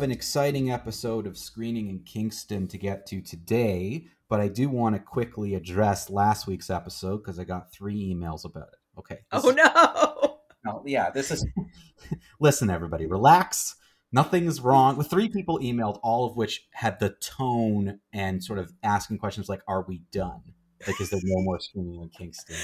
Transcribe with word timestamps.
have 0.00 0.08
an 0.08 0.10
exciting 0.10 0.70
episode 0.70 1.26
of 1.26 1.36
Screening 1.36 1.90
in 1.90 1.98
Kingston 1.98 2.66
to 2.68 2.78
get 2.78 3.04
to 3.08 3.20
today, 3.20 4.06
but 4.30 4.40
I 4.40 4.48
do 4.48 4.70
want 4.70 4.96
to 4.96 4.98
quickly 4.98 5.54
address 5.54 6.08
last 6.08 6.46
week's 6.46 6.70
episode 6.70 7.18
because 7.18 7.38
I 7.38 7.44
got 7.44 7.70
three 7.70 8.14
emails 8.14 8.46
about 8.46 8.68
it. 8.68 8.98
Okay. 8.98 9.18
Oh 9.30 9.50
no. 9.50 10.38
no, 10.64 10.82
yeah, 10.86 11.10
this 11.10 11.30
is. 11.30 11.46
Listen, 12.40 12.70
everybody, 12.70 13.04
relax. 13.04 13.76
Nothing 14.10 14.46
is 14.46 14.62
wrong. 14.62 14.96
With 14.96 15.10
three 15.10 15.28
people 15.28 15.58
emailed, 15.58 16.00
all 16.02 16.24
of 16.24 16.34
which 16.34 16.66
had 16.72 16.98
the 16.98 17.10
tone 17.20 18.00
and 18.14 18.42
sort 18.42 18.58
of 18.58 18.72
asking 18.82 19.18
questions 19.18 19.50
like, 19.50 19.60
"Are 19.68 19.84
we 19.86 20.00
done? 20.12 20.40
Like, 20.86 20.98
is 20.98 21.10
there 21.10 21.20
no 21.22 21.42
more 21.42 21.60
screening 21.60 22.00
in 22.00 22.08
Kingston?" 22.08 22.56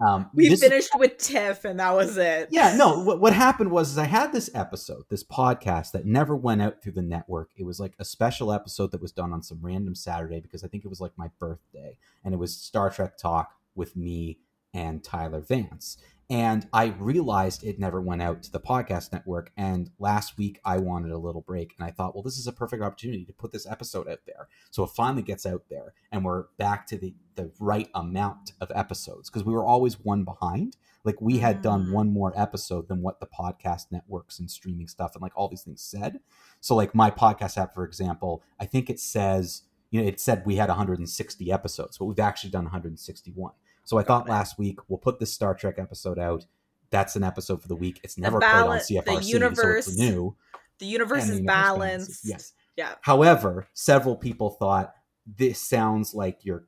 Um, 0.00 0.30
We 0.34 0.54
finished 0.56 0.90
with 0.98 1.16
Tiff 1.18 1.64
and 1.64 1.80
that 1.80 1.94
was 1.94 2.16
it. 2.18 2.48
yeah, 2.50 2.76
no. 2.76 3.02
What, 3.02 3.20
what 3.20 3.32
happened 3.32 3.70
was 3.70 3.92
is 3.92 3.98
I 3.98 4.04
had 4.04 4.32
this 4.32 4.50
episode, 4.54 5.04
this 5.08 5.24
podcast 5.24 5.92
that 5.92 6.04
never 6.04 6.36
went 6.36 6.60
out 6.60 6.82
through 6.82 6.92
the 6.92 7.02
network. 7.02 7.50
It 7.56 7.64
was 7.64 7.80
like 7.80 7.94
a 7.98 8.04
special 8.04 8.52
episode 8.52 8.92
that 8.92 9.00
was 9.00 9.12
done 9.12 9.32
on 9.32 9.42
some 9.42 9.58
random 9.62 9.94
Saturday 9.94 10.40
because 10.40 10.62
I 10.62 10.68
think 10.68 10.84
it 10.84 10.88
was 10.88 11.00
like 11.00 11.12
my 11.16 11.30
birthday, 11.38 11.96
and 12.24 12.34
it 12.34 12.36
was 12.38 12.56
Star 12.56 12.90
Trek 12.90 13.16
talk 13.16 13.52
with 13.74 13.96
me 13.96 14.38
and 14.74 15.02
Tyler 15.02 15.40
Vance. 15.40 15.96
And 16.28 16.66
I 16.72 16.86
realized 16.98 17.62
it 17.62 17.78
never 17.78 18.00
went 18.00 18.20
out 18.20 18.42
to 18.42 18.50
the 18.50 18.58
podcast 18.58 19.12
network. 19.12 19.52
And 19.56 19.90
last 20.00 20.36
week 20.36 20.60
I 20.64 20.78
wanted 20.78 21.12
a 21.12 21.18
little 21.18 21.40
break, 21.40 21.74
and 21.78 21.86
I 21.86 21.92
thought, 21.92 22.14
well, 22.14 22.24
this 22.24 22.36
is 22.36 22.48
a 22.48 22.52
perfect 22.52 22.82
opportunity 22.82 23.24
to 23.26 23.32
put 23.32 23.52
this 23.52 23.64
episode 23.66 24.08
out 24.08 24.20
there. 24.26 24.48
So 24.72 24.82
it 24.82 24.90
finally 24.90 25.22
gets 25.22 25.46
out 25.46 25.62
there, 25.70 25.94
and 26.10 26.24
we're 26.24 26.46
back 26.58 26.86
to 26.88 26.98
the 26.98 27.14
the 27.36 27.52
right 27.60 27.88
amount 27.94 28.52
of 28.60 28.72
episodes 28.74 29.28
because 29.28 29.44
we 29.44 29.52
were 29.52 29.64
always 29.64 30.00
one 30.00 30.24
behind 30.24 30.76
like 31.04 31.20
we 31.20 31.36
had 31.38 31.60
done 31.60 31.84
Mm. 31.88 31.92
one 31.92 32.10
more 32.10 32.32
episode 32.34 32.88
than 32.88 33.02
what 33.02 33.20
the 33.20 33.26
podcast 33.26 33.92
networks 33.92 34.38
and 34.38 34.50
streaming 34.50 34.88
stuff 34.88 35.14
and 35.14 35.20
like 35.20 35.36
all 35.36 35.46
these 35.46 35.60
things 35.62 35.82
said 35.82 36.20
so 36.62 36.74
like 36.74 36.94
my 36.94 37.10
podcast 37.10 37.58
app 37.58 37.74
for 37.74 37.84
example 37.84 38.42
i 38.58 38.64
think 38.64 38.88
it 38.88 38.98
says 38.98 39.64
you 39.90 40.00
know 40.00 40.08
it 40.08 40.18
said 40.18 40.44
we 40.46 40.56
had 40.56 40.70
160 40.70 41.52
episodes 41.52 41.98
but 41.98 42.06
we've 42.06 42.18
actually 42.18 42.48
done 42.48 42.64
161 42.64 43.52
so 43.86 43.96
i 43.98 44.02
thought 44.02 44.26
it. 44.26 44.30
last 44.30 44.58
week 44.58 44.78
we'll 44.88 44.98
put 44.98 45.18
this 45.18 45.32
star 45.32 45.54
trek 45.54 45.76
episode 45.78 46.18
out 46.18 46.44
that's 46.90 47.16
an 47.16 47.22
episode 47.24 47.62
for 47.62 47.68
the 47.68 47.74
week 47.74 47.98
it's 48.04 48.18
never 48.18 48.38
balance- 48.38 48.88
played 48.88 49.02
the 49.04 49.10
on 49.10 49.16
cfrc 49.22 49.26
universe 49.26 49.86
so 49.86 49.90
it's 49.92 49.98
new 49.98 50.36
The 50.78 50.86
universe 50.86 51.22
and 51.22 51.30
is 51.32 51.36
the 51.38 51.42
universe 51.42 51.56
balanced. 51.64 52.20
yes 52.24 52.52
Yeah. 52.76 52.92
However, 53.00 53.66
several 53.72 54.16
people 54.16 54.50
thought 54.50 54.92
this 55.26 55.58
sounds 55.60 56.12
like 56.14 56.44
you're 56.44 56.66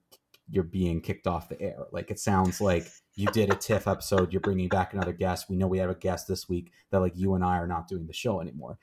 you're 0.50 0.64
being 0.64 1.02
kicked 1.02 1.26
off 1.26 1.50
the 1.50 1.60
air. 1.60 1.76
Like 1.92 2.10
it 2.10 2.18
sounds 2.18 2.58
like 2.62 2.86
you 3.14 3.26
did 3.26 3.52
a 3.52 3.56
TIFF 3.66 3.86
episode. 3.86 4.32
You're 4.32 4.40
bringing 4.40 4.68
back 4.70 4.94
another 4.94 5.12
guest. 5.12 5.50
We 5.50 5.56
know 5.56 5.66
we 5.66 5.76
have 5.78 5.90
a 5.90 5.94
guest 5.94 6.26
this 6.26 6.48
week 6.48 6.72
that 6.90 7.00
like 7.00 7.12
you 7.14 7.34
and 7.34 7.44
I 7.44 7.58
are 7.58 7.66
not 7.66 7.86
doing 7.86 8.06
the 8.06 8.14
show 8.14 8.40
anymore. 8.40 8.78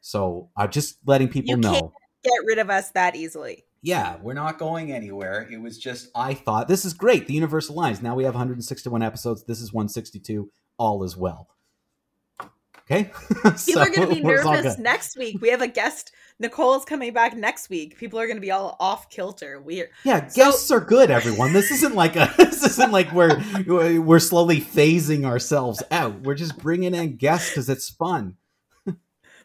So 0.00 0.48
I'm 0.56 0.70
just 0.70 0.96
letting 1.04 1.28
people 1.28 1.50
You 1.50 1.56
know. 1.58 1.72
can't- 1.72 1.92
Get 2.24 2.44
rid 2.46 2.58
of 2.58 2.70
us 2.70 2.90
that 2.92 3.14
easily. 3.16 3.64
Yeah, 3.82 4.16
we're 4.20 4.34
not 4.34 4.58
going 4.58 4.92
anywhere. 4.92 5.48
It 5.50 5.60
was 5.60 5.78
just 5.78 6.10
I 6.14 6.34
thought 6.34 6.68
this 6.68 6.84
is 6.84 6.92
great. 6.92 7.26
The 7.26 7.34
universe 7.34 7.70
aligns. 7.70 8.02
Now 8.02 8.14
we 8.14 8.24
have 8.24 8.34
161 8.34 9.02
episodes. 9.02 9.44
This 9.44 9.60
is 9.60 9.72
162. 9.72 10.50
All 10.78 11.02
is 11.02 11.16
well. 11.16 11.48
Okay. 12.90 13.04
People 13.28 13.56
So, 13.56 13.80
are 13.80 13.88
going 13.90 14.08
to 14.08 14.14
be 14.16 14.20
nervous 14.24 14.76
next 14.78 15.16
week. 15.16 15.40
We 15.40 15.48
have 15.50 15.62
a 15.62 15.68
guest. 15.68 16.12
Nicole's 16.40 16.84
coming 16.84 17.12
back 17.12 17.36
next 17.36 17.68
week. 17.70 17.96
People 17.98 18.18
are 18.18 18.26
going 18.26 18.36
to 18.38 18.40
be 18.40 18.50
all 18.50 18.76
off 18.80 19.08
kilter. 19.10 19.60
Weird. 19.60 19.90
Yeah, 20.04 20.26
So- 20.28 20.34
guests 20.34 20.70
are 20.70 20.80
good. 20.80 21.10
Everyone, 21.10 21.52
this 21.52 21.70
isn't 21.70 21.94
like 21.94 22.16
a. 22.16 22.32
This 22.60 22.78
isn't 22.78 22.92
like 22.92 23.10
we're 23.12 23.40
we're 24.00 24.18
slowly 24.18 24.60
phasing 24.60 25.24
ourselves 25.24 25.82
out. 25.90 26.20
We're 26.22 26.34
just 26.34 26.58
bringing 26.58 26.94
in 26.94 27.16
guests 27.16 27.50
because 27.50 27.70
it's 27.70 27.88
fun. 27.88 28.36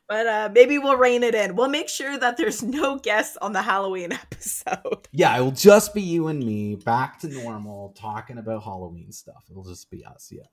But 0.08 0.28
uh, 0.28 0.50
maybe 0.54 0.78
we'll 0.78 0.98
rein 0.98 1.24
it 1.24 1.34
in. 1.34 1.56
We'll 1.56 1.70
make 1.70 1.90
sure 1.90 2.18
that 2.18 2.38
there's 2.38 2.62
no 2.62 3.00
guests 3.00 3.38
on 3.38 3.54
the 3.54 3.62
Halloween 3.62 4.12
episode. 4.34 5.08
Yeah, 5.12 5.36
it 5.36 5.42
will 5.42 5.52
just 5.52 5.94
be 5.94 6.02
you 6.02 6.28
and 6.28 6.40
me 6.44 6.76
back 6.76 7.20
to 7.20 7.28
normal, 7.28 7.96
talking 7.98 8.38
about 8.38 8.64
Halloween 8.64 9.12
stuff. 9.12 9.46
It'll 9.50 9.64
just 9.64 9.90
be 9.90 10.06
us. 10.06 10.32
Yeah. 10.32 10.44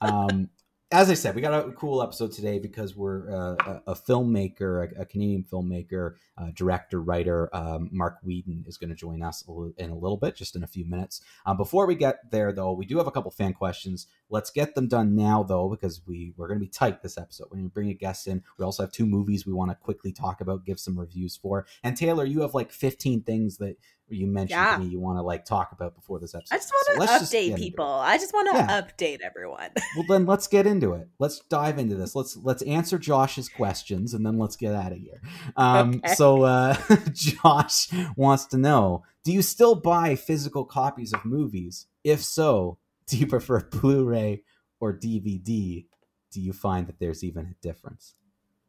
Um, 0.00 0.48
as 0.90 1.10
I 1.10 1.14
said, 1.14 1.34
we 1.34 1.40
got 1.40 1.66
a 1.66 1.72
cool 1.72 2.02
episode 2.02 2.30
today 2.30 2.58
because 2.58 2.94
we're 2.94 3.30
uh, 3.30 3.56
a, 3.86 3.92
a 3.92 3.94
filmmaker, 3.94 4.96
a, 4.96 5.02
a 5.02 5.04
Canadian 5.06 5.42
filmmaker, 5.42 6.14
uh, 6.36 6.48
director, 6.54 7.00
writer. 7.00 7.48
Um, 7.56 7.88
Mark 7.90 8.18
Wheaton 8.22 8.64
is 8.66 8.76
going 8.76 8.90
to 8.90 8.94
join 8.94 9.22
us 9.22 9.42
in 9.78 9.90
a 9.90 9.94
little 9.94 10.16
bit, 10.16 10.36
just 10.36 10.56
in 10.56 10.62
a 10.62 10.66
few 10.68 10.84
minutes. 10.84 11.22
Um, 11.46 11.56
before 11.56 11.86
we 11.86 11.94
get 11.94 12.30
there, 12.30 12.52
though, 12.52 12.72
we 12.72 12.86
do 12.86 12.98
have 12.98 13.06
a 13.06 13.10
couple 13.10 13.30
fan 13.30 13.54
questions. 13.54 14.06
Let's 14.30 14.50
get 14.50 14.74
them 14.74 14.86
done 14.86 15.16
now, 15.16 15.42
though, 15.42 15.68
because 15.68 16.02
we 16.06 16.32
we're 16.36 16.48
going 16.48 16.60
to 16.60 16.64
be 16.64 16.70
tight 16.70 17.02
this 17.02 17.18
episode. 17.18 17.48
We're 17.50 17.58
going 17.58 17.70
to 17.70 17.74
bring 17.74 17.90
a 17.90 17.94
guest 17.94 18.26
in. 18.26 18.42
We 18.58 18.64
also 18.64 18.82
have 18.82 18.92
two 18.92 19.06
movies 19.06 19.46
we 19.46 19.52
want 19.52 19.70
to 19.70 19.76
quickly 19.76 20.12
talk 20.12 20.40
about, 20.40 20.64
give 20.64 20.78
some 20.78 20.98
reviews 20.98 21.36
for. 21.36 21.66
And 21.82 21.96
Taylor, 21.96 22.24
you 22.24 22.42
have 22.42 22.54
like 22.54 22.70
15 22.70 23.22
things 23.22 23.56
that 23.56 23.76
you 24.08 24.26
mentioned 24.26 24.50
Yeah. 24.50 24.76
to 24.76 24.82
me 24.82 24.86
you 24.88 25.00
want 25.00 25.18
to 25.18 25.22
like 25.22 25.44
talk 25.44 25.72
about 25.72 25.94
before 25.94 26.18
this 26.20 26.34
episode. 26.34 26.54
I 26.54 26.58
just 26.58 26.70
want 26.72 27.00
to 27.00 27.06
just 27.06 27.32
update 27.32 27.32
get 27.32 27.44
into 27.44 27.54
it. 27.54 27.58
people. 27.64 27.86
I 27.86 28.18
just 28.18 28.32
want 28.34 28.50
to 28.50 28.56
Yeah. 28.58 28.82
update 28.82 29.18
everyone. 29.24 29.70
Well, 29.96 30.04
then 30.08 30.26
let's 30.26 30.46
get 30.46 30.66
into 30.66 30.92
it. 30.92 31.08
Let's 31.18 31.40
dive 31.48 31.78
into 31.78 31.94
this. 31.96 32.14
Let's 32.14 32.36
let's 32.36 32.62
answer 32.62 32.98
Josh's 32.98 33.48
questions 33.48 34.12
and 34.14 34.24
then 34.26 34.38
let's 34.38 34.56
get 34.56 34.74
out 34.74 34.92
of 34.92 34.98
here. 34.98 35.20
Um, 35.56 35.94
Okay. 36.04 36.14
So 36.14 36.42
uh, 36.42 36.76
Josh 37.12 37.88
wants 38.16 38.46
to 38.46 38.58
know: 38.58 39.04
Do 39.24 39.32
you 39.32 39.40
still 39.42 39.74
buy 39.74 40.16
physical 40.16 40.64
copies 40.64 41.12
of 41.12 41.24
movies? 41.24 41.86
If 42.02 42.22
so, 42.22 42.78
do 43.06 43.16
you 43.16 43.26
prefer 43.26 43.60
Blu-ray 43.70 44.42
or 44.80 44.92
DVD? 44.92 45.86
Do 46.30 46.40
you 46.40 46.52
find 46.52 46.86
that 46.88 46.98
there's 46.98 47.22
even 47.24 47.46
a 47.46 47.54
difference? 47.62 48.14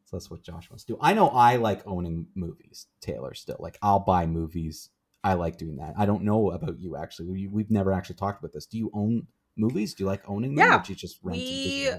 So 0.04 0.16
that's 0.16 0.30
what 0.30 0.42
Josh 0.42 0.70
wants 0.70 0.84
to 0.84 0.92
do. 0.92 0.98
I 1.00 1.14
know 1.14 1.28
I 1.28 1.56
like 1.56 1.82
owning 1.86 2.28
movies. 2.36 2.86
Taylor 3.00 3.34
still 3.34 3.56
like 3.58 3.76
I'll 3.82 3.98
buy 4.00 4.26
movies. 4.26 4.90
I 5.26 5.34
like 5.34 5.58
doing 5.58 5.76
that. 5.78 5.94
I 5.98 6.06
don't 6.06 6.22
know 6.22 6.52
about 6.52 6.78
you 6.78 6.96
actually. 6.96 7.26
We, 7.26 7.46
we've 7.48 7.70
never 7.70 7.92
actually 7.92 8.14
talked 8.16 8.38
about 8.40 8.52
this. 8.52 8.66
Do 8.66 8.78
you 8.78 8.90
own 8.94 9.26
movies? 9.56 9.92
Do 9.94 10.04
you 10.04 10.06
like 10.08 10.22
owning 10.28 10.54
them? 10.54 10.68
Yeah. 10.68 10.76
Or 10.76 10.82
do 10.84 10.92
you 10.92 10.96
just 10.96 11.18
rent 11.22 11.38
We- 11.38 11.90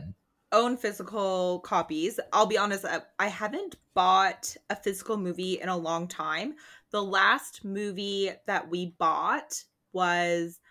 Own 0.53 0.77
physical 0.77 1.59
copies. 1.59 2.21
I'll 2.31 2.45
be 2.45 2.57
honest, 2.57 2.85
I- 2.85 3.01
I 3.19 3.27
haven't 3.27 3.75
bought 3.93 4.55
a 4.69 4.77
physical 4.77 5.17
movie 5.17 5.59
in 5.59 5.67
a 5.67 5.75
long 5.75 6.07
time. 6.07 6.55
The 6.91 7.03
last 7.03 7.65
movie 7.65 8.31
that 8.45 8.69
we 8.69 8.95
bought 8.97 9.61
was 9.91 10.61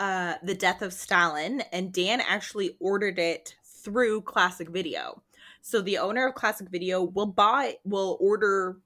uh 0.00 0.34
The 0.42 0.56
Death 0.56 0.82
of 0.82 0.92
Stalin, 0.92 1.60
and 1.72 1.92
Dan 1.92 2.20
actually 2.20 2.76
ordered 2.80 3.20
it 3.20 3.54
through 3.84 4.22
Classic 4.22 4.68
Video. 4.68 5.22
So 5.62 5.80
the 5.80 5.98
owner 5.98 6.26
of 6.26 6.34
Classic 6.34 6.68
Video 6.68 7.00
will 7.04 7.26
buy 7.26 7.76
will 7.84 8.16
order 8.20 8.78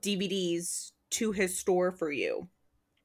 DVDs 0.00 0.92
to 1.10 1.32
his 1.32 1.58
store 1.58 1.90
for 1.90 2.12
you. 2.12 2.48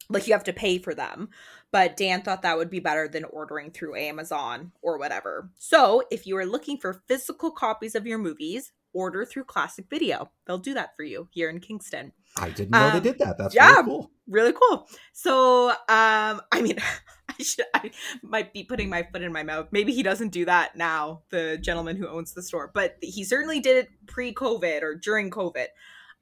Like 0.09 0.28
you 0.28 0.34
have 0.34 0.44
to 0.46 0.53
pay 0.53 0.78
for 0.78 0.94
them. 0.94 1.30
But 1.72 1.97
Dan 1.97 2.22
thought 2.22 2.44
that 2.44 2.58
would 2.58 2.69
be 2.69 2.80
better 2.80 3.08
than 3.08 3.24
ordering 3.25 3.72
through 3.72 3.96
Amazon 3.96 4.72
or 4.81 4.97
whatever. 4.97 5.50
So 5.58 6.03
if 6.12 6.28
you 6.28 6.38
are 6.38 6.46
looking 6.46 6.78
for 6.78 7.02
physical 7.08 7.52
copies 7.52 7.96
of 7.96 8.06
your 8.06 8.19
movies, 8.19 8.72
order 8.94 9.25
through 9.25 9.44
Classic 9.46 9.86
Video. 9.90 10.30
They'll 10.46 10.59
do 10.59 10.75
that 10.75 10.96
for 10.96 11.03
you 11.03 11.28
here 11.31 11.50
in 11.50 11.59
Kingston. 11.59 12.12
I 12.38 12.50
didn't 12.52 12.72
know 12.72 12.91
they 12.91 12.97
Um, 12.97 13.03
did 13.03 13.19
that. 13.19 13.38
That's 13.38 13.56
yeah. 13.56 13.72
really 13.72 13.84
cool. 13.86 14.12
Really 14.28 14.53
cool. 14.53 14.88
So 15.14 15.70
um 15.70 16.41
I 16.52 16.61
mean 16.61 16.78
I 17.29 17.41
should 17.41 17.66
I 17.73 17.90
might 18.22 18.53
be 18.53 18.64
putting 18.64 18.90
my 18.90 19.03
foot 19.11 19.23
in 19.23 19.34
my 19.34 19.44
mouth. 19.44 19.70
Maybe 19.72 19.94
he 19.94 20.03
doesn't 20.03 20.29
do 20.29 20.46
that 20.46 20.76
now, 20.76 21.23
the 21.29 21.58
gentleman 21.59 21.97
who 21.97 22.08
owns 22.08 22.34
the 22.34 22.44
store, 22.44 22.70
but 22.73 22.97
he 23.02 23.23
certainly 23.23 23.59
did 23.59 23.78
it 23.78 23.90
pre-COVID 24.05 24.84
or 24.84 24.96
during 24.96 25.32
COVID. 25.32 25.67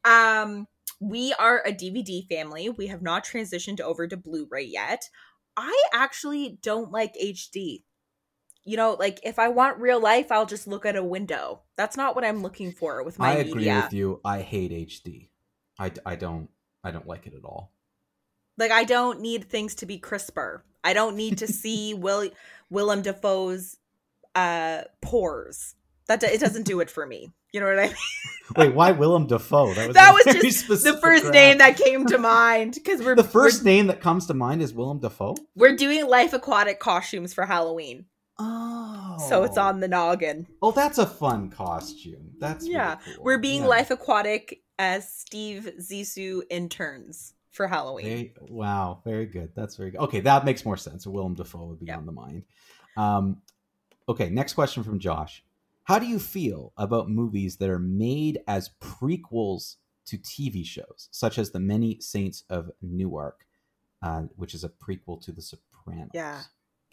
Um 0.06 0.68
we 1.02 1.34
are 1.34 1.62
a 1.66 1.74
DVD 1.74 2.28
family. 2.28 2.70
We 2.70 2.88
have 2.88 3.02
not 3.02 3.26
transitioned 3.26 3.82
over 3.82 4.08
to 4.08 4.16
Blu-ray 4.16 4.66
yet. 4.66 5.10
I 5.58 5.84
actually 5.94 6.60
don't 6.62 6.92
like 6.92 7.16
HD. 7.16 7.84
You 8.64 8.78
know, 8.78 8.96
like 9.00 9.20
if 9.24 9.40
I 9.40 9.50
want 9.50 9.80
real 9.80 10.00
life, 10.00 10.32
I'll 10.32 10.46
just 10.46 10.68
look 10.68 10.86
at 10.86 10.96
a 10.96 11.04
window. 11.04 11.64
That's 11.76 11.98
not 11.98 12.16
what 12.16 12.24
I'm 12.24 12.44
looking 12.44 12.72
for 12.72 13.04
with 13.04 13.18
my 13.18 13.32
I 13.32 13.36
agree 13.38 13.56
media. 13.56 13.82
with 13.84 13.94
you. 13.94 14.22
I 14.24 14.42
hate 14.42 14.72
HD. 14.72 15.30
I, 15.80 15.92
I 16.06 16.16
don't 16.16 16.50
I 16.84 16.92
don't 16.92 17.08
like 17.08 17.26
it 17.26 17.34
at 17.34 17.44
all. 17.44 17.74
Like 18.58 18.72
I 18.72 18.84
don't 18.84 19.22
need 19.22 19.50
things 19.50 19.74
to 19.76 19.88
be 19.88 19.98
crisper. 19.98 20.64
I 20.84 20.94
don't 20.94 21.16
need 21.16 21.40
to 21.40 21.48
see 21.48 21.94
Will 21.96 22.30
Willem 22.70 23.02
Dafoe's 23.02 23.78
uh 24.36 24.84
pores. 25.02 25.74
That 26.08 26.20
do- 26.20 26.28
it 26.28 26.40
doesn't 26.40 26.68
do 26.68 26.80
it 26.82 26.92
for 26.92 27.08
me. 27.08 27.32
You 27.54 27.60
know 27.60 27.68
what 27.68 27.80
I 27.80 27.88
mean? 27.88 27.96
Wait, 28.56 28.74
why 28.74 28.92
Willem 28.92 29.28
Dafoe? 29.28 29.74
That 29.74 29.88
was, 29.88 29.96
That 29.96 30.14
was 30.14 30.36
just 30.42 30.68
the 30.68 30.98
first 31.02 31.24
grab. 31.24 31.34
name 31.34 31.58
that 31.60 31.78
came 31.78 32.06
to 32.08 32.18
mind 32.18 32.74
because 32.76 33.02
we're 33.02 33.16
The 33.16 33.24
first 33.24 33.64
name 33.64 33.88
that 33.88 34.02
comes 34.02 34.26
to 34.28 34.34
mind 34.34 34.62
is 34.62 34.74
Willem 34.74 35.00
Dafoe. 35.00 35.36
we're, 35.56 35.76
doing 35.76 36.08
life 36.08 36.34
aquatic 36.34 36.80
costumes 36.80 37.34
for 37.34 37.46
Halloween, 37.46 38.06
Oh, 38.40 39.18
so 39.30 39.44
it's 39.44 39.58
on 39.58 39.80
the 39.82 39.88
noggin. 39.88 40.48
Oh, 40.62 40.72
that's 40.72 40.98
a 40.98 41.06
fun 41.06 41.50
costume. 41.50 42.32
That's 42.40 42.64
really 42.64 42.74
Yeah, 42.76 42.96
cool. 43.16 43.24
We're 43.24 43.38
being 43.38 43.62
Yeah. 43.62 43.68
life 43.68 43.92
aquatic 43.92 44.64
as 44.80 45.08
Steve 45.14 45.70
Zissou 45.80 46.42
interns 46.50 47.34
for 47.52 47.68
Halloween. 47.68 48.06
Very, 48.06 48.34
wow, 48.50 49.02
very 49.06 49.26
good. 49.28 49.52
That's 49.56 49.76
very 49.76 49.92
good. 49.92 50.00
Okay, 50.02 50.22
that 50.22 50.44
makes 50.46 50.66
more 50.66 50.78
sense. 50.78 51.06
Willem 51.06 51.36
Dafoe 51.36 51.66
would 51.66 51.80
be 51.80 51.92
on 51.92 52.06
the 52.06 52.12
mind. 52.12 52.44
Um, 52.98 53.42
okay, 54.10 54.30
next 54.30 54.54
question 54.56 54.84
from 54.84 55.00
Josh. 55.00 55.44
How 55.92 56.00
do 56.00 56.06
you 56.06 56.20
feel 56.20 56.72
about 56.78 57.10
movies 57.10 57.58
that 57.58 57.70
are 57.70 57.78
made 57.78 58.40
as 58.48 58.70
prequels 58.80 59.76
to 60.06 60.18
TV 60.18 60.66
shows, 60.66 61.10
such 61.12 61.38
as 61.38 61.52
The 61.52 61.60
Many 61.60 62.00
Saints 62.00 62.46
of 62.50 62.72
Newark, 62.82 63.46
uh, 64.02 64.22
which 64.38 64.54
is 64.54 64.64
a 64.64 64.70
prequel 64.70 65.22
to 65.26 65.34
The 65.34 65.42
Sopranos? 65.42 66.12
Yeah. 66.14 66.44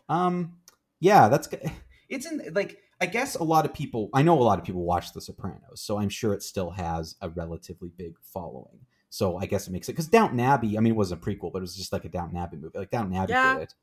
Um. 0.09 0.56
Yeah, 0.99 1.29
that's 1.29 1.47
good. 1.47 1.62
It's 2.09 2.25
in 2.27 2.43
like 2.55 2.79
I 3.00 3.06
guess 3.06 3.37
a 3.37 3.45
lot 3.45 3.67
of 3.67 3.73
people. 3.73 4.09
I 4.15 4.23
know 4.23 4.37
a 4.37 4.43
lot 4.43 4.59
of 4.59 4.65
people 4.65 4.83
watch 4.83 5.12
The 5.12 5.21
Sopranos, 5.21 5.81
so 5.81 5.99
I'm 5.99 6.09
sure 6.09 6.33
it 6.33 6.43
still 6.43 6.71
has 6.71 7.15
a 7.21 7.29
relatively 7.29 7.93
big 7.97 8.15
following. 8.21 8.81
So 9.11 9.37
I 9.37 9.47
guess 9.47 9.69
it 9.69 9.73
makes 9.73 9.89
it 9.89 9.93
because 9.93 10.09
Downton 10.09 10.41
Abbey. 10.41 10.77
I 10.77 10.81
mean, 10.81 10.95
it 10.95 10.97
was 10.97 11.12
a 11.12 11.17
prequel, 11.17 11.53
but 11.53 11.59
it 11.59 11.69
was 11.69 11.77
just 11.77 11.93
like 11.93 12.05
a 12.05 12.09
Downton 12.09 12.37
Abbey 12.39 12.56
movie. 12.56 12.77
Like 12.79 12.91
Downton 12.91 13.15
Abbey 13.15 13.33
Yeah. 13.33 13.55
did 13.55 13.62
it, 13.62 13.75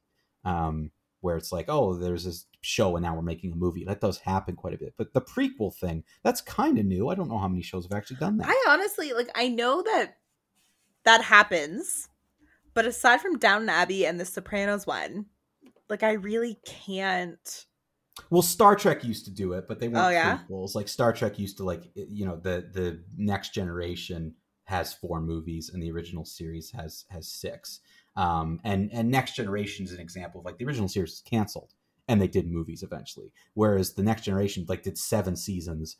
um, 0.43 0.91
where 1.25 1.35
it's 1.37 1.51
like, 1.51 1.65
oh, 1.67 1.95
there's 1.97 2.23
this 2.23 2.45
show, 2.61 2.95
and 2.95 3.03
now 3.03 3.15
we're 3.15 3.21
making 3.21 3.51
a 3.51 3.55
movie. 3.55 3.83
That 3.83 3.99
does 3.99 4.19
happen 4.19 4.55
quite 4.55 4.75
a 4.75 4.77
bit. 4.77 4.93
But 4.97 5.13
the 5.13 5.21
prequel 5.21 5.75
thing, 5.75 6.03
that's 6.23 6.39
kind 6.39 6.77
of 6.77 6.85
new. 6.85 7.09
I 7.09 7.15
don't 7.15 7.27
know 7.29 7.37
how 7.39 7.47
many 7.47 7.63
shows 7.63 7.85
have 7.85 7.97
actually 7.97 8.17
done 8.17 8.37
that. 8.37 8.47
I 8.47 8.65
honestly 8.69 9.11
like 9.13 9.29
I 9.35 9.49
know 9.49 9.81
that 9.81 10.17
that 11.03 11.21
happens, 11.23 12.07
but 12.73 12.85
aside 12.85 13.21
from 13.21 13.37
Downton 13.39 13.69
Abbey 13.69 14.05
and 14.05 14.19
the 14.19 14.25
Sopranos 14.25 14.85
one, 14.87 15.25
like 15.89 16.03
I 16.03 16.13
really 16.13 16.59
can't. 16.65 17.65
Well, 18.29 18.41
Star 18.41 18.75
Trek 18.75 19.03
used 19.03 19.25
to 19.25 19.31
do 19.31 19.53
it, 19.53 19.67
but 19.67 19.79
they 19.79 19.87
weren't 19.89 20.05
Oh, 20.05 20.09
yeah? 20.09 20.37
prequels. 20.37 20.73
Like 20.75 20.87
Star 20.87 21.11
Trek 21.11 21.37
used 21.37 21.57
to 21.57 21.63
like 21.63 21.83
you 21.95 22.25
know 22.25 22.37
the 22.37 22.69
the 22.71 23.03
next 23.17 23.53
generation 23.53 24.35
has 24.63 24.93
four 24.93 25.21
movies 25.21 25.69
and 25.71 25.83
the 25.83 25.91
original 25.91 26.25
series 26.25 26.71
has 26.71 27.05
has 27.09 27.27
six. 27.27 27.81
Um, 28.15 28.59
and 28.63 28.89
and 28.93 29.09
next 29.11 29.35
generation 29.35 29.85
is 29.85 29.91
an 29.91 29.99
example 29.99 30.39
of 30.39 30.45
like 30.45 30.57
the 30.57 30.65
original 30.65 30.87
series 30.87 31.11
was 31.11 31.21
canceled 31.21 31.73
and 32.07 32.21
they 32.21 32.27
did 32.27 32.49
movies 32.49 32.83
eventually, 32.83 33.31
whereas 33.55 33.93
the 33.93 34.03
next 34.03 34.23
generation 34.23 34.65
like 34.69 34.83
did 34.83 34.97
seven 34.97 35.35
seasons, 35.35 35.97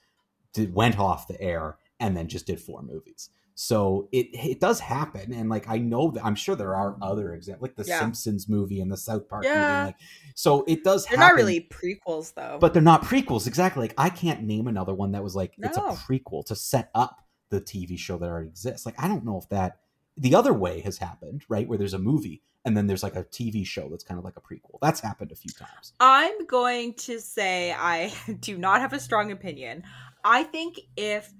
did 0.54 0.74
went 0.74 0.98
off 1.00 1.28
the 1.28 1.40
air 1.42 1.78
and 2.00 2.16
then 2.16 2.28
just 2.28 2.46
did 2.48 2.60
four 2.62 2.82
movies. 2.82 3.30
So 3.58 4.10
it 4.12 4.28
it 4.34 4.60
does 4.60 4.82
happen, 4.82 5.34
and 5.34 5.50
like 5.50 5.68
I 5.70 5.78
know 5.78 6.12
that 6.12 6.26
I'm 6.26 6.36
sure 6.36 6.56
there 6.58 6.76
are 6.76 6.98
other 7.02 7.34
examples, 7.34 7.62
like 7.70 7.76
the 7.78 7.86
Yeah. 7.90 8.00
Simpsons 8.02 8.50
movie 8.50 8.82
and 8.82 8.92
the 8.92 8.98
South 8.98 9.28
Park 9.30 9.44
movie. 9.44 9.54
Yeah. 9.56 9.78
and, 9.78 9.86
Like, 9.88 9.96
so 10.36 10.64
it 10.68 10.84
does. 10.84 11.06
They're 11.06 11.18
happen 11.18 11.36
not 11.38 11.42
really 11.42 11.62
prequels 11.72 12.34
though. 12.34 12.58
but 12.60 12.74
they're 12.74 12.82
not 12.82 13.04
prequels 13.04 13.48
exactly 13.48 13.82
like 13.82 13.94
i 13.98 14.10
can't 14.10 14.44
name 14.44 14.68
another 14.68 14.94
one 14.94 15.12
that 15.14 15.24
was 15.24 15.36
like 15.38 15.54
it's 15.58 15.78
a 15.78 15.82
prequel 15.82 16.46
to 16.46 16.56
set 16.56 16.90
up 16.94 17.22
the 17.50 17.62
tv 17.62 17.98
show 17.98 18.18
that 18.18 18.26
already 18.28 18.48
exists 18.50 18.86
like 18.86 18.96
i 19.02 19.08
don't 19.08 19.24
know 19.24 19.38
if 19.38 19.48
that 19.50 19.78
the 20.18 20.36
other 20.36 20.54
way 20.54 20.82
has 20.82 20.98
happened 20.98 21.44
right 21.50 21.68
where 21.68 21.78
there's 21.78 21.94
a 21.94 22.00
movie 22.00 22.42
and 22.64 22.76
then 22.76 22.88
there's 22.88 23.04
like 23.04 23.16
a 23.16 23.24
tv 23.26 23.66
show 23.66 23.90
that's 23.90 24.04
kind 24.04 24.18
of 24.18 24.24
like 24.24 24.38
a 24.38 24.42
prequel 24.42 24.80
that's 24.82 25.02
happened 25.02 25.32
a 25.32 25.36
few 25.36 25.52
times 25.52 25.94
I'm 26.00 26.46
going 26.46 26.94
to 26.94 27.20
say 27.20 27.72
I 27.72 28.14
do 28.40 28.58
not 28.58 28.82
have 28.82 28.94
a 28.94 29.00
strong 29.00 29.32
opinion. 29.32 29.84
I 30.24 30.44
think 30.44 30.80
if 30.96 31.32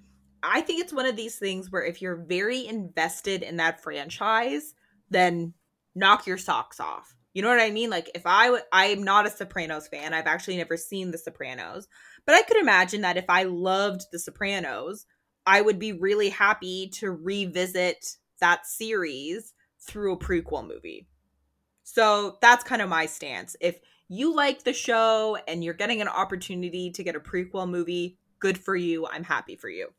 I 0.44 0.62
think 0.62 0.82
it's 0.82 0.94
one 0.94 1.06
of 1.06 1.16
these 1.16 1.38
things 1.38 1.72
where 1.72 1.84
if 1.84 2.02
you're 2.02 2.16
very 2.16 2.68
invested 2.68 3.42
in 3.42 3.58
that 3.58 3.82
franchise, 3.82 4.74
then 5.10 5.54
knock 5.96 6.28
your 6.28 6.38
socks 6.38 6.80
off. 6.80 7.16
You 7.34 7.42
know 7.42 7.50
what 7.50 7.60
I 7.60 7.72
mean? 7.72 7.90
Like 7.90 8.10
if 8.14 8.26
I 8.26 8.46
w- 8.46 8.64
I'm 8.72 9.04
not 9.04 9.26
a 9.26 9.32
Sopranos 9.32 9.88
fan. 9.88 10.14
I've 10.14 10.28
actually 10.28 10.58
never 10.58 10.78
seen 10.78 11.12
The 11.12 11.18
Sopranos, 11.18 11.88
but 12.26 12.36
I 12.36 12.44
could 12.44 12.58
imagine 12.58 13.02
that 13.02 13.18
if 13.18 13.26
I 13.28 13.44
loved 13.44 14.06
The 14.12 14.20
Sopranos, 14.20 15.06
I 15.46 15.62
would 15.62 15.80
be 15.80 15.94
really 15.94 16.30
happy 16.30 16.90
to 16.96 17.12
revisit 17.12 18.18
that 18.40 18.66
series 18.66 19.54
through 19.80 20.14
a 20.14 20.18
prequel 20.18 20.68
movie. 20.68 21.08
So 21.84 22.38
that's 22.42 22.64
kind 22.64 22.82
of 22.82 22.90
my 22.90 23.06
stance. 23.06 23.56
If 23.62 23.80
you 24.08 24.36
like 24.36 24.64
the 24.64 24.74
show 24.74 25.38
and 25.48 25.64
you're 25.64 25.74
getting 25.74 26.02
an 26.02 26.08
opportunity 26.08 26.92
to 26.92 27.04
get 27.04 27.16
a 27.16 27.20
prequel 27.20 27.70
movie, 27.70 28.18
good 28.40 28.58
for 28.58 28.76
you. 28.76 29.08
I'm 29.08 29.24
happy 29.24 29.56
for 29.56 29.70
you. 29.70 29.90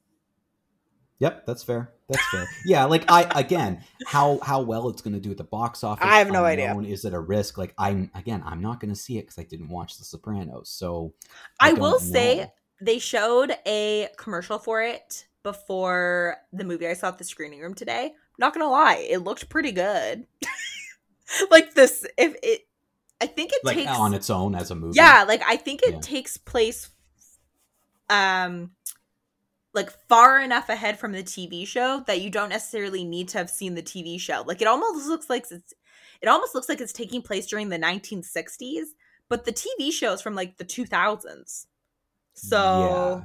yep 1.19 1.47
that's 1.47 1.63
fair 1.63 1.95
that's 2.11 2.29
fair 2.29 2.47
yeah 2.67 2.85
like 2.85 3.11
i 3.11 3.23
again 3.41 3.83
how 4.07 4.39
how 4.43 4.61
well 4.61 4.91
it's 4.91 5.01
going 5.01 5.15
to 5.15 5.21
do 5.21 5.31
at 5.31 5.39
the 5.39 5.45
box 5.45 5.83
office 5.83 6.05
I 6.07 6.19
have 6.19 6.31
no 6.31 6.45
idea. 6.45 6.77
is 6.81 7.07
it 7.07 7.15
a 7.15 7.19
risk 7.19 7.57
like 7.57 7.73
i'm 7.79 8.11
again 8.15 8.43
i'm 8.45 8.61
not 8.61 8.81
going 8.81 8.93
to 8.93 9.01
see 9.01 9.17
it 9.17 9.23
because 9.23 9.39
i 9.39 9.43
didn't 9.43 9.71
watch 9.71 9.97
the 9.97 10.05
sopranos 10.05 10.69
so 10.69 11.15
I, 11.59 11.71
don't 11.71 11.81
will 11.81 11.99
say 11.99 12.53
they 12.81 12.99
showed 12.99 13.57
a 13.67 14.09
commercial 14.17 14.59
for 14.59 14.83
it 14.83 15.27
before 15.43 16.39
the 16.53 16.65
movie 16.65 16.89
I 16.89 16.95
saw 16.95 17.09
at 17.09 17.19
the 17.19 17.25
screening 17.25 17.61
room 17.61 17.75
today. 17.75 18.15
Not 18.39 18.55
gonna 18.55 18.69
lie, 18.71 19.07
it 19.09 19.19
looked 19.19 19.49
pretty 19.49 19.73
good. 19.73 20.27
like 21.51 21.75
this, 21.75 22.07
if 22.19 22.37
it, 22.43 22.67
I 23.21 23.27
think 23.27 23.53
it 23.53 23.65
like 23.65 23.77
takes 23.77 23.99
on 23.99 24.15
its 24.15 24.31
own 24.31 24.55
as 24.55 24.71
a 24.71 24.75
movie 24.75 24.97
Yeah, 24.99 25.25
like 25.27 25.43
I 25.47 25.57
think 25.57 25.83
it 25.83 25.95
Yeah. 25.95 26.01
takes 26.01 26.37
place 26.37 26.91
um 28.09 28.71
like 29.75 29.91
far 30.09 30.41
enough 30.41 30.69
ahead 30.69 30.99
from 30.99 31.13
the 31.13 31.23
TV 31.23 31.67
show 31.67 32.03
that 32.07 32.21
you 32.21 32.31
don't 32.31 32.49
necessarily 32.49 33.05
need 33.05 33.29
to 33.29 33.39
have 33.39 33.51
seen 33.51 33.75
the 33.75 33.83
TV 33.83 34.19
show. 34.19 34.43
Like 34.47 34.63
it 34.63 34.69
almost 34.69 35.07
looks 35.07 35.29
like 35.29 35.47
it's 35.51 35.75
it 36.23 36.29
almost 36.29 36.55
looks 36.55 36.69
like 36.69 36.81
it's 36.81 36.93
taking 36.93 37.21
place 37.23 37.47
during 37.47 37.69
the 37.69 37.79
1960s, 37.79 38.87
but 39.29 39.45
the 39.45 39.53
TV 39.53 39.93
show 39.93 40.13
is 40.13 40.23
from 40.23 40.35
like 40.35 40.57
the 40.57 40.65
2000s. 40.65 41.67
So 42.35 43.25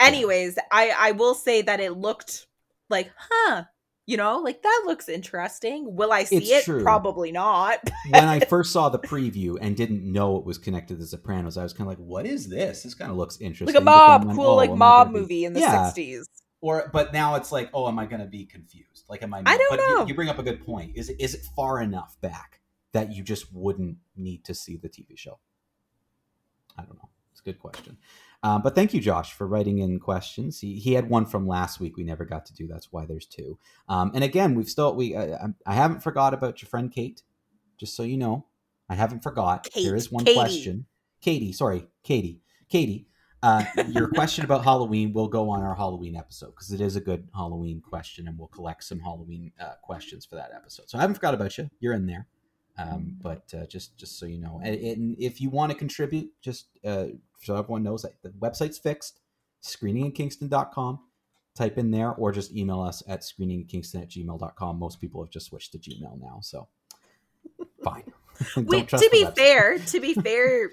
anyways, 0.00 0.58
I 0.72 0.94
I 0.98 1.12
will 1.12 1.34
say 1.34 1.62
that 1.62 1.80
it 1.80 1.92
looked 1.98 2.46
like, 2.88 3.10
huh, 3.30 3.64
you 4.06 4.16
know, 4.16 4.38
like 4.38 4.62
that 4.62 4.82
looks 4.86 5.08
interesting. 5.08 5.94
Will 5.96 6.12
I 6.12 6.24
see 6.24 6.36
It's 6.36 6.50
it? 6.50 6.64
true. 6.64 6.82
Probably 6.82 7.32
not. 7.32 7.78
when 8.10 8.24
I 8.28 8.40
first 8.48 8.72
saw 8.72 8.88
the 8.88 8.98
preview 8.98 9.56
and 9.60 9.76
didn't 9.76 10.04
know 10.04 10.36
it 10.36 10.44
was 10.44 10.58
connected 10.58 10.94
to 10.96 11.00
The 11.00 11.06
Sopranos, 11.06 11.56
I 11.56 11.62
was 11.62 11.72
kind 11.72 11.90
of 11.90 11.98
like, 11.98 12.06
"What 12.06 12.26
is 12.26 12.48
this? 12.48 12.82
This 12.82 12.94
kind 12.94 13.10
of 13.10 13.16
looks 13.16 13.38
interesting." 13.40 13.74
like 13.74 13.80
a 13.80 13.84
mob, 13.84 14.24
cool 14.34 14.46
oh, 14.46 14.54
like 14.56 14.72
mob 14.74 15.12
be- 15.12 15.20
movie 15.20 15.44
in 15.44 15.52
the 15.54 15.60
Yeah. 15.60 15.90
60s. 15.96 16.24
Or, 16.60 16.88
but 16.94 17.12
now 17.12 17.34
it's 17.34 17.52
like, 17.52 17.68
"Oh, 17.74 17.88
am 17.88 17.98
I 17.98 18.06
going 18.06 18.20
to 18.20 18.26
be 18.26 18.44
confused? 18.46 19.04
Like, 19.08 19.22
am 19.22 19.32
I?" 19.34 19.42
I 19.44 19.56
don't 19.58 19.70
but 19.70 19.80
you- 19.80 19.94
know. 19.96 20.06
You, 20.06 20.14
bring 20.14 20.28
up 20.28 20.38
a 20.38 20.42
good 20.42 20.64
point. 20.64 20.92
Is 20.96 21.08
it 21.08 21.16
is 21.20 21.34
it 21.34 21.42
far 21.56 21.80
enough 21.80 22.16
back 22.20 22.60
that 22.92 23.12
you 23.12 23.22
just 23.22 23.52
wouldn't 23.54 23.96
need 24.16 24.44
to 24.44 24.54
see 24.54 24.76
the 24.76 24.88
TV 24.88 25.16
show? 25.16 25.38
I 26.78 26.82
don't 26.82 26.96
know. 26.96 27.08
It's 27.32 27.40
a 27.40 27.44
good 27.44 27.58
question. 27.58 27.96
Um, 28.44 28.60
but 28.60 28.74
thank 28.74 28.92
you, 28.92 29.00
Josh, 29.00 29.32
for 29.32 29.46
writing 29.46 29.78
in 29.78 29.98
questions. 29.98 30.60
He, 30.60 30.78
he 30.78 30.92
had 30.92 31.08
one 31.08 31.24
from 31.24 31.48
last 31.48 31.80
week. 31.80 31.96
We 31.96 32.04
never 32.04 32.26
got 32.26 32.44
to 32.44 32.52
do. 32.52 32.66
That's 32.68 32.92
why 32.92 33.06
there's 33.06 33.24
two. 33.24 33.58
Um, 33.88 34.12
and 34.14 34.22
again, 34.22 34.54
we've 34.54 34.68
still 34.68 34.94
we 34.94 35.16
I, 35.16 35.46
I 35.66 35.74
haven't 35.74 36.02
forgot 36.02 36.34
about 36.34 36.60
your 36.60 36.68
friend 36.68 36.92
Kate. 36.92 37.22
Just 37.80 37.96
so 37.96 38.02
you 38.02 38.18
know, 38.18 38.44
I 38.88 38.96
haven't 38.96 39.22
forgot. 39.22 39.64
Kate, 39.64 39.84
there 39.84 39.96
is 39.96 40.12
one 40.12 40.26
Katie. 40.26 40.36
question. 40.36 40.86
Katie, 41.22 41.52
sorry, 41.52 41.86
Katie, 42.02 42.42
Katie. 42.68 43.08
Uh, 43.42 43.64
your 43.88 44.08
question 44.08 44.44
about 44.44 44.62
Halloween 44.62 45.14
will 45.14 45.28
go 45.28 45.48
on 45.48 45.62
our 45.62 45.74
Halloween 45.74 46.14
episode 46.14 46.50
because 46.50 46.70
it 46.70 46.82
is 46.82 46.96
a 46.96 47.00
good 47.00 47.28
Halloween 47.34 47.80
question, 47.80 48.28
and 48.28 48.38
we'll 48.38 48.48
collect 48.48 48.84
some 48.84 49.00
Halloween 49.00 49.52
uh, 49.58 49.72
questions 49.82 50.26
for 50.26 50.36
that 50.36 50.50
episode. 50.54 50.88
So 50.90 50.98
I 50.98 51.00
haven't 51.00 51.16
forgot 51.16 51.32
about 51.34 51.56
you. 51.56 51.70
You're 51.80 51.94
in 51.94 52.06
there, 52.06 52.26
um, 52.76 53.16
but 53.22 53.44
uh, 53.54 53.66
just 53.66 53.96
just 53.96 54.18
so 54.18 54.26
you 54.26 54.38
know, 54.38 54.60
and, 54.62 54.74
and 54.74 55.16
if 55.18 55.40
you 55.40 55.48
want 55.50 55.70
to 55.70 55.78
contribute, 55.78 56.30
just 56.42 56.66
uh, 56.84 57.06
so 57.42 57.56
everyone 57.56 57.82
knows 57.82 58.02
that 58.02 58.20
the 58.22 58.30
website's 58.30 58.78
fixed. 58.78 59.20
Screeninginkingston.com. 59.62 61.00
Type 61.54 61.78
in 61.78 61.92
there, 61.92 62.10
or 62.10 62.32
just 62.32 62.52
email 62.52 62.80
us 62.80 63.02
at 63.06 63.20
screeninginkingston 63.20 64.02
at 64.02 64.10
gmail.com. 64.10 64.78
Most 64.78 65.00
people 65.00 65.22
have 65.22 65.30
just 65.30 65.46
switched 65.46 65.70
to 65.72 65.78
Gmail 65.78 66.20
now, 66.20 66.40
so 66.42 66.66
fine. 67.84 68.12
Wait, 68.56 68.88
to 68.88 69.08
be 69.12 69.24
website. 69.24 69.36
fair, 69.36 69.78
to 69.78 70.00
be 70.00 70.14
fair, 70.22 70.70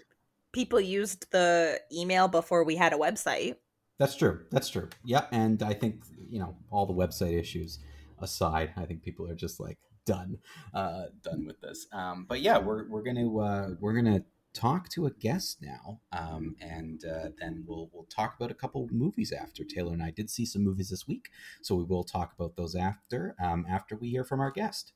people 0.51 0.81
used 0.81 1.31
the 1.31 1.79
email 1.93 2.27
before 2.27 2.63
we 2.63 2.75
had 2.75 2.93
a 2.93 2.97
website. 2.97 3.57
That's 3.99 4.15
true. 4.15 4.41
That's 4.49 4.69
true. 4.69 4.89
Yeah, 5.05 5.25
and 5.31 5.61
I 5.61 5.73
think 5.73 6.01
you 6.27 6.39
know 6.39 6.55
all 6.71 6.87
the 6.87 6.93
website 6.93 7.39
issues 7.39 7.77
aside, 8.19 8.73
I 8.75 8.85
think 8.85 9.03
people 9.03 9.29
are 9.29 9.35
just 9.35 9.59
like 9.59 9.77
done, 10.05 10.37
uh, 10.73 11.05
done 11.21 11.45
with 11.45 11.61
this. 11.61 11.87
Um, 11.91 12.25
but 12.27 12.41
yeah, 12.41 12.57
we're 12.57 12.87
we're 12.89 13.03
gonna 13.03 13.37
uh, 13.37 13.69
we're 13.79 13.93
gonna 13.93 14.23
talk 14.53 14.89
to 14.89 15.05
a 15.05 15.11
guest 15.11 15.61
now, 15.61 16.01
um, 16.11 16.55
and 16.59 17.03
uh, 17.05 17.29
then 17.39 17.63
we'll 17.67 17.89
we'll 17.93 18.05
talk 18.05 18.35
about 18.35 18.51
a 18.51 18.55
couple 18.55 18.87
movies 18.91 19.31
after. 19.31 19.63
Taylor 19.63 19.93
and 19.93 20.03
I 20.03 20.11
did 20.11 20.29
see 20.29 20.45
some 20.45 20.63
movies 20.63 20.89
this 20.89 21.07
week, 21.07 21.29
so 21.61 21.75
we 21.75 21.83
will 21.83 22.03
talk 22.03 22.33
about 22.33 22.55
those 22.55 22.75
after 22.75 23.35
um, 23.41 23.65
after 23.69 23.95
we 23.95 24.09
hear 24.09 24.23
from 24.23 24.39
our 24.39 24.51
guest. 24.51 24.93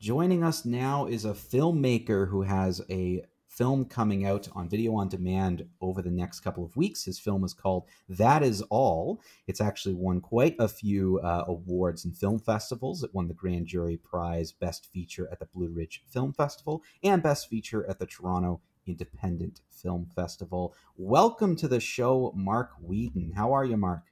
Joining 0.00 0.42
us 0.42 0.64
now 0.64 1.06
is 1.06 1.24
a 1.24 1.32
filmmaker 1.32 2.28
who 2.28 2.42
has 2.42 2.80
a 2.90 3.22
film 3.52 3.84
coming 3.84 4.24
out 4.24 4.48
on 4.54 4.66
video 4.66 4.94
on 4.94 5.08
demand 5.08 5.66
over 5.82 6.00
the 6.00 6.10
next 6.10 6.40
couple 6.40 6.64
of 6.64 6.74
weeks. 6.74 7.04
His 7.04 7.18
film 7.18 7.44
is 7.44 7.52
called 7.52 7.84
That 8.08 8.42
Is 8.42 8.62
All. 8.62 9.20
It's 9.46 9.60
actually 9.60 9.94
won 9.94 10.22
quite 10.22 10.56
a 10.58 10.66
few 10.66 11.20
uh, 11.20 11.44
awards 11.46 12.06
and 12.06 12.16
film 12.16 12.38
festivals. 12.38 13.04
It 13.04 13.14
won 13.14 13.28
the 13.28 13.34
Grand 13.34 13.66
Jury 13.66 13.98
Prize 13.98 14.52
Best 14.52 14.90
Feature 14.90 15.28
at 15.30 15.38
the 15.38 15.46
Blue 15.46 15.68
Ridge 15.68 16.02
Film 16.08 16.32
Festival 16.32 16.82
and 17.02 17.22
Best 17.22 17.50
Feature 17.50 17.84
at 17.90 17.98
the 17.98 18.06
Toronto 18.06 18.62
Independent 18.86 19.60
Film 19.70 20.08
Festival. 20.14 20.74
Welcome 20.96 21.54
to 21.56 21.68
the 21.68 21.80
show, 21.80 22.32
Mark 22.34 22.70
Wheaton. 22.80 23.32
How 23.36 23.52
are 23.52 23.66
you, 23.66 23.76
Mark? 23.76 24.04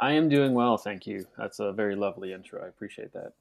I 0.00 0.14
am 0.14 0.28
doing 0.28 0.52
well, 0.52 0.76
thank 0.76 1.06
you. 1.06 1.26
That's 1.38 1.60
a 1.60 1.72
very 1.72 1.94
lovely 1.94 2.32
intro. 2.32 2.64
I 2.64 2.68
appreciate 2.68 3.12
that. 3.12 3.34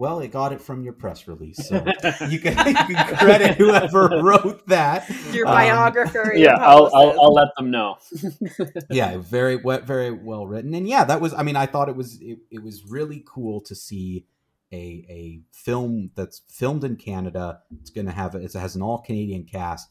Well, 0.00 0.20
it 0.20 0.28
got 0.28 0.54
it 0.54 0.62
from 0.62 0.82
your 0.82 0.94
press 0.94 1.28
release, 1.28 1.68
so 1.68 1.74
you 2.30 2.38
can, 2.38 2.56
you 2.66 2.74
can 2.74 3.16
credit 3.18 3.58
whoever 3.58 4.08
wrote 4.22 4.66
that. 4.68 5.06
Your 5.30 5.46
um, 5.46 5.52
biographer. 5.52 6.32
yeah, 6.34 6.54
I'll, 6.54 6.86
I'll, 6.94 7.20
I'll 7.20 7.34
let 7.34 7.48
them 7.58 7.70
know. 7.70 7.98
yeah, 8.90 9.18
very 9.18 9.56
very 9.56 10.10
well 10.10 10.46
written, 10.46 10.72
and 10.72 10.88
yeah, 10.88 11.04
that 11.04 11.20
was. 11.20 11.34
I 11.34 11.42
mean, 11.42 11.54
I 11.54 11.66
thought 11.66 11.90
it 11.90 11.96
was 11.96 12.18
it, 12.22 12.38
it 12.50 12.62
was 12.62 12.82
really 12.88 13.22
cool 13.26 13.60
to 13.60 13.74
see 13.74 14.24
a 14.72 15.04
a 15.10 15.42
film 15.52 16.12
that's 16.14 16.40
filmed 16.48 16.82
in 16.82 16.96
Canada. 16.96 17.60
It's 17.82 17.90
going 17.90 18.06
to 18.06 18.12
have 18.12 18.34
it 18.34 18.50
has 18.54 18.74
an 18.74 18.80
all 18.80 19.02
Canadian 19.02 19.44
cast, 19.44 19.90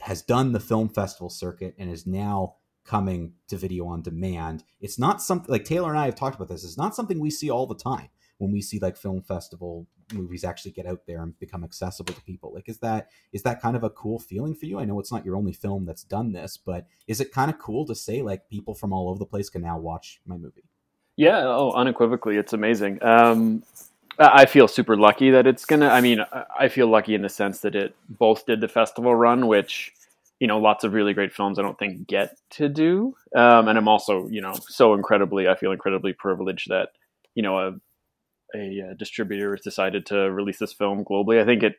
has 0.00 0.20
done 0.20 0.52
the 0.52 0.60
film 0.60 0.90
festival 0.90 1.30
circuit, 1.30 1.74
and 1.78 1.90
is 1.90 2.06
now 2.06 2.56
coming 2.84 3.32
to 3.48 3.56
video 3.56 3.86
on 3.86 4.02
demand. 4.02 4.64
It's 4.78 4.98
not 4.98 5.22
something 5.22 5.50
like 5.50 5.64
Taylor 5.64 5.88
and 5.88 5.98
I 5.98 6.04
have 6.04 6.16
talked 6.16 6.36
about 6.36 6.48
this. 6.48 6.64
It's 6.64 6.76
not 6.76 6.94
something 6.94 7.18
we 7.18 7.30
see 7.30 7.48
all 7.48 7.66
the 7.66 7.74
time 7.74 8.10
when 8.38 8.52
we 8.52 8.62
see 8.62 8.78
like 8.78 8.96
film 8.96 9.22
festival 9.22 9.86
movies 10.12 10.44
actually 10.44 10.70
get 10.70 10.86
out 10.86 11.02
there 11.06 11.22
and 11.22 11.38
become 11.38 11.62
accessible 11.62 12.14
to 12.14 12.20
people 12.22 12.52
like 12.54 12.68
is 12.68 12.78
that 12.78 13.08
is 13.32 13.42
that 13.42 13.60
kind 13.60 13.76
of 13.76 13.84
a 13.84 13.90
cool 13.90 14.18
feeling 14.18 14.54
for 14.54 14.64
you 14.66 14.78
i 14.78 14.84
know 14.84 14.98
it's 14.98 15.12
not 15.12 15.24
your 15.24 15.36
only 15.36 15.52
film 15.52 15.84
that's 15.84 16.02
done 16.02 16.32
this 16.32 16.56
but 16.56 16.86
is 17.06 17.20
it 17.20 17.32
kind 17.32 17.50
of 17.50 17.58
cool 17.58 17.84
to 17.84 17.94
say 17.94 18.22
like 18.22 18.48
people 18.48 18.74
from 18.74 18.92
all 18.92 19.10
over 19.10 19.18
the 19.18 19.26
place 19.26 19.50
can 19.50 19.62
now 19.62 19.78
watch 19.78 20.20
my 20.24 20.36
movie 20.36 20.64
yeah 21.16 21.42
oh 21.44 21.72
unequivocally 21.72 22.36
it's 22.36 22.54
amazing 22.54 23.02
um 23.02 23.62
I 24.18 24.46
feel 24.46 24.66
super 24.66 24.96
lucky 24.96 25.30
that 25.30 25.46
it's 25.46 25.64
gonna. 25.64 25.88
I 25.88 26.00
mean, 26.00 26.24
I 26.58 26.66
feel 26.68 26.88
lucky 26.88 27.14
in 27.14 27.22
the 27.22 27.28
sense 27.28 27.60
that 27.60 27.76
it 27.76 27.94
both 28.08 28.46
did 28.46 28.60
the 28.60 28.66
festival 28.66 29.14
run, 29.14 29.46
which 29.46 29.92
you 30.40 30.48
know 30.48 30.58
lots 30.58 30.82
of 30.82 30.92
really 30.92 31.14
great 31.14 31.32
films 31.32 31.58
I 31.58 31.62
don't 31.62 31.78
think 31.78 32.06
get 32.06 32.36
to 32.50 32.68
do, 32.68 33.14
um, 33.36 33.68
and 33.68 33.78
I'm 33.78 33.86
also 33.86 34.26
you 34.28 34.40
know 34.40 34.54
so 34.68 34.94
incredibly. 34.94 35.46
I 35.46 35.54
feel 35.54 35.70
incredibly 35.70 36.12
privileged 36.14 36.68
that 36.68 36.90
you 37.36 37.42
know 37.44 37.58
a 37.58 37.74
a 38.54 38.90
uh, 38.90 38.94
distributor 38.94 39.52
has 39.52 39.62
decided 39.62 40.06
to 40.06 40.16
release 40.30 40.58
this 40.58 40.72
film 40.72 41.04
globally. 41.04 41.40
I 41.40 41.44
think 41.44 41.62
it. 41.62 41.74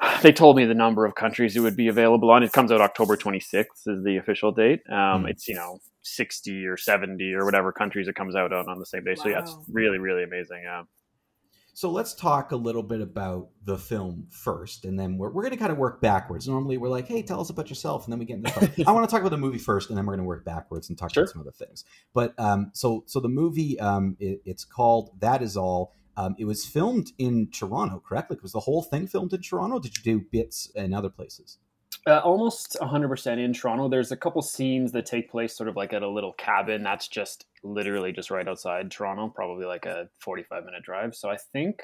They 0.22 0.32
told 0.32 0.56
me 0.56 0.64
the 0.64 0.74
number 0.74 1.04
of 1.04 1.14
countries 1.14 1.56
it 1.56 1.60
would 1.60 1.76
be 1.76 1.86
available 1.86 2.30
on. 2.30 2.42
It 2.42 2.52
comes 2.52 2.72
out 2.72 2.80
October 2.80 3.16
26th 3.16 3.86
is 3.86 4.04
the 4.04 4.16
official 4.16 4.50
date. 4.50 4.80
Um, 4.88 5.24
mm. 5.24 5.30
It's 5.30 5.46
you 5.46 5.54
know 5.54 5.78
60 6.02 6.66
or 6.66 6.76
70 6.76 7.32
or 7.34 7.44
whatever 7.44 7.70
countries 7.70 8.08
it 8.08 8.16
comes 8.16 8.34
out 8.34 8.52
on 8.52 8.68
on 8.68 8.80
the 8.80 8.86
same 8.86 9.04
day. 9.04 9.14
Wow. 9.16 9.22
So 9.22 9.28
yeah, 9.28 9.40
it's 9.40 9.56
really 9.70 9.98
really 9.98 10.24
amazing. 10.24 10.62
Yeah. 10.64 10.82
So 11.74 11.90
let's 11.90 12.12
talk 12.12 12.52
a 12.52 12.56
little 12.56 12.82
bit 12.82 13.00
about 13.00 13.48
the 13.64 13.78
film 13.78 14.26
first, 14.30 14.84
and 14.84 14.98
then 14.98 15.16
we're, 15.16 15.30
we're 15.30 15.42
going 15.42 15.54
to 15.54 15.58
kind 15.58 15.72
of 15.72 15.78
work 15.78 16.02
backwards. 16.02 16.46
Normally, 16.46 16.76
we're 16.76 16.90
like, 16.90 17.08
"Hey, 17.08 17.22
tell 17.22 17.40
us 17.40 17.48
about 17.48 17.70
yourself," 17.70 18.04
and 18.04 18.12
then 18.12 18.18
we 18.18 18.26
get 18.26 18.36
into. 18.36 18.60
The 18.60 18.84
I 18.86 18.92
want 18.92 19.08
to 19.08 19.10
talk 19.10 19.22
about 19.22 19.30
the 19.30 19.38
movie 19.38 19.58
first, 19.58 19.88
and 19.88 19.96
then 19.96 20.04
we're 20.04 20.12
going 20.12 20.24
to 20.24 20.28
work 20.28 20.44
backwards 20.44 20.90
and 20.90 20.98
talk 20.98 21.14
sure. 21.14 21.22
about 21.22 21.32
some 21.32 21.40
other 21.40 21.52
things. 21.52 21.84
But 22.12 22.38
um, 22.38 22.72
so 22.74 23.04
so 23.06 23.20
the 23.20 23.28
movie, 23.28 23.80
um, 23.80 24.16
it, 24.20 24.42
it's 24.44 24.64
called 24.64 25.18
That 25.20 25.42
Is 25.42 25.56
All. 25.56 25.92
Um, 26.14 26.36
it 26.38 26.44
was 26.44 26.66
filmed 26.66 27.12
in 27.16 27.48
Toronto, 27.50 28.02
correct? 28.06 28.28
Like, 28.28 28.42
was 28.42 28.52
the 28.52 28.60
whole 28.60 28.82
thing 28.82 29.06
filmed 29.06 29.32
in 29.32 29.40
Toronto? 29.40 29.78
Did 29.78 29.96
you 29.96 30.02
do 30.02 30.26
bits 30.30 30.70
in 30.74 30.92
other 30.92 31.08
places? 31.08 31.56
Uh, 32.04 32.18
almost 32.18 32.76
100% 32.80 33.38
in 33.38 33.52
Toronto. 33.52 33.88
There's 33.88 34.10
a 34.10 34.16
couple 34.16 34.42
scenes 34.42 34.90
that 34.92 35.06
take 35.06 35.30
place 35.30 35.54
sort 35.54 35.68
of 35.68 35.76
like 35.76 35.92
at 35.92 36.02
a 36.02 36.08
little 36.08 36.32
cabin 36.32 36.82
that's 36.82 37.06
just 37.06 37.46
literally 37.62 38.10
just 38.10 38.30
right 38.30 38.46
outside 38.48 38.90
Toronto, 38.90 39.28
probably 39.28 39.66
like 39.66 39.86
a 39.86 40.08
45 40.18 40.64
minute 40.64 40.82
drive. 40.82 41.14
So 41.14 41.30
I 41.30 41.36
think 41.36 41.82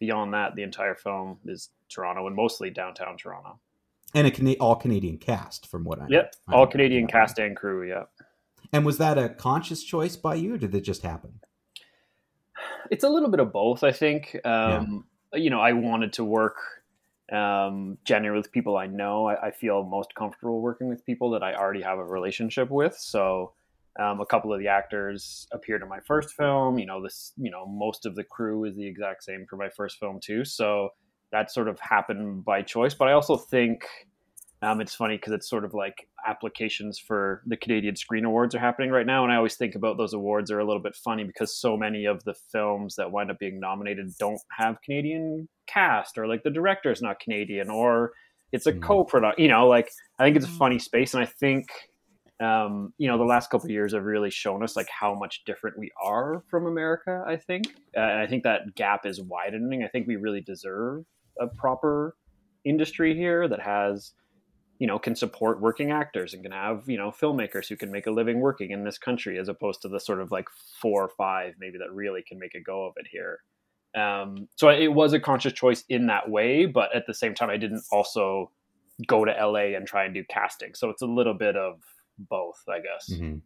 beyond 0.00 0.34
that, 0.34 0.56
the 0.56 0.64
entire 0.64 0.96
film 0.96 1.38
is 1.46 1.68
Toronto 1.88 2.26
and 2.26 2.34
mostly 2.34 2.70
downtown 2.70 3.16
Toronto. 3.16 3.60
And 4.12 4.26
a 4.26 4.30
Cana- 4.32 4.56
all 4.58 4.74
Canadian 4.74 5.18
cast, 5.18 5.68
from 5.68 5.84
what 5.84 6.00
I 6.00 6.06
Yep, 6.08 6.34
all 6.48 6.66
Canadian 6.66 7.06
cast 7.06 7.38
and 7.38 7.56
crew. 7.56 7.88
Yeah. 7.88 8.04
And 8.72 8.84
was 8.84 8.98
that 8.98 9.18
a 9.18 9.28
conscious 9.28 9.84
choice 9.84 10.16
by 10.16 10.34
you, 10.34 10.54
or 10.54 10.58
did 10.58 10.74
it 10.74 10.80
just 10.80 11.02
happen? 11.02 11.40
It's 12.90 13.04
a 13.04 13.08
little 13.08 13.28
bit 13.28 13.38
of 13.38 13.52
both, 13.52 13.84
I 13.84 13.92
think. 13.92 14.36
Um, 14.44 15.04
yeah. 15.32 15.38
You 15.38 15.50
know, 15.50 15.60
I 15.60 15.72
wanted 15.74 16.12
to 16.14 16.24
work 16.24 16.56
um, 17.32 17.98
generally 18.04 18.38
with 18.38 18.52
people 18.52 18.76
I 18.76 18.86
know. 18.86 19.26
I, 19.26 19.48
I, 19.48 19.50
feel 19.50 19.84
most 19.84 20.14
comfortable 20.14 20.60
working 20.60 20.88
with 20.88 21.06
people 21.06 21.30
that 21.30 21.42
I 21.42 21.54
already 21.54 21.82
have 21.82 21.98
a 21.98 22.04
relationship 22.04 22.70
with. 22.70 22.96
So 22.98 23.52
um, 23.98 24.20
a 24.20 24.26
couple 24.26 24.52
of 24.52 24.58
the 24.58 24.68
actors 24.68 25.46
appeared 25.52 25.82
in 25.82 25.88
my 25.88 26.00
first 26.00 26.34
film. 26.34 26.78
You 26.78 26.86
know, 26.86 27.02
this 27.02 27.32
you 27.36 27.50
know 27.50 27.66
most 27.66 28.06
of 28.06 28.14
the 28.14 28.24
crew 28.24 28.64
is 28.64 28.76
the 28.76 28.86
exact 28.86 29.22
same 29.24 29.46
for 29.48 29.56
my 29.56 29.68
first 29.68 29.98
film 29.98 30.18
too. 30.20 30.44
So 30.44 30.90
that 31.32 31.50
sort 31.52 31.68
of 31.68 31.78
happened 31.78 32.44
by 32.44 32.62
choice. 32.62 32.94
But 32.94 33.08
I 33.08 33.12
also 33.12 33.36
think 33.36 33.84
um, 34.62 34.80
it's 34.80 34.94
funny 34.94 35.16
because 35.16 35.32
it's 35.32 35.48
sort 35.48 35.64
of 35.64 35.72
like 35.72 36.06
applications 36.26 36.98
for 36.98 37.42
the 37.46 37.56
Canadian 37.56 37.96
Screen 37.96 38.26
Awards 38.26 38.54
are 38.54 38.58
happening 38.58 38.90
right 38.90 39.06
now, 39.06 39.24
and 39.24 39.32
I 39.32 39.36
always 39.36 39.56
think 39.56 39.74
about 39.74 39.96
those 39.96 40.12
awards 40.12 40.50
are 40.50 40.58
a 40.58 40.66
little 40.66 40.82
bit 40.82 40.94
funny 40.94 41.24
because 41.24 41.56
so 41.58 41.78
many 41.78 42.04
of 42.04 42.22
the 42.24 42.34
films 42.52 42.96
that 42.96 43.10
wind 43.10 43.30
up 43.30 43.38
being 43.38 43.58
nominated 43.58 44.12
don't 44.18 44.40
have 44.58 44.82
Canadian 44.82 45.48
cast, 45.66 46.18
or 46.18 46.26
like 46.26 46.42
the 46.42 46.50
director 46.50 46.90
is 46.90 47.00
not 47.00 47.20
Canadian, 47.20 47.70
or 47.70 48.12
it's 48.52 48.66
a 48.66 48.72
mm. 48.72 48.82
co-product. 48.82 49.38
You 49.38 49.48
know, 49.48 49.66
like 49.66 49.90
I 50.18 50.24
think 50.24 50.36
it's 50.36 50.46
a 50.46 50.50
mm. 50.50 50.58
funny 50.58 50.78
space, 50.78 51.14
and 51.14 51.22
I 51.22 51.26
think 51.26 51.66
um, 52.38 52.92
you 52.98 53.08
know 53.08 53.16
the 53.16 53.24
last 53.24 53.48
couple 53.48 53.64
of 53.64 53.70
years 53.70 53.94
have 53.94 54.04
really 54.04 54.30
shown 54.30 54.62
us 54.62 54.76
like 54.76 54.88
how 54.90 55.14
much 55.14 55.42
different 55.46 55.78
we 55.78 55.90
are 56.02 56.42
from 56.50 56.66
America. 56.66 57.24
I 57.26 57.36
think, 57.36 57.68
uh, 57.96 58.00
and 58.00 58.20
I 58.20 58.26
think 58.26 58.42
that 58.42 58.74
gap 58.74 59.06
is 59.06 59.22
widening. 59.22 59.84
I 59.84 59.88
think 59.88 60.06
we 60.06 60.16
really 60.16 60.42
deserve 60.42 61.06
a 61.40 61.46
proper 61.46 62.14
industry 62.66 63.16
here 63.16 63.48
that 63.48 63.60
has 63.60 64.12
you 64.80 64.86
know 64.86 64.98
can 64.98 65.14
support 65.14 65.60
working 65.60 65.92
actors 65.92 66.34
and 66.34 66.42
can 66.42 66.50
have 66.50 66.88
you 66.88 66.96
know 66.96 67.12
filmmakers 67.12 67.68
who 67.68 67.76
can 67.76 67.92
make 67.92 68.06
a 68.06 68.10
living 68.10 68.40
working 68.40 68.72
in 68.72 68.82
this 68.82 68.98
country 68.98 69.38
as 69.38 69.48
opposed 69.48 69.82
to 69.82 69.88
the 69.88 70.00
sort 70.00 70.20
of 70.20 70.32
like 70.32 70.48
four 70.80 71.04
or 71.04 71.10
five 71.10 71.54
maybe 71.60 71.78
that 71.78 71.92
really 71.92 72.22
can 72.26 72.40
make 72.40 72.56
a 72.56 72.60
go 72.60 72.86
of 72.86 72.94
it 72.96 73.06
here. 73.12 73.40
Um, 73.94 74.48
so 74.56 74.68
it 74.68 74.92
was 74.92 75.12
a 75.12 75.20
conscious 75.20 75.52
choice 75.52 75.84
in 75.88 76.06
that 76.06 76.30
way 76.30 76.64
but 76.66 76.94
at 76.94 77.06
the 77.06 77.14
same 77.14 77.34
time 77.34 77.50
i 77.50 77.56
didn't 77.56 77.82
also 77.92 78.50
go 79.06 79.24
to 79.24 79.32
la 79.32 79.58
and 79.58 79.86
try 79.86 80.04
and 80.04 80.14
do 80.14 80.24
casting. 80.24 80.74
So 80.74 80.90
it's 80.90 81.02
a 81.02 81.06
little 81.06 81.34
bit 81.34 81.56
of 81.56 81.80
both 82.18 82.62
i 82.68 82.78
guess. 82.78 83.10
Mm-hmm. 83.12 83.38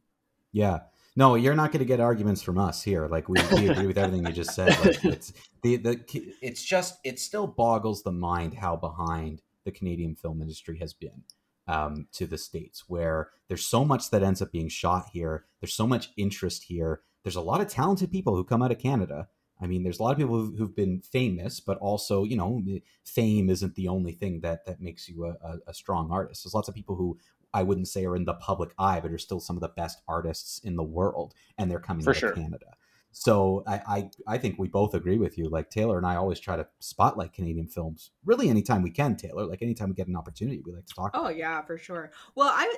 yeah. 0.52 0.80
No 1.16 1.34
you're 1.34 1.54
not 1.54 1.72
going 1.72 1.80
to 1.80 1.84
get 1.84 1.98
arguments 1.98 2.42
from 2.42 2.58
us 2.58 2.82
here. 2.82 3.08
Like 3.08 3.28
we, 3.28 3.40
we 3.52 3.68
agree 3.70 3.86
with 3.86 3.98
everything 3.98 4.24
you 4.26 4.32
just 4.32 4.54
said. 4.54 4.68
Like, 4.84 5.04
it's 5.04 5.32
the, 5.62 5.76
the 5.78 6.00
it's 6.42 6.62
just 6.62 6.98
it 7.02 7.18
still 7.18 7.48
boggles 7.48 8.04
the 8.04 8.12
mind 8.12 8.54
how 8.54 8.76
behind 8.76 9.40
the 9.64 9.72
Canadian 9.72 10.14
film 10.14 10.40
industry 10.40 10.78
has 10.78 10.92
been 10.92 11.22
um, 11.66 12.06
to 12.12 12.26
the 12.26 12.38
states, 12.38 12.84
where 12.88 13.30
there's 13.48 13.64
so 13.64 13.84
much 13.84 14.10
that 14.10 14.22
ends 14.22 14.42
up 14.42 14.52
being 14.52 14.68
shot 14.68 15.10
here. 15.12 15.46
There's 15.60 15.72
so 15.72 15.86
much 15.86 16.10
interest 16.16 16.64
here. 16.64 17.02
There's 17.22 17.36
a 17.36 17.40
lot 17.40 17.60
of 17.60 17.68
talented 17.68 18.10
people 18.10 18.36
who 18.36 18.44
come 18.44 18.62
out 18.62 18.72
of 18.72 18.78
Canada. 18.78 19.28
I 19.60 19.66
mean, 19.66 19.82
there's 19.82 20.00
a 20.00 20.02
lot 20.02 20.12
of 20.12 20.18
people 20.18 20.36
who've, 20.36 20.58
who've 20.58 20.76
been 20.76 21.00
famous, 21.00 21.60
but 21.60 21.78
also, 21.78 22.24
you 22.24 22.36
know, 22.36 22.62
fame 23.04 23.48
isn't 23.48 23.76
the 23.76 23.88
only 23.88 24.12
thing 24.12 24.40
that 24.40 24.66
that 24.66 24.80
makes 24.80 25.08
you 25.08 25.26
a, 25.26 25.58
a, 25.66 25.72
strong 25.72 26.10
artist. 26.10 26.44
There's 26.44 26.54
lots 26.54 26.68
of 26.68 26.74
people 26.74 26.96
who 26.96 27.18
I 27.54 27.62
wouldn't 27.62 27.88
say 27.88 28.04
are 28.04 28.16
in 28.16 28.24
the 28.24 28.34
public 28.34 28.74
eye, 28.78 29.00
but 29.00 29.12
are 29.12 29.18
still 29.18 29.40
some 29.40 29.56
of 29.56 29.62
the 29.62 29.68
best 29.68 30.02
artists 30.08 30.58
in 30.58 30.74
the 30.76 30.82
world, 30.82 31.34
and 31.56 31.70
they're 31.70 31.78
coming 31.78 32.04
For 32.04 32.10
out 32.10 32.16
sure. 32.16 32.30
of 32.30 32.34
Canada. 32.36 32.76
So 33.16 33.62
I, 33.64 33.80
I, 33.86 34.10
I 34.26 34.38
think 34.38 34.58
we 34.58 34.66
both 34.66 34.92
agree 34.92 35.18
with 35.18 35.38
you. 35.38 35.48
Like 35.48 35.70
Taylor 35.70 35.98
and 35.98 36.06
I 36.06 36.16
always 36.16 36.40
try 36.40 36.56
to 36.56 36.66
spotlight 36.80 37.32
Canadian 37.32 37.68
films. 37.68 38.10
Really, 38.24 38.48
anytime 38.48 38.82
we 38.82 38.90
can, 38.90 39.16
Taylor. 39.16 39.46
Like 39.46 39.62
anytime 39.62 39.88
we 39.88 39.94
get 39.94 40.08
an 40.08 40.16
opportunity, 40.16 40.60
we 40.66 40.72
like 40.72 40.84
to 40.86 40.94
talk. 40.94 41.12
Oh 41.14 41.28
yeah, 41.28 41.62
for 41.62 41.78
sure. 41.78 42.10
Well, 42.34 42.50
I, 42.52 42.74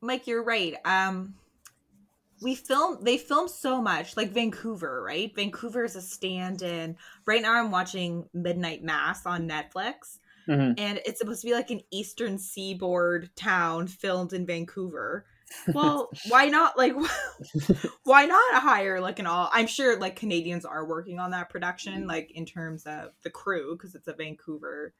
Mike, 0.00 0.28
you're 0.28 0.44
right. 0.44 0.76
Um, 0.84 1.34
we 2.40 2.54
film. 2.54 3.02
They 3.02 3.18
film 3.18 3.48
so 3.48 3.82
much, 3.82 4.16
like 4.16 4.30
Vancouver, 4.30 5.02
right? 5.02 5.34
Vancouver 5.34 5.84
is 5.84 5.96
a 5.96 6.02
stand-in. 6.02 6.96
Right 7.26 7.42
now, 7.42 7.54
I'm 7.54 7.72
watching 7.72 8.28
Midnight 8.32 8.84
Mass 8.84 9.26
on 9.26 9.48
Netflix. 9.48 10.18
Mm-hmm. 10.48 10.74
And 10.78 11.00
it's 11.04 11.18
supposed 11.18 11.40
to 11.42 11.46
be 11.46 11.54
like 11.54 11.70
an 11.70 11.82
eastern 11.90 12.38
seaboard 12.38 13.30
town 13.34 13.88
filmed 13.88 14.32
in 14.32 14.46
Vancouver 14.46 15.26
well 15.74 16.10
why 16.28 16.46
not 16.46 16.76
like 16.76 16.94
why 18.04 18.26
not 18.26 18.62
hire 18.62 19.00
like 19.00 19.18
an 19.18 19.26
all 19.26 19.50
i'm 19.52 19.66
sure 19.66 19.98
like 19.98 20.16
canadians 20.16 20.64
are 20.64 20.84
working 20.84 21.18
on 21.18 21.30
that 21.30 21.50
production 21.50 22.06
like 22.06 22.30
in 22.32 22.44
terms 22.44 22.84
of 22.84 23.10
the 23.22 23.30
crew 23.30 23.76
because 23.76 23.94
it's 23.94 24.08
a 24.08 24.12
vancouver 24.12 24.92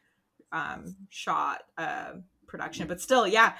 um 0.52 0.96
shot 1.08 1.62
uh 1.78 2.12
production 2.46 2.86
but 2.86 3.00
still 3.00 3.26
yeah 3.26 3.54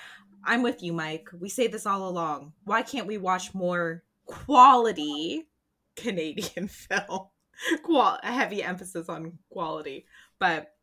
i'm 0.44 0.62
with 0.62 0.82
you 0.82 0.92
mike. 0.92 1.28
We 1.38 1.48
say 1.48 1.68
this 1.68 1.86
all 1.86 2.08
along. 2.08 2.52
Why 2.64 2.82
can't 2.82 3.06
we 3.06 3.16
watch 3.16 3.54
more 3.54 4.02
quality 4.26 5.46
canadian 5.96 6.68
film? 6.68 7.28
Qual- 7.84 8.18
a 8.22 8.32
heavy 8.32 8.62
emphasis 8.62 9.08
on 9.08 9.38
quality 9.50 10.06
but 10.38 10.74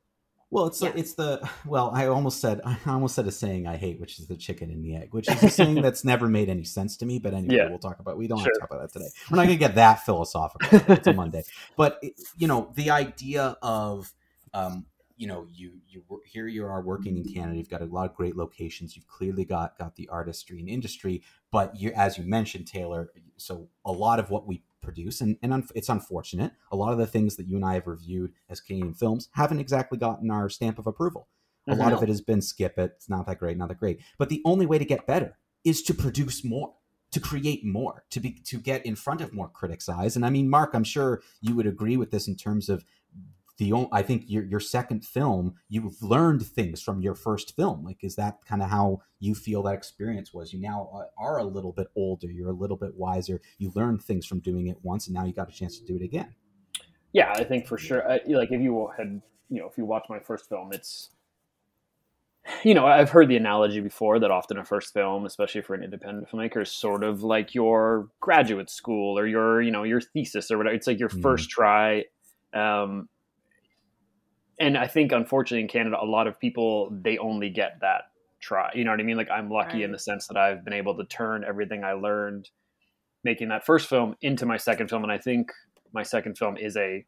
Well, 0.51 0.65
it's 0.67 0.81
Yeah. 0.81 0.91
the, 0.91 0.99
it's 0.99 1.13
the 1.13 1.49
well. 1.65 1.91
I 1.93 2.07
almost 2.07 2.41
said 2.41 2.61
I 2.65 2.77
almost 2.87 3.15
said 3.15 3.27
a 3.27 3.31
saying 3.31 3.67
I 3.67 3.77
hate, 3.77 3.99
which 3.99 4.19
is 4.19 4.27
the 4.27 4.35
chicken 4.35 4.69
and 4.71 4.83
the 4.83 4.95
egg, 4.95 5.13
which 5.13 5.29
is 5.29 5.41
a 5.43 5.49
saying 5.49 5.75
that's 5.81 6.03
never 6.03 6.27
made 6.27 6.49
any 6.49 6.63
sense 6.63 6.97
to 6.97 7.05
me. 7.05 7.19
But 7.19 7.33
anyway, 7.33 7.55
Yeah. 7.55 7.69
we'll 7.69 7.79
talk 7.79 7.99
about. 7.99 8.17
We 8.17 8.27
don't 8.27 8.39
have 8.39 8.47
to 8.53 8.59
talk 8.59 8.69
about 8.71 8.81
that 8.81 8.93
today. 8.93 9.09
We're 9.29 9.37
not 9.37 9.45
going 9.45 9.57
to 9.57 9.59
get 9.59 9.75
that 9.75 10.05
philosophical. 10.05 10.79
it's 10.95 11.07
a 11.07 11.13
Monday, 11.13 11.43
but 11.75 11.99
it- 12.01 12.13
you 12.37 12.47
know 12.47 12.71
the 12.75 12.89
idea 12.91 13.57
of 13.61 14.11
um, 14.53 14.85
you 15.17 15.27
know 15.27 15.45
you 15.53 15.73
you 15.87 16.03
here 16.25 16.47
you 16.47 16.65
are 16.65 16.81
working 16.81 17.17
in 17.17 17.25
Canada. 17.31 17.57
You've 17.57 17.69
got 17.69 17.81
a 17.81 17.85
lot 17.85 18.09
of 18.09 18.15
great 18.15 18.35
locations. 18.35 18.95
You've 18.95 19.07
clearly 19.07 19.45
got 19.45 19.77
got 19.77 19.95
the 19.97 20.07
artistry 20.09 20.59
and 20.59 20.67
industry, 20.69 21.21
but 21.51 21.75
you 21.79 21.91
as 21.95 22.17
you 22.17 22.23
mentioned, 22.23 22.67
Taylor. 22.67 23.11
So 23.37 23.67
a 23.85 23.91
lot 23.91 24.19
of 24.19 24.29
what 24.31 24.47
we 24.47 24.63
produce, 24.81 25.21
and, 25.21 25.37
and 25.41 25.53
un- 25.53 25.67
it's 25.75 25.89
unfortunate. 25.89 26.51
A 26.71 26.75
lot 26.75 26.91
of 26.91 26.97
the 26.97 27.07
things 27.07 27.35
that 27.35 27.47
you 27.47 27.55
and 27.55 27.65
I 27.65 27.75
have 27.75 27.87
reviewed 27.87 28.33
as 28.49 28.61
Canadian 28.61 28.93
films 28.93 29.29
haven't 29.33 29.59
exactly 29.59 29.97
gotten 29.97 30.31
our 30.31 30.49
stamp 30.49 30.79
of 30.79 30.87
approval. 30.87 31.27
A 31.67 31.71
mm-hmm. 31.71 31.81
lot 31.81 31.93
of 31.93 32.01
it 32.01 32.09
has 32.09 32.21
been 32.21 32.41
skip 32.41 32.77
it. 32.77 32.93
It's 32.95 33.09
not 33.09 33.27
that 33.27 33.39
great, 33.39 33.57
not 33.57 33.69
that 33.69 33.79
great. 33.79 33.99
But 34.17 34.29
the 34.29 34.41
only 34.45 34.65
way 34.65 34.77
to 34.77 34.85
get 34.85 35.05
better 35.05 35.37
is 35.63 35.81
to 35.83 35.93
produce 35.93 36.43
more, 36.43 36.73
to 37.11 37.19
create 37.19 37.65
more, 37.65 38.05
to 38.11 38.19
be 38.19 38.31
to 38.45 38.59
get 38.59 38.85
in 38.85 38.95
front 38.95 39.21
of 39.21 39.33
more 39.33 39.49
critics' 39.49 39.89
eyes. 39.89 40.15
And 40.15 40.25
I 40.25 40.29
mean, 40.29 40.49
Mark, 40.49 40.71
I'm 40.73 40.83
sure 40.83 41.21
you 41.41 41.55
would 41.55 41.67
agree 41.67 41.97
with 41.97 42.11
this 42.11 42.27
in 42.27 42.35
terms 42.35 42.69
of 42.69 42.85
the. 43.59 43.71
only, 43.73 43.89
I 43.91 44.01
think 44.01 44.23
your 44.27 44.43
your 44.43 44.59
second 44.59 45.05
film, 45.05 45.53
you've 45.69 46.01
learned 46.01 46.43
things 46.45 46.81
from 46.81 47.01
your 47.01 47.13
first 47.13 47.55
film. 47.55 47.85
Like, 47.85 48.03
is 48.03 48.15
that 48.15 48.39
kind 48.45 48.63
of 48.63 48.69
how 48.71 49.01
you 49.19 49.35
feel 49.35 49.61
that 49.63 49.75
experience 49.75 50.33
was? 50.33 50.51
You 50.51 50.59
now 50.59 50.89
uh, 50.91 51.23
are 51.23 51.37
a 51.37 51.43
little 51.43 51.71
bit 51.71 51.87
older. 51.95 52.27
You're 52.27 52.49
a 52.49 52.53
little 52.53 52.77
bit 52.77 52.95
wiser. 52.95 53.39
You 53.59 53.71
learned 53.75 54.01
things 54.01 54.25
from 54.25 54.39
doing 54.39 54.67
it 54.67 54.77
once, 54.81 55.05
and 55.05 55.13
now 55.13 55.25
you 55.25 55.33
got 55.33 55.49
a 55.49 55.53
chance 55.53 55.77
to 55.77 55.85
do 55.85 55.95
it 55.95 56.01
again. 56.01 56.33
Yeah, 57.13 57.31
I 57.33 57.43
think 57.43 57.67
for 57.67 57.77
sure. 57.77 58.09
I, 58.09 58.21
like 58.27 58.51
if 58.51 58.61
you 58.61 58.89
had, 58.97 59.21
you 59.49 59.59
know, 59.59 59.67
if 59.67 59.77
you 59.77 59.85
watch 59.85 60.05
my 60.09 60.19
first 60.19 60.47
film, 60.47 60.71
it's, 60.73 61.09
you 62.63 62.73
know, 62.73 62.85
I've 62.85 63.09
heard 63.09 63.27
the 63.27 63.35
analogy 63.35 63.81
before 63.81 64.19
that 64.19 64.31
often 64.31 64.57
a 64.57 64.63
first 64.63 64.93
film, 64.93 65.25
especially 65.25 65.61
for 65.61 65.73
an 65.73 65.83
independent 65.83 66.29
filmmaker, 66.29 66.61
is 66.61 66.71
sort 66.71 67.03
of 67.03 67.23
like 67.23 67.55
your 67.55 68.09
graduate 68.19 68.69
school 68.69 69.17
or 69.17 69.27
your, 69.27 69.61
you 69.61 69.71
know, 69.71 69.83
your 69.83 70.01
thesis 70.01 70.51
or 70.51 70.57
whatever. 70.57 70.75
It's 70.75 70.87
like 70.87 70.99
your 70.99 71.09
Mhm. 71.09 71.21
first 71.21 71.49
try. 71.49 72.05
Um, 72.53 73.09
and 74.59 74.77
I 74.77 74.87
think, 74.87 75.11
unfortunately, 75.11 75.61
in 75.61 75.67
Canada, 75.67 75.97
a 76.01 76.05
lot 76.05 76.27
of 76.27 76.39
people 76.39 76.89
they 76.91 77.17
only 77.17 77.49
get 77.49 77.79
that 77.81 78.11
try. 78.39 78.71
You 78.73 78.83
know 78.85 78.91
what 78.91 78.99
I 78.99 79.03
mean? 79.03 79.17
Like 79.17 79.29
I'm 79.29 79.49
lucky 79.49 79.83
in 79.83 79.91
the 79.91 79.99
sense 79.99 80.27
that 80.27 80.37
I've 80.37 80.63
been 80.63 80.73
able 80.73 80.95
to 80.97 81.05
turn 81.05 81.43
everything 81.43 81.83
I 81.83 81.93
learned 81.93 82.49
making 83.23 83.49
that 83.49 83.65
first 83.65 83.89
film 83.89 84.15
into 84.21 84.45
my 84.45 84.57
second 84.57 84.89
film, 84.89 85.03
and 85.03 85.11
I 85.11 85.17
think 85.17 85.51
my 85.93 86.03
second 86.03 86.37
film 86.37 86.57
is 86.57 86.77
a 86.77 87.05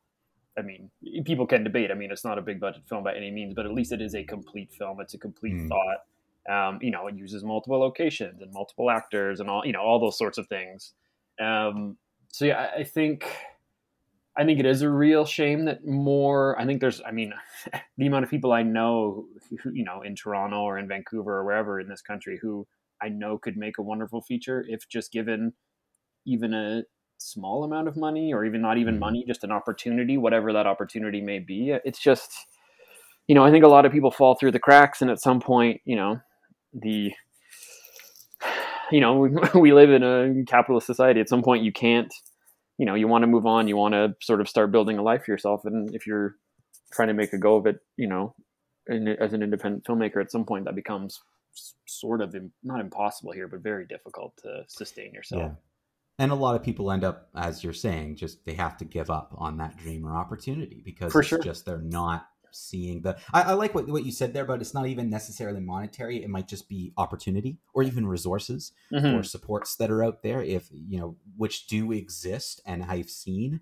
I 0.58 0.64
mean, 0.64 0.92
people 1.24 1.48
can 1.48 1.64
debate. 1.64 1.92
I 1.92 1.94
mean, 1.94 2.12
it's 2.12 2.26
not 2.26 2.38
a 2.38 2.42
big 2.42 2.60
budget 2.60 2.84
film 2.90 3.06
by 3.06 3.16
any 3.16 3.32
means, 3.32 3.54
but 3.54 3.66
at 3.66 3.74
least 3.74 3.94
it 3.94 4.02
is 4.02 4.16
a 4.16 4.24
complete 4.24 4.74
film. 4.74 5.00
It's 5.00 5.14
a 5.14 5.18
complete 5.18 5.54
Mm. 5.54 5.70
thought. 5.70 5.98
Um, 6.50 6.80
you 6.82 6.92
know, 6.92 7.08
it 7.08 7.16
uses 7.16 7.44
multiple 7.46 7.80
locations 7.80 8.42
and 8.42 8.52
multiple 8.52 8.92
actors 8.92 9.40
and 9.40 9.50
all, 9.50 9.66
you 9.66 9.72
know, 9.72 9.80
all 9.80 9.98
those 10.00 10.18
sorts 10.18 10.38
of 10.38 10.48
things. 10.48 10.94
Um, 11.40 11.98
so 12.28 12.44
yeah, 12.46 12.70
I, 12.76 12.80
I 12.80 12.84
think, 12.84 13.26
I 14.38 14.46
think 14.46 14.60
it 14.60 14.66
is 14.66 14.82
a 14.82 14.90
real 14.90 15.26
shame 15.26 15.66
that 15.66 15.86
more. 15.86 16.60
I 16.60 16.66
think 16.66 16.80
there's, 16.80 17.02
I 17.06 17.12
mean, 17.12 17.34
the 17.98 18.08
amount 18.08 18.24
of 18.24 18.30
people 18.30 18.54
I 18.54 18.64
know, 18.64 19.26
who, 19.62 19.72
you 19.72 19.84
know, 19.84 20.02
in 20.04 20.16
Toronto 20.16 20.62
or 20.62 20.78
in 20.78 20.88
Vancouver 20.88 21.38
or 21.38 21.46
wherever 21.46 21.80
in 21.80 21.90
this 21.90 22.02
country, 22.02 22.40
who 22.42 22.66
I 23.02 23.10
know 23.10 23.38
could 23.38 23.58
make 23.58 23.78
a 23.78 23.82
wonderful 23.82 24.22
feature 24.22 24.66
if 24.68 24.88
just 24.88 25.12
given 25.12 25.54
even 26.26 26.54
a 26.54 26.84
small 27.18 27.64
amount 27.64 27.88
of 27.88 27.96
money 27.96 28.34
or 28.34 28.46
even 28.46 28.62
not 28.62 28.78
even 28.78 28.96
Mhm. 28.96 29.00
money 29.00 29.24
just 29.28 29.44
an 29.44 29.52
opportunity 29.52 30.18
whatever 30.18 30.52
that 30.54 30.66
opportunity 30.66 31.22
may 31.22 31.38
be 31.38 31.70
it's 31.86 32.00
just 32.00 32.32
you 33.28 33.36
know 33.36 33.44
i 33.46 33.52
think 33.52 33.64
a 33.64 33.68
lot 33.68 33.86
of 33.86 33.92
people 33.92 34.10
fall 34.10 34.34
through 34.34 34.52
the 34.52 34.60
cracks 34.60 35.04
and 35.04 35.12
at 35.12 35.22
some 35.22 35.40
point 35.40 35.80
you 35.86 35.96
know 35.96 36.20
the 36.74 37.14
you 38.92 39.00
know 39.00 39.18
we, 39.20 39.30
we 39.60 39.74
live 39.74 39.92
in 39.92 40.04
a 40.04 40.44
capitalist 40.46 40.88
society 40.88 41.20
at 41.20 41.30
some 41.30 41.44
point 41.44 41.64
you 41.64 41.72
can't 41.72 42.12
you 42.82 42.88
know 42.88 42.96
you 42.96 43.08
want 43.08 43.22
to 43.22 43.28
move 43.28 43.46
on 43.46 43.68
you 43.68 43.78
want 43.78 43.94
to 43.94 44.16
sort 44.22 44.42
of 44.42 44.50
start 44.50 44.72
building 44.72 44.98
a 44.98 45.04
life 45.04 45.24
for 45.26 45.32
yourself 45.32 45.62
and 45.66 45.94
if 45.94 46.08
you're 46.08 46.36
trying 46.92 47.10
to 47.10 47.14
make 47.14 47.32
a 47.32 47.38
go 47.38 47.56
of 47.56 47.68
it 47.68 47.78
you 47.96 48.08
know 48.08 48.34
in, 48.88 49.08
as 49.08 49.34
an 49.34 49.44
independent 49.44 49.84
filmmaker 49.86 50.20
at 50.20 50.32
some 50.32 50.44
point 50.44 50.66
that 50.66 50.74
becomes 50.74 51.22
sort 51.88 52.22
of 52.22 52.34
im- 52.34 52.52
not 52.64 52.80
impossible 52.82 53.32
here 53.32 53.48
but 53.48 53.60
very 53.60 53.86
difficult 53.86 54.34
to 54.42 54.64
sustain 54.68 55.14
yourself 55.14 55.42
Yeah. 55.44 55.52
And 56.20 56.32
a 56.32 56.36
lot 56.36 56.56
of 56.56 56.62
people 56.62 56.92
end 56.92 57.04
up, 57.04 57.30
as 57.36 57.64
you're 57.64 57.74
saying, 57.74 58.18
just 58.18 58.46
they 58.46 58.54
have 58.54 58.78
to 58.78 58.86
give 58.86 59.10
up 59.10 59.34
on 59.38 59.58
that 59.58 59.78
dream 59.78 60.06
or 60.06 60.16
opportunity 60.16 60.80
because 60.86 61.12
For 61.12 61.22
it's 61.22 61.30
sure. 61.30 61.40
just 61.40 61.66
they're 61.66 61.80
not 61.80 62.28
seeing 62.52 63.02
the. 63.02 63.18
I, 63.34 63.42
I 63.44 63.54
like 63.54 63.74
what, 63.74 63.88
what 63.88 64.06
you 64.06 64.12
said 64.12 64.34
there, 64.34 64.46
but 64.46 64.62
it's 64.62 64.74
not 64.74 64.88
even 64.88 65.10
necessarily 65.10 65.60
monetary. 65.62 66.24
It 66.24 66.30
might 66.30 66.48
just 66.48 66.70
be 66.70 66.94
opportunity 66.98 67.58
or 67.74 67.84
even 67.84 68.06
resources 68.08 68.72
Mhm. 68.92 69.18
or 69.20 69.24
supports 69.24 69.76
that 69.78 69.90
are 69.92 70.04
out 70.04 70.22
there, 70.24 70.42
if 70.42 70.70
you 70.72 71.00
know, 71.00 71.16
which 71.38 71.68
do 71.68 71.92
exist, 71.92 72.62
and 72.66 72.84
I've 72.84 73.10
seen 73.10 73.62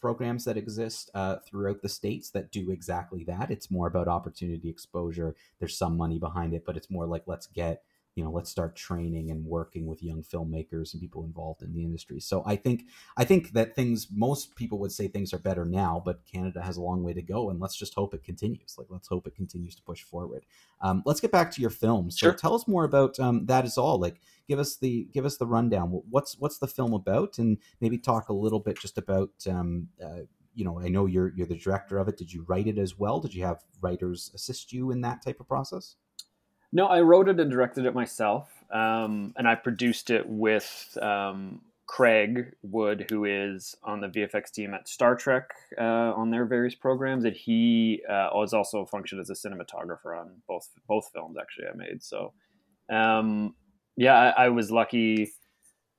programs 0.00 0.44
that 0.44 0.56
exist 0.56 1.10
uh, 1.14 1.36
throughout 1.44 1.82
the 1.82 1.88
states 1.88 2.30
that 2.30 2.52
do 2.52 2.70
exactly 2.70 3.24
that. 3.24 3.50
It's 3.50 3.70
more 3.70 3.88
about 3.88 4.06
opportunity 4.08 4.68
exposure. 4.68 5.34
There's 5.58 5.76
some 5.76 5.96
money 5.96 6.18
behind 6.20 6.54
it, 6.54 6.64
but 6.64 6.76
it's 6.76 6.90
more 6.90 7.06
like 7.06 7.24
let's 7.26 7.46
get 7.48 7.82
you 8.16 8.24
know 8.24 8.30
let's 8.30 8.50
start 8.50 8.74
training 8.74 9.30
and 9.30 9.44
working 9.44 9.86
with 9.86 10.02
young 10.02 10.22
filmmakers 10.22 10.92
and 10.92 11.00
people 11.00 11.24
involved 11.24 11.62
in 11.62 11.72
the 11.74 11.84
industry. 11.84 12.18
So 12.18 12.42
i 12.46 12.56
think 12.56 12.86
i 13.16 13.24
think 13.24 13.52
that 13.52 13.76
things 13.76 14.08
most 14.10 14.56
people 14.56 14.78
would 14.80 14.92
say 14.92 15.06
things 15.06 15.32
are 15.32 15.38
better 15.38 15.64
now 15.64 16.02
but 16.04 16.24
canada 16.26 16.62
has 16.62 16.76
a 16.78 16.82
long 16.82 17.02
way 17.02 17.12
to 17.12 17.22
go 17.22 17.50
and 17.50 17.60
let's 17.60 17.76
just 17.76 17.94
hope 17.94 18.14
it 18.14 18.24
continues. 18.24 18.74
Like 18.78 18.88
let's 18.90 19.08
hope 19.08 19.26
it 19.26 19.36
continues 19.36 19.74
to 19.76 19.82
push 19.82 20.02
forward. 20.02 20.44
Um, 20.80 21.02
let's 21.06 21.20
get 21.20 21.30
back 21.30 21.50
to 21.52 21.60
your 21.60 21.70
film 21.70 22.10
so 22.10 22.26
Sure. 22.26 22.32
tell 22.32 22.54
us 22.54 22.66
more 22.66 22.84
about 22.84 23.20
um, 23.20 23.46
that 23.46 23.64
is 23.64 23.78
all. 23.78 23.98
Like 24.00 24.20
give 24.48 24.58
us 24.58 24.76
the 24.76 25.08
give 25.12 25.24
us 25.26 25.36
the 25.36 25.46
rundown. 25.46 25.90
What's 26.10 26.38
what's 26.38 26.58
the 26.58 26.66
film 26.66 26.92
about? 26.94 27.38
And 27.38 27.58
maybe 27.80 27.98
talk 27.98 28.28
a 28.28 28.32
little 28.32 28.60
bit 28.60 28.78
just 28.78 28.98
about 28.98 29.30
um, 29.48 29.88
uh, 30.02 30.22
you 30.54 30.64
know 30.64 30.80
i 30.80 30.88
know 30.88 31.04
you're 31.04 31.32
you're 31.36 31.46
the 31.46 31.56
director 31.58 31.98
of 31.98 32.08
it. 32.08 32.16
Did 32.16 32.32
you 32.32 32.44
write 32.48 32.66
it 32.66 32.78
as 32.78 32.98
well? 32.98 33.20
Did 33.20 33.34
you 33.34 33.44
have 33.44 33.62
writers 33.80 34.30
assist 34.34 34.72
you 34.72 34.90
in 34.90 35.02
that 35.02 35.22
type 35.22 35.38
of 35.40 35.46
process 35.48 35.96
No, 36.72 36.86
I 36.86 37.00
wrote 37.00 37.28
it 37.28 37.40
and 37.40 37.50
directed 37.50 37.86
it 37.86 37.94
myself, 37.94 38.48
um, 38.70 39.32
and 39.36 39.48
I 39.48 39.54
produced 39.54 40.10
it 40.10 40.28
with 40.28 40.98
um, 41.00 41.60
Craig 41.86 42.54
Wood, 42.62 43.06
who 43.08 43.24
is 43.24 43.76
on 43.82 44.00
the 44.00 44.08
VFX 44.08 44.50
team 44.50 44.74
at 44.74 44.88
Star 44.88 45.14
Trek 45.14 45.50
uh, 45.78 45.82
on 45.82 46.30
their 46.30 46.44
various 46.44 46.74
programs, 46.74 47.24
and 47.24 47.34
he 47.34 48.02
uh, 48.10 48.28
also 48.28 48.84
functioned 48.84 49.20
as 49.20 49.30
a 49.30 49.34
cinematographer 49.34 50.18
on 50.18 50.42
both 50.48 50.68
both 50.88 51.10
films. 51.14 51.36
Actually, 51.40 51.68
I 51.68 51.76
made 51.76 52.02
so. 52.02 52.32
Um, 52.90 53.54
yeah, 53.96 54.32
I, 54.36 54.46
I 54.46 54.48
was 54.48 54.70
lucky 54.70 55.32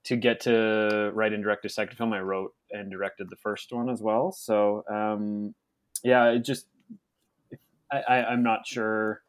to 0.06 0.16
get 0.16 0.42
to 0.42 1.12
write 1.14 1.34
and 1.34 1.44
direct 1.44 1.66
a 1.66 1.70
second 1.70 1.98
film. 1.98 2.14
I 2.14 2.20
wrote 2.20 2.54
and 2.72 2.92
directed 2.92 3.30
the 3.30 3.36
first 3.38 3.72
one 3.72 3.90
as 3.90 4.02
well. 4.02 4.32
So 4.32 4.84
um, 4.90 5.56
yeah, 6.04 6.32
it 6.32 6.46
just 6.46 6.66
I, 7.92 8.00
I, 8.00 8.26
I'm 8.26 8.44
not 8.44 8.68
sure. 8.68 9.22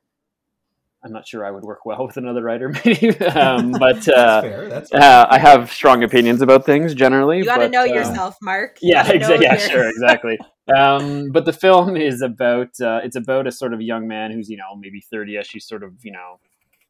I'm 1.08 1.14
not 1.14 1.26
sure 1.26 1.44
I 1.44 1.50
would 1.50 1.64
work 1.64 1.84
well 1.86 2.06
with 2.06 2.16
another 2.16 2.42
writer, 2.42 2.68
maybe. 2.84 3.18
um, 3.26 3.72
but 3.78 3.94
that's 3.94 4.08
uh, 4.08 4.42
fair 4.42 4.68
that's 4.68 4.92
uh, 4.92 5.26
I 5.28 5.38
have 5.38 5.72
strong 5.72 6.02
opinions 6.02 6.42
about 6.42 6.64
things 6.66 6.94
generally. 6.94 7.38
You 7.38 7.44
got 7.44 7.58
to 7.58 7.68
know 7.68 7.82
uh, 7.82 7.84
yourself, 7.84 8.36
Mark. 8.42 8.78
You 8.82 8.94
Yeah, 8.94 9.02
gotta 9.02 9.18
know 9.18 9.34
exactly. 9.34 9.46
Yeah, 9.46 9.56
sure, 9.56 9.88
exactly. 9.88 10.38
um, 10.76 11.30
but 11.32 11.44
the 11.44 11.52
film 11.52 11.96
is 11.96 12.22
about 12.22 12.78
uh, 12.80 13.00
it's 13.02 13.16
about 13.16 13.46
a 13.46 13.52
sort 13.52 13.72
of 13.72 13.80
young 13.80 14.06
man 14.06 14.30
who's 14.30 14.48
you 14.48 14.56
know 14.56 14.76
maybe 14.78 15.02
30ish. 15.12 15.52
He's 15.52 15.66
sort 15.66 15.82
of 15.82 15.92
you 16.02 16.12
know 16.12 16.38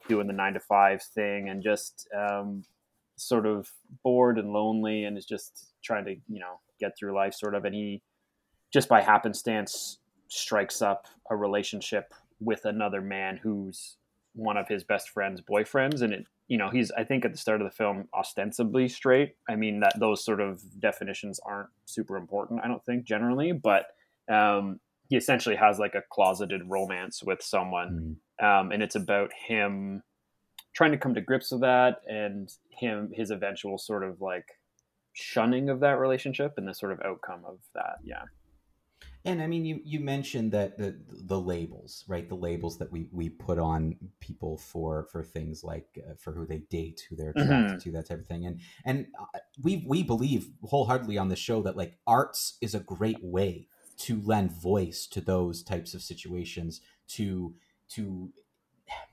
doing 0.09 0.26
the 0.26 0.33
nine 0.33 0.54
to 0.54 0.61
five 0.61 1.02
thing 1.02 1.48
and 1.48 1.62
just 1.62 2.09
um, 2.16 2.64
sort 3.16 3.46
of 3.46 3.70
bored 4.02 4.38
and 4.38 4.52
lonely 4.52 5.04
and 5.04 5.16
is 5.16 5.26
just 5.26 5.72
trying 5.83 6.04
to 6.04 6.12
you 6.28 6.40
know 6.40 6.59
get 6.81 6.92
through 6.98 7.14
life 7.14 7.35
sort 7.35 7.54
of. 7.54 7.64
And 7.64 7.74
he 7.74 8.02
just 8.72 8.88
by 8.88 9.00
happenstance 9.00 9.98
strikes 10.28 10.83
up 10.83 11.07
a 11.31 11.37
relationship 11.37 12.12
with 12.40 12.64
another 12.64 13.00
man 13.00 13.38
who's 13.42 13.96
one 14.38 14.57
of 14.57 14.68
his 14.68 14.85
best 14.85 15.09
friend's 15.11 15.40
boyfriends 15.40 16.01
and 16.01 16.12
it 16.12 16.24
you 16.46 16.57
know 16.57 16.70
he's 16.70 16.90
i 16.92 17.03
think 17.03 17.24
at 17.24 17.33
the 17.33 17.38
start 17.38 17.61
of 17.61 17.66
the 17.66 17.74
film 17.74 18.09
ostensibly 18.14 18.88
straight 18.88 19.35
i 19.48 19.57
mean 19.57 19.81
that 19.81 19.92
those 19.98 20.24
sort 20.24 20.40
of 20.40 20.62
definitions 20.79 21.40
aren't 21.44 21.68
super 21.87 22.16
important 22.16 22.61
i 22.64 22.68
don't 22.68 22.85
think 22.85 23.05
generally 23.05 23.51
but 23.53 23.87
um, 24.33 24.79
he 25.09 25.16
essentially 25.16 25.57
has 25.57 25.79
like 25.79 25.94
a 25.94 26.03
closeted 26.12 26.62
romance 26.66 27.22
with 27.22 27.42
someone 27.42 28.16
Mm. 28.40 28.61
um, 28.61 28.72
and 28.72 28.83
it's 28.83 28.94
about 28.94 29.31
him 29.33 30.03
trying 30.74 30.92
to 30.92 30.98
come 30.98 31.14
to 31.14 31.20
grips 31.20 31.51
with 31.51 31.62
that 31.62 31.96
and 32.07 32.48
him 32.70 33.11
his 33.12 33.31
eventual 33.33 33.77
sort 33.79 34.05
of 34.05 34.20
like 34.20 34.46
shunning 35.14 35.68
of 35.68 35.81
that 35.81 35.98
relationship 35.98 36.53
and 36.57 36.68
the 36.68 36.74
sort 36.74 36.92
of 36.92 37.01
outcome 37.05 37.42
of 37.44 37.59
that 37.74 37.96
yeah 38.05 38.22
And 39.28 39.42
I 39.42 39.46
mean, 39.46 39.64
you 39.64 39.80
you 39.84 40.00
mentioned 40.00 40.52
that 40.52 40.78
the 40.78 40.96
the 41.08 41.38
labels, 41.40 42.04
right? 42.08 42.26
The 42.28 42.36
labels 42.36 42.78
that 42.78 42.90
we 42.90 43.08
we 43.12 43.28
put 43.28 43.58
on 43.58 43.96
people 44.20 44.56
for 44.56 45.04
for 45.04 45.22
things 45.22 45.62
like 45.64 45.98
uh, 46.08 46.14
for 46.14 46.32
who 46.32 46.46
they 46.46 46.60
date, 46.60 47.04
who 47.10 47.16
they're 47.16 47.30
attracted 47.30 47.78
to, 47.80 47.92
that 47.92 48.06
type 48.06 48.20
of 48.20 48.26
thing. 48.26 48.46
And 48.46 48.60
and 48.84 49.08
uh, 49.18 49.40
we 49.60 49.84
we 49.86 50.02
believe 50.02 50.50
wholeheartedly 50.62 51.18
on 51.18 51.28
the 51.28 51.36
show 51.36 51.62
that 51.62 51.76
like 51.76 51.98
arts 52.06 52.56
is 52.62 52.74
a 52.74 52.80
great 52.80 53.22
way 53.22 53.68
to 53.98 54.20
lend 54.20 54.52
voice 54.52 55.06
to 55.08 55.20
those 55.20 55.62
types 55.62 55.92
of 55.94 56.02
situations 56.02 56.80
to 57.08 57.56
to 57.88 58.32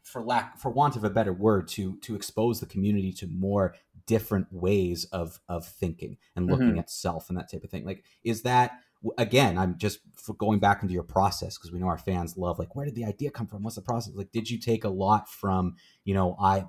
for 0.03 0.23
lack 0.23 0.57
for 0.57 0.69
want 0.69 0.95
of 0.95 1.03
a 1.03 1.09
better 1.09 1.33
word 1.33 1.67
to 1.67 1.97
to 1.97 2.15
expose 2.15 2.59
the 2.59 2.65
community 2.65 3.11
to 3.11 3.27
more 3.27 3.75
different 4.05 4.51
ways 4.51 5.05
of 5.05 5.39
of 5.49 5.67
thinking 5.67 6.17
and 6.35 6.49
looking 6.49 6.77
Mhm. 6.77 6.79
at 6.79 6.89
self 6.89 7.29
and 7.29 7.37
that 7.37 7.51
type 7.51 7.63
of 7.63 7.69
thing 7.69 7.85
like 7.85 8.05
is 8.23 8.43
that 8.43 8.79
again 9.17 9.57
i'm 9.57 9.77
just 9.77 9.99
going 10.37 10.59
back 10.59 10.81
into 10.81 10.93
your 10.93 11.03
process 11.03 11.57
because 11.57 11.71
we 11.71 11.79
know 11.79 11.87
our 11.87 11.97
fans 11.97 12.37
love 12.37 12.57
like 12.57 12.75
where 12.75 12.85
did 12.85 12.95
the 12.95 13.05
idea 13.05 13.29
come 13.29 13.47
from 13.47 13.63
what's 13.63 13.75
the 13.75 13.81
process 13.81 14.13
like 14.15 14.31
did 14.31 14.49
you 14.49 14.59
take 14.59 14.83
a 14.83 14.89
lot 14.89 15.29
from 15.29 15.75
you 16.03 16.13
know 16.13 16.35
i 16.39 16.65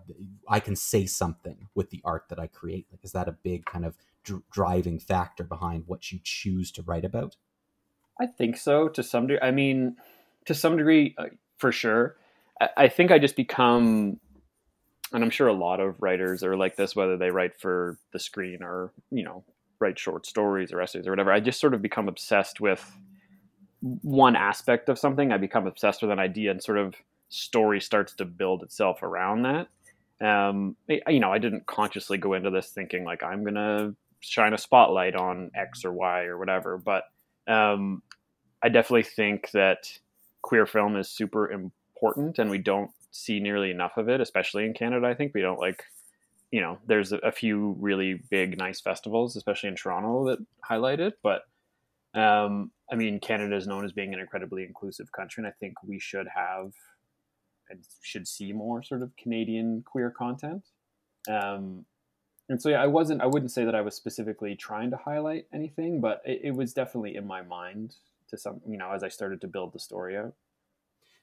i 0.49 0.61
can 0.61 0.77
say 0.77 1.07
something 1.07 1.69
with 1.75 1.91
the 1.91 2.01
art 2.05 2.25
that 2.29 2.39
i 2.39 2.47
create 2.47 2.87
like 2.91 3.03
is 3.03 3.13
that 3.13 3.29
a 3.29 3.33
big 3.33 3.65
kind 3.65 3.85
of 3.85 3.97
dr- 4.25 4.43
driving 4.51 4.99
factor 4.99 5.45
behind 5.45 5.85
what 5.87 6.13
you 6.13 6.19
choose 6.23 6.71
to 6.71 6.83
write 6.83 7.05
about 7.05 7.37
I 8.21 8.27
think 8.27 8.57
so 8.57 8.89
to 8.89 9.03
some 9.03 9.27
degree. 9.27 9.47
I 9.47 9.51
mean, 9.51 9.97
to 10.47 10.55
some 10.55 10.77
degree, 10.77 11.15
uh, 11.19 11.27
for 11.59 11.73
sure. 11.73 12.17
I, 12.61 12.69
I 12.77 12.89
think 12.89 13.11
I 13.11 13.19
just 13.19 13.37
become, 13.37 14.19
and 15.13 15.23
I'm 15.23 15.31
sure 15.31 15.49
a 15.49 15.53
lot 15.53 15.81
of 15.81 16.01
writers 16.01 16.43
are 16.43 16.57
like 16.57 16.77
this, 16.77 16.97
whether 16.97 17.17
they 17.17 17.31
write 17.31 17.61
for 17.61 17.99
the 18.13 18.19
screen 18.19 18.63
or 18.63 18.93
you 19.11 19.25
know 19.25 19.45
write 19.81 19.99
short 19.99 20.27
stories 20.27 20.73
or 20.73 20.81
essays 20.81 21.07
or 21.07 21.11
whatever. 21.11 21.33
I 21.33 21.41
just 21.41 21.61
sort 21.61 21.75
of 21.75 21.83
become 21.83 22.09
obsessed 22.09 22.61
with 22.61 22.85
one 23.81 24.37
aspect 24.37 24.89
of 24.89 24.99
something. 24.99 25.33
I 25.33 25.37
become 25.37 25.67
obsessed 25.67 26.03
with 26.03 26.11
an 26.11 26.19
idea, 26.19 26.51
and 26.51 26.63
sort 26.63 26.79
of 26.79 26.95
story 27.29 27.81
starts 27.81 28.15
to 28.15 28.25
build 28.25 28.63
itself 28.63 29.03
around 29.03 29.43
that. 29.43 29.69
Um, 30.25 30.77
you 30.89 31.21
know, 31.21 31.33
I 31.33 31.39
didn't 31.39 31.67
consciously 31.67 32.19
go 32.19 32.33
into 32.33 32.51
this 32.51 32.71
thinking 32.71 33.05
like 33.05 33.23
I'm 33.23 33.45
gonna 33.45 33.95
shine 34.21 34.55
a 34.55 34.59
spotlight 34.59 35.15
on 35.15 35.51
X 35.55 35.85
or 35.85 35.93
Y 35.93 36.25
or 36.25 36.39
whatever, 36.39 36.79
but 36.79 37.05
um, 37.47 38.03
I 38.63 38.69
definitely 38.69 39.05
think 39.05 39.51
that 39.53 39.99
queer 40.43 40.67
film 40.67 40.97
is 40.97 41.09
super 41.09 41.51
important, 41.51 42.39
and 42.39 42.51
we 42.51 42.59
don't 42.59 42.91
see 43.11 43.41
nearly 43.41 43.71
enough 43.71 43.97
of 43.97 44.09
it, 44.09 44.21
especially 44.21 44.65
in 44.65 44.75
Canada. 44.75 45.07
I 45.07 45.15
think 45.15 45.33
we 45.35 45.43
don't 45.43 45.61
like, 45.61 45.85
you 46.51 46.61
know, 46.61 46.79
there's 46.87 47.13
a, 47.13 47.33
few 47.33 47.77
really 47.81 48.21
big, 48.31 48.57
nice 48.59 48.81
festivals, 48.81 49.37
especially 49.37 49.69
in 49.69 49.77
Toronto, 49.77 50.27
that 50.27 50.39
highlight 50.63 51.01
it. 51.01 51.15
But 51.23 51.43
um, 52.15 52.71
I 52.91 52.95
mean, 52.95 53.21
Canada 53.21 53.57
is 53.57 53.67
known 53.67 53.85
as 53.85 53.93
being 53.93 54.15
an 54.15 54.21
incredibly 54.21 54.65
inclusive 54.65 55.11
country, 55.13 55.43
and 55.43 55.49
I 55.49 55.55
think 55.59 55.75
we 55.83 55.99
should 55.99 56.27
have 56.35 56.73
and 57.69 57.85
should 58.01 58.29
see 58.29 58.53
more 58.53 58.83
sort 58.83 59.03
of 59.03 59.11
Canadian 59.17 59.83
queer 59.85 60.11
content. 60.11 60.63
Um, 61.29 61.85
and 62.49 62.63
so 62.63 62.69
yeah, 62.69 62.83
I 62.83 62.87
wasn't. 62.87 63.23
I 63.23 63.27
wouldn't 63.27 63.51
say 63.51 63.65
that 63.65 63.75
I 63.75 63.81
was 63.81 63.97
specifically 63.97 64.55
trying 64.55 64.91
to 64.91 64.97
highlight 64.97 65.47
anything, 65.53 66.01
but 66.01 66.23
it, 66.25 66.43
it 66.45 66.51
was 66.53 66.73
definitely 66.73 67.17
in 67.17 67.27
my 67.27 67.43
mind 67.43 67.97
to 68.29 68.39
some. 68.39 68.61
You 68.69 68.79
know, 68.79 68.93
as 68.93 69.03
I 69.03 69.09
started 69.09 69.41
to 69.41 69.49
build 69.49 69.73
the 69.73 69.81
story 69.81 70.17
out. 70.17 70.35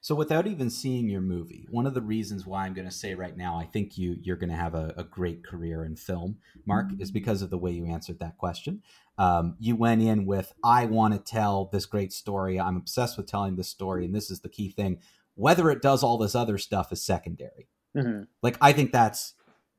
So 0.04 0.14
without 0.14 0.46
even 0.46 0.68
seeing 0.68 1.08
your 1.08 1.22
movie, 1.22 1.66
one 1.70 1.86
of 1.86 1.94
the 1.94 2.02
reasons 2.02 2.44
why 2.44 2.66
I'm 2.66 2.74
going 2.74 2.86
to 2.86 2.94
say 2.94 3.14
right 3.14 3.34
now 3.34 3.58
I 3.58 3.64
think 3.64 3.96
you 3.96 4.18
you're 4.20 4.36
going 4.36 4.50
to 4.50 4.54
have 4.54 4.74
a, 4.74 4.92
a 4.98 5.02
great 5.02 5.42
career 5.42 5.82
in 5.82 5.96
film, 5.96 6.36
Mark, 6.66 6.90
is 6.98 7.10
because 7.10 7.40
of 7.40 7.48
the 7.48 7.56
way 7.56 7.70
you 7.70 7.86
answered 7.86 8.18
that 8.18 8.36
question. 8.36 8.82
Um, 9.16 9.56
you 9.58 9.76
went 9.76 10.02
in 10.02 10.26
with 10.26 10.52
I 10.62 10.84
want 10.84 11.14
to 11.14 11.20
tell 11.20 11.70
this 11.72 11.86
great 11.86 12.12
story. 12.12 12.60
I'm 12.60 12.76
obsessed 12.76 13.16
with 13.16 13.28
telling 13.28 13.56
this 13.56 13.70
story, 13.70 14.04
and 14.04 14.14
this 14.14 14.30
is 14.30 14.40
the 14.40 14.50
key 14.50 14.68
thing. 14.68 14.98
Whether 15.36 15.70
it 15.70 15.80
does 15.80 16.02
all 16.02 16.18
this 16.18 16.34
other 16.34 16.58
stuff 16.58 16.92
is 16.92 17.02
secondary. 17.02 17.70
Mm-hmm. 17.96 18.24
Like 18.42 18.58
I 18.60 18.74
think 18.74 18.92
that's 18.92 19.32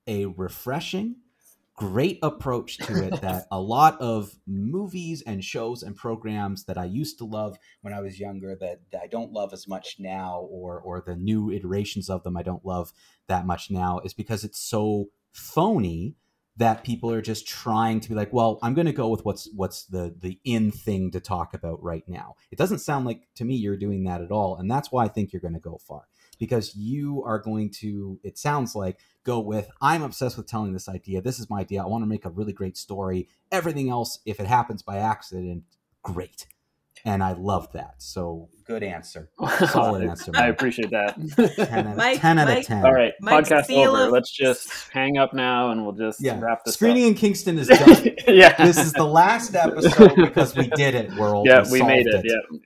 a 0.07 0.25
refreshing, 0.25 1.17
great 1.75 2.19
approach 2.23 2.77
to 2.77 3.03
it 3.03 3.21
that 3.21 3.45
a 3.51 3.59
lot 3.59 3.99
of 3.99 4.31
movies 4.47 5.23
and 5.25 5.43
shows 5.43 5.83
and 5.83 5.95
programs 5.95 6.65
that 6.65 6.77
I 6.77 6.85
used 6.85 7.17
to 7.19 7.25
love 7.25 7.57
when 7.81 7.93
I 7.93 8.01
was 8.01 8.19
younger 8.19 8.55
that, 8.55 8.81
that 8.91 9.01
I 9.03 9.07
don't 9.07 9.31
love 9.31 9.53
as 9.53 9.67
much 9.67 9.97
now 9.99 10.47
or 10.49 10.79
or 10.79 11.03
the 11.05 11.15
new 11.15 11.51
iterations 11.51 12.09
of 12.09 12.23
them 12.23 12.37
I 12.37 12.43
don't 12.43 12.65
love 12.65 12.91
that 13.27 13.45
much 13.45 13.69
now 13.69 13.99
is 14.03 14.13
because 14.13 14.43
it's 14.43 14.59
so 14.59 15.07
phony 15.31 16.15
that 16.57 16.85
people 16.85 17.11
are 17.11 17.21
just 17.21 17.45
trying 17.45 17.99
to 17.99 18.07
be 18.07 18.15
like, 18.15 18.31
well, 18.31 18.59
I'm 18.63 18.73
going 18.73 18.85
to 18.85 18.93
go 18.93 19.09
with 19.09 19.25
what's 19.25 19.49
what's 19.53 19.85
the 19.85 20.15
the 20.17 20.39
in 20.45 20.71
thing 20.71 21.11
to 21.11 21.19
talk 21.19 21.53
about 21.53 21.83
right 21.83 22.03
now. 22.07 22.35
It 22.51 22.57
doesn't 22.57 22.79
sound 22.79 23.05
like 23.05 23.27
to 23.35 23.45
me 23.45 23.55
you're 23.55 23.77
doing 23.77 24.05
that 24.05 24.21
at 24.21 24.31
all, 24.31 24.55
and 24.57 24.71
that's 24.71 24.91
why 24.91 25.03
I 25.03 25.09
think 25.09 25.33
you're 25.33 25.41
going 25.41 25.53
to 25.53 25.59
go 25.59 25.79
far 25.85 26.03
because 26.39 26.75
you 26.75 27.23
are 27.25 27.39
going 27.39 27.69
to. 27.81 28.19
It 28.23 28.37
sounds 28.37 28.75
like 28.75 28.99
go 29.23 29.39
with 29.39 29.69
I'm 29.81 30.03
obsessed 30.03 30.37
with 30.37 30.47
telling 30.47 30.73
this 30.73 30.87
idea. 30.89 31.21
This 31.21 31.39
is 31.39 31.49
my 31.49 31.61
idea. 31.61 31.81
I 31.83 31.87
want 31.87 32.03
to 32.03 32.07
make 32.07 32.25
a 32.25 32.29
really 32.29 32.53
great 32.53 32.77
story. 32.77 33.27
Everything 33.51 33.89
else, 33.89 34.19
if 34.25 34.39
it 34.39 34.47
happens 34.47 34.81
by 34.83 34.97
accident, 34.97 35.63
great. 36.03 36.45
And 37.03 37.21
I 37.21 37.33
love 37.33 37.71
that. 37.73 37.95
So 37.99 38.49
good 38.65 38.81
answer. 38.81 39.29
Solid 39.69 40.07
answer. 40.07 40.31
I 40.33 40.47
appreciate 40.47 40.89
that. 40.89 41.15
10 41.67 41.87
out 41.87 41.91
of, 41.91 41.97
Mike- 41.97 42.19
10 42.19 42.39
out 42.39 42.57
of 42.57 42.65
10. 42.65 42.83
All 42.85 42.93
right, 42.93 43.13
Mike's 43.21 43.49
podcast 43.49 43.65
seal 43.65 43.91
over. 43.91 44.05
of- 44.05 44.11
Let's 44.11 44.31
just 44.31 44.89
hang 44.91 45.17
up 45.17 45.31
now, 45.33 45.69
and 45.69 45.83
we'll 45.83 45.91
just 45.93 46.19
Yeah. 46.19 46.39
wrap 46.39 46.63
this 46.63 46.73
up. 46.73 46.77
Screening 46.77 47.03
up. 47.03 47.09
in 47.09 47.13
Kingston 47.15 47.59
is 47.59 47.67
done. 47.67 48.15
yeah, 48.27 48.55
this 48.65 48.77
is 48.77 48.93
the 48.93 49.03
last 49.05 49.53
episode 49.55 50.15
because 50.15 50.55
we 50.55 50.67
did 50.69 50.95
it, 50.95 51.13
world. 51.15 51.45
yeah, 51.47 51.59
we 51.69 51.77
solved 51.79 51.93
made 51.93 52.07
it. 52.07 52.25
Yeah, 52.25 52.57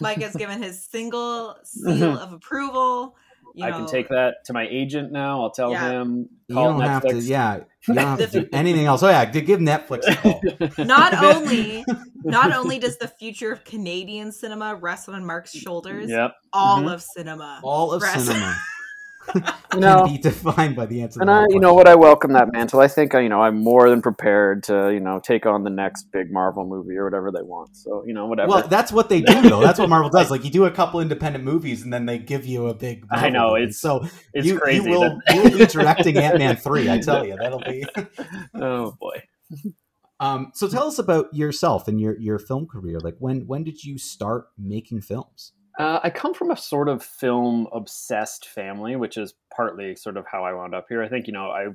Mike 0.00 0.20
has 0.22 0.34
given 0.36 0.62
his 0.62 0.82
single 0.84 1.56
seal 1.64 2.18
of 2.18 2.32
approval. 2.32 3.16
You 3.54 3.64
I 3.64 3.70
can 3.70 3.86
take 3.86 4.08
that 4.10 4.44
to 4.46 4.52
my 4.52 4.66
agent 4.70 5.12
now. 5.12 5.40
I'll 5.42 5.50
tell 5.50 5.70
Yeah. 5.70 5.88
him. 6.02 6.28
You 6.48 6.54
Call 6.56 6.72
don't 6.72 6.80
have 6.82 7.02
to, 7.02 7.08
Netflix. 7.14 7.28
yeah. 7.28 7.56
You 7.88 7.94
don't 7.94 8.04
have 8.18 8.30
to 8.30 8.40
do 8.42 8.48
anything 8.52 8.84
else. 8.84 9.02
Oh, 9.02 9.08
yeah. 9.08 9.24
to 9.24 9.40
Give 9.40 9.60
Netflix 9.60 10.02
a 10.08 10.14
call. 10.16 10.84
Not 10.84 11.14
only, 11.24 11.82
not 12.22 12.52
only 12.52 12.78
does 12.78 12.98
the 12.98 13.08
future 13.08 13.50
of 13.52 13.64
Canadian 13.64 14.30
cinema 14.30 14.74
rest 14.74 15.08
on 15.08 15.24
Mark's 15.24 15.52
shoulders, 15.52 16.10
Yep. 16.10 16.32
all 16.52 16.82
Mhm. 16.82 16.92
of 16.92 17.02
cinema. 17.02 17.60
All 17.62 17.92
of 17.92 18.02
Rest- 18.02 18.26
cinema 18.26 18.54
You 19.74 19.80
know, 19.80 20.06
be 20.06 20.16
defined 20.16 20.74
by 20.74 20.86
the 20.86 21.02
answer. 21.02 21.20
and 21.20 21.30
I, 21.30 21.44
you 21.50 21.60
know 21.60 21.74
what, 21.74 21.86
I 21.86 21.96
welcome 21.96 22.32
that 22.32 22.50
mantle. 22.50 22.80
I 22.80 22.88
think, 22.88 23.14
uh, 23.14 23.18
you 23.18 23.28
know, 23.28 23.42
I'm 23.42 23.58
more 23.62 23.90
than 23.90 24.00
prepared 24.00 24.62
to, 24.64 24.90
you 24.90 25.00
know, 25.00 25.20
take 25.22 25.44
on 25.44 25.64
the 25.64 25.70
next 25.70 26.10
big 26.12 26.32
Marvel 26.32 26.64
movie 26.64 26.96
or 26.96 27.04
whatever 27.04 27.30
they 27.30 27.42
want. 27.42 27.76
So, 27.76 28.02
you 28.06 28.14
know, 28.14 28.24
whatever. 28.24 28.48
Well, 28.48 28.68
that's 28.68 28.90
what 28.90 29.10
they 29.10 29.20
do, 29.20 29.42
though. 29.50 29.60
That's 29.60 29.78
what 29.78 29.90
Marvel 29.90 30.08
does. 30.08 30.30
Like, 30.30 30.44
you 30.44 30.50
do 30.50 30.64
a 30.64 30.70
couple 30.70 31.00
independent 31.00 31.44
movies, 31.44 31.82
and 31.82 31.92
then 31.92 32.06
they 32.06 32.16
give 32.16 32.46
you 32.46 32.68
a 32.68 32.74
big. 32.74 33.04
I 33.10 33.28
know, 33.28 33.50
movie. 33.50 33.62
it's- 33.64 33.78
so 33.78 34.06
it's 34.32 34.46
you, 34.46 34.58
crazy. 34.58 34.84
You 34.84 34.90
will, 34.90 35.20
you 35.34 35.42
will 35.42 35.58
be 35.58 35.66
directing 35.66 36.16
Ant 36.16 36.38
Man 36.38 36.56
three. 36.56 36.88
I 36.88 36.98
tell 36.98 37.26
you, 37.26 37.36
that'll 37.36 37.60
be. 37.60 37.84
oh 38.54 38.92
boy. 38.98 39.22
Um, 40.18 40.52
so 40.54 40.68
tell 40.68 40.86
us 40.86 40.98
about 40.98 41.34
yourself 41.34 41.86
and 41.88 42.00
your 42.00 42.18
your 42.18 42.38
film 42.38 42.66
career. 42.66 42.98
Like, 43.00 43.16
when 43.18 43.46
when 43.46 43.62
did 43.62 43.84
you 43.84 43.98
start 43.98 44.46
making 44.56 45.02
films? 45.02 45.52
Uh, 45.78 46.00
I 46.02 46.10
come 46.10 46.32
from 46.32 46.50
a 46.50 46.56
sort 46.56 46.88
of 46.88 47.02
film 47.02 47.68
obsessed 47.72 48.48
family, 48.48 48.96
which 48.96 49.18
is 49.18 49.34
partly 49.54 49.94
sort 49.94 50.16
of 50.16 50.24
how 50.30 50.44
I 50.44 50.54
wound 50.54 50.74
up 50.74 50.86
here. 50.88 51.02
I 51.02 51.08
think 51.08 51.26
you 51.26 51.34
know 51.34 51.50
I 51.50 51.66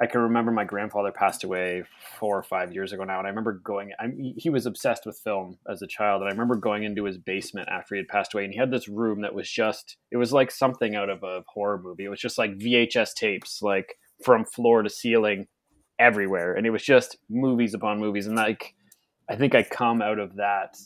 I 0.00 0.06
can 0.06 0.22
remember 0.22 0.50
my 0.50 0.64
grandfather 0.64 1.12
passed 1.12 1.44
away 1.44 1.84
four 2.18 2.38
or 2.38 2.42
five 2.42 2.72
years 2.72 2.92
ago 2.92 3.04
now, 3.04 3.18
and 3.18 3.26
I 3.26 3.30
remember 3.30 3.60
going. 3.62 3.90
I, 4.00 4.08
he 4.36 4.48
was 4.48 4.64
obsessed 4.64 5.04
with 5.04 5.20
film 5.22 5.58
as 5.70 5.82
a 5.82 5.86
child, 5.86 6.22
and 6.22 6.28
I 6.28 6.32
remember 6.32 6.56
going 6.56 6.84
into 6.84 7.04
his 7.04 7.18
basement 7.18 7.68
after 7.70 7.94
he 7.94 7.98
had 7.98 8.08
passed 8.08 8.32
away, 8.32 8.44
and 8.44 8.52
he 8.52 8.58
had 8.58 8.70
this 8.70 8.88
room 8.88 9.20
that 9.22 9.34
was 9.34 9.50
just 9.50 9.98
it 10.10 10.16
was 10.16 10.32
like 10.32 10.50
something 10.50 10.94
out 10.94 11.10
of 11.10 11.22
a 11.22 11.42
horror 11.46 11.80
movie. 11.82 12.04
It 12.04 12.08
was 12.08 12.20
just 12.20 12.38
like 12.38 12.58
VHS 12.58 13.12
tapes, 13.14 13.60
like 13.60 13.96
from 14.24 14.46
floor 14.46 14.82
to 14.82 14.88
ceiling, 14.88 15.48
everywhere, 15.98 16.54
and 16.54 16.66
it 16.66 16.70
was 16.70 16.82
just 16.82 17.18
movies 17.28 17.74
upon 17.74 18.00
movies, 18.00 18.26
and 18.26 18.36
like 18.36 18.74
I 19.28 19.36
think 19.36 19.54
I 19.54 19.62
come 19.64 20.00
out 20.00 20.18
of 20.18 20.36
that 20.36 20.78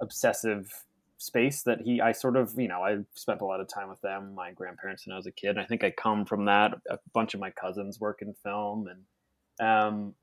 obsessive 0.00 0.72
space 1.18 1.62
that 1.64 1.80
he 1.80 2.00
I 2.00 2.12
sort 2.12 2.36
of 2.36 2.54
you 2.56 2.68
know 2.68 2.82
I 2.82 2.98
spent 3.14 3.40
a 3.40 3.44
lot 3.44 3.60
of 3.60 3.68
time 3.68 3.88
with 3.88 4.00
them 4.00 4.34
my 4.34 4.52
grandparents 4.52 5.04
when 5.04 5.14
I 5.14 5.16
was 5.16 5.26
a 5.26 5.32
kid 5.32 5.50
and 5.50 5.60
I 5.60 5.64
think 5.64 5.82
I 5.82 5.90
come 5.90 6.24
from 6.24 6.44
that 6.44 6.74
a 6.88 6.98
bunch 7.12 7.34
of 7.34 7.40
my 7.40 7.50
cousins 7.50 8.00
work 8.00 8.22
in 8.22 8.34
film 8.44 8.88
and 8.88 9.68
um 9.68 10.14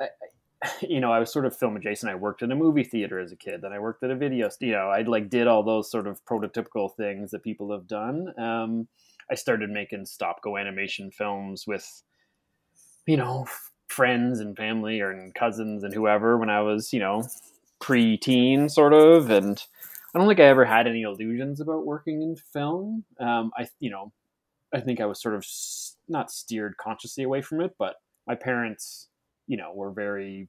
I, 0.00 0.08
you 0.82 1.00
know 1.00 1.12
I 1.12 1.20
was 1.20 1.32
sort 1.32 1.46
of 1.46 1.56
film 1.56 1.76
adjacent. 1.76 2.10
I 2.10 2.16
worked 2.16 2.42
in 2.42 2.50
a 2.50 2.56
movie 2.56 2.82
theater 2.82 3.20
as 3.20 3.30
a 3.30 3.36
kid 3.36 3.62
then 3.62 3.72
I 3.72 3.78
worked 3.78 4.02
at 4.02 4.10
a 4.10 4.16
video 4.16 4.50
you 4.60 4.72
know 4.72 4.88
I 4.88 5.02
like 5.02 5.30
did 5.30 5.46
all 5.46 5.62
those 5.62 5.90
sort 5.90 6.08
of 6.08 6.24
prototypical 6.24 6.94
things 6.94 7.30
that 7.30 7.44
people 7.44 7.70
have 7.72 7.86
done. 7.86 8.34
Um 8.36 8.88
I 9.30 9.36
started 9.36 9.70
making 9.70 10.06
stop 10.06 10.42
go 10.42 10.56
animation 10.56 11.12
films 11.12 11.68
with 11.68 12.02
you 13.06 13.16
know 13.16 13.46
friends 13.86 14.40
and 14.40 14.56
family 14.56 15.00
or 15.00 15.12
and 15.12 15.32
cousins 15.36 15.84
and 15.84 15.94
whoever 15.94 16.36
when 16.36 16.50
I 16.50 16.62
was 16.62 16.92
you 16.92 16.98
know 16.98 17.28
pre-teen 17.80 18.68
sort 18.68 18.92
of 18.92 19.30
and 19.30 19.64
I 20.14 20.18
don't 20.18 20.28
think 20.28 20.40
I 20.40 20.44
ever 20.44 20.64
had 20.64 20.86
any 20.86 21.02
illusions 21.02 21.60
about 21.60 21.86
working 21.86 22.22
in 22.22 22.36
film. 22.36 23.04
Um, 23.20 23.52
I, 23.56 23.68
you 23.78 23.90
know, 23.90 24.12
I 24.74 24.80
think 24.80 25.00
I 25.00 25.06
was 25.06 25.20
sort 25.22 25.34
of 25.34 25.42
s- 25.42 25.96
not 26.08 26.30
steered 26.30 26.76
consciously 26.78 27.24
away 27.24 27.42
from 27.42 27.60
it, 27.60 27.74
but 27.78 27.96
my 28.26 28.34
parents, 28.34 29.08
you 29.46 29.56
know, 29.56 29.72
were 29.74 29.90
very, 29.92 30.48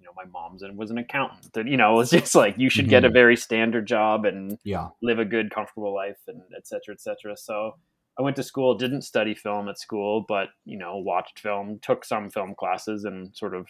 you 0.00 0.04
know, 0.06 0.12
my 0.16 0.24
mom's 0.26 0.62
and 0.62 0.76
was 0.78 0.90
an 0.90 0.98
accountant, 0.98 1.56
and 1.56 1.68
you 1.68 1.76
know, 1.76 1.92
it 1.94 1.96
was 1.96 2.10
just 2.10 2.34
like 2.34 2.58
you 2.58 2.70
should 2.70 2.88
get 2.88 3.04
a 3.04 3.10
Mhm. 3.10 3.12
very 3.14 3.36
standard 3.36 3.86
job 3.86 4.24
and 4.24 4.58
Yeah, 4.64 4.90
live 5.02 5.18
a 5.18 5.24
good, 5.24 5.50
comfortable 5.50 5.94
life, 5.94 6.18
and 6.28 6.42
et 6.56 6.66
cetera, 6.66 6.94
et 6.94 7.00
cetera. 7.00 7.36
So 7.36 7.76
I 8.18 8.22
went 8.22 8.36
to 8.36 8.42
school, 8.44 8.76
didn't 8.76 9.02
study 9.02 9.34
film 9.34 9.68
at 9.68 9.78
school, 9.78 10.24
but 10.28 10.50
you 10.64 10.78
know, 10.78 10.98
watched 10.98 11.40
film, 11.40 11.78
took 11.80 12.04
some 12.04 12.30
film 12.30 12.54
classes, 12.54 13.04
and 13.04 13.34
sort 13.36 13.54
of 13.54 13.68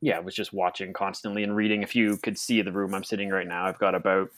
yeah, 0.00 0.18
it 0.18 0.24
was 0.24 0.34
just 0.34 0.52
watching 0.52 0.92
constantly 0.92 1.42
and 1.42 1.54
reading. 1.54 1.82
If 1.82 1.94
you 1.94 2.16
could 2.16 2.38
see 2.38 2.62
the 2.62 2.72
room 2.72 2.94
I'm 2.94 3.04
sitting 3.04 3.28
right 3.30 3.46
now, 3.46 3.66
I've 3.66 3.78
got 3.78 3.94
about 3.94 4.30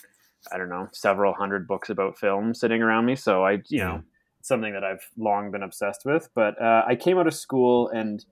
I 0.53 0.59
don't 0.59 0.68
know 0.68 0.88
several 0.92 1.35
hundred 1.35 1.68
books 1.68 1.88
about 1.88 2.18
film 2.18 2.55
sitting 2.55 2.83
around 2.83 3.07
me. 3.07 3.16
So 3.16 3.44
I 3.44 3.62
you 3.68 3.79
know 3.79 4.03
something 4.42 4.72
that 4.72 4.85
I've 4.85 5.09
long 5.16 5.51
been 5.51 5.62
obsessed 5.62 6.05
with. 6.05 6.29
But 6.35 6.61
uh, 6.61 6.85
I 6.87 6.96
came 6.96 7.18
out 7.18 7.27
of 7.27 7.35
school 7.35 7.88
and 7.88 8.25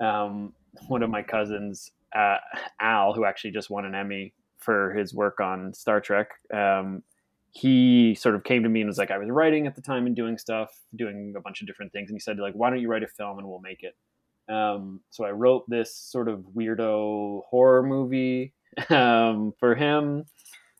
um, 0.00 0.54
one 0.88 1.02
of 1.02 1.10
my 1.10 1.22
cousins, 1.22 1.90
uh, 2.14 2.38
Al, 2.80 3.12
who 3.12 3.24
actually 3.24 3.52
just 3.52 3.70
won 3.70 3.84
an 3.84 3.94
Emmy 3.94 4.32
for 4.56 4.92
his 4.94 5.14
work 5.14 5.40
on 5.40 5.72
Star 5.74 6.00
Trek. 6.00 6.30
Um, 6.52 7.02
he 7.52 8.14
sort 8.14 8.34
of 8.34 8.44
came 8.44 8.62
to 8.62 8.68
me 8.68 8.80
and 8.80 8.88
was 8.88 8.98
like, 8.98 9.10
I 9.10 9.18
was 9.18 9.28
writing 9.28 9.66
at 9.66 9.74
the 9.74 9.82
time 9.82 10.06
and 10.06 10.14
doing 10.14 10.38
stuff, 10.38 10.70
doing 10.94 11.34
a 11.36 11.40
bunch 11.40 11.60
of 11.60 11.66
different 11.66 11.92
things. 11.92 12.08
And 12.08 12.16
he 12.16 12.20
said, 12.20 12.38
like, 12.38 12.54
why 12.54 12.70
don't 12.70 12.80
you 12.80 12.88
write 12.88 13.02
a 13.02 13.08
film 13.08 13.38
and 13.38 13.48
we'll 13.48 13.60
make 13.60 13.82
it? 13.82 13.96
Um, 14.50 15.00
so 15.10 15.24
I 15.24 15.30
wrote 15.30 15.68
this 15.68 15.94
sort 15.94 16.28
of 16.28 16.40
weirdo 16.56 17.42
horror 17.48 17.82
movie 17.84 18.52
um, 18.90 19.54
for 19.58 19.74
him, 19.74 20.24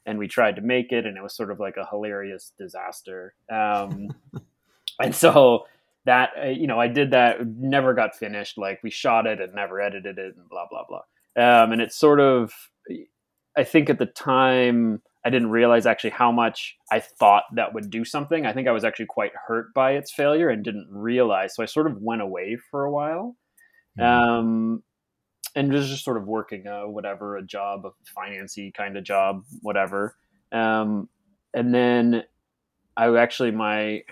and 0.04 0.18
we 0.18 0.26
tried 0.26 0.56
to 0.56 0.62
make 0.62 0.92
it, 0.92 1.06
and 1.06 1.16
it 1.16 1.22
was 1.22 1.36
sort 1.36 1.50
of 1.50 1.60
like 1.60 1.76
a 1.76 1.86
hilarious 1.86 2.52
disaster. 2.58 3.34
Um, 3.50 4.08
and 5.00 5.14
so 5.14 5.66
that 6.04 6.30
uh, 6.42 6.48
you 6.48 6.66
know, 6.66 6.80
I 6.80 6.88
did 6.88 7.12
that, 7.12 7.46
never 7.46 7.94
got 7.94 8.16
finished. 8.16 8.58
Like 8.58 8.82
we 8.82 8.90
shot 8.90 9.26
it 9.26 9.40
and 9.40 9.54
never 9.54 9.80
edited 9.80 10.18
it, 10.18 10.36
and 10.36 10.48
blah 10.48 10.66
blah 10.68 10.84
blah. 10.88 11.02
Um, 11.36 11.72
and 11.72 11.80
it's 11.80 11.96
sort 11.96 12.18
of, 12.18 12.52
I 13.56 13.64
think 13.64 13.88
at 13.88 13.98
the 13.98 14.06
time. 14.06 15.02
I 15.22 15.28
didn't 15.28 15.50
realize 15.50 15.84
actually 15.84 16.10
how 16.10 16.32
much 16.32 16.78
I 16.90 16.98
thought 16.98 17.42
that 17.54 17.74
would 17.74 17.90
do 17.90 18.06
something. 18.06 18.46
I 18.46 18.54
think 18.54 18.66
I 18.66 18.70
was 18.70 18.84
actually 18.84 19.04
quite 19.04 19.32
hurt 19.46 19.74
by 19.74 19.90
its 19.90 20.10
failure 20.10 20.48
and 20.48 20.64
didn't 20.64 20.88
realize. 20.90 21.54
So 21.54 21.62
I 21.62 21.66
sort 21.66 21.86
of 21.86 22.00
went 22.00 22.22
away 22.22 22.56
for 22.70 22.86
a 22.86 22.90
while 22.90 23.36
um, 23.98 24.82
and 25.54 25.72
was 25.72 25.88
just 25.88 26.04
sort 26.04 26.16
of 26.16 26.26
working 26.26 26.66
a 26.66 26.88
whatever 26.88 27.36
a 27.36 27.42
job, 27.42 27.84
a 27.84 27.90
financy 28.18 28.72
kind 28.72 28.96
of 28.96 29.04
job, 29.04 29.44
whatever. 29.62 30.16
Um, 30.52 31.08
and 31.54 31.74
then 31.74 32.24
I 32.96 33.14
actually 33.16 33.50
my 33.50 34.02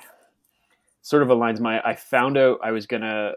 sort 1.03 1.23
of 1.23 1.29
aligns 1.29 1.61
my. 1.61 1.81
I 1.81 1.95
found 1.95 2.37
out 2.37 2.59
I 2.63 2.73
was 2.73 2.87
gonna 2.87 3.33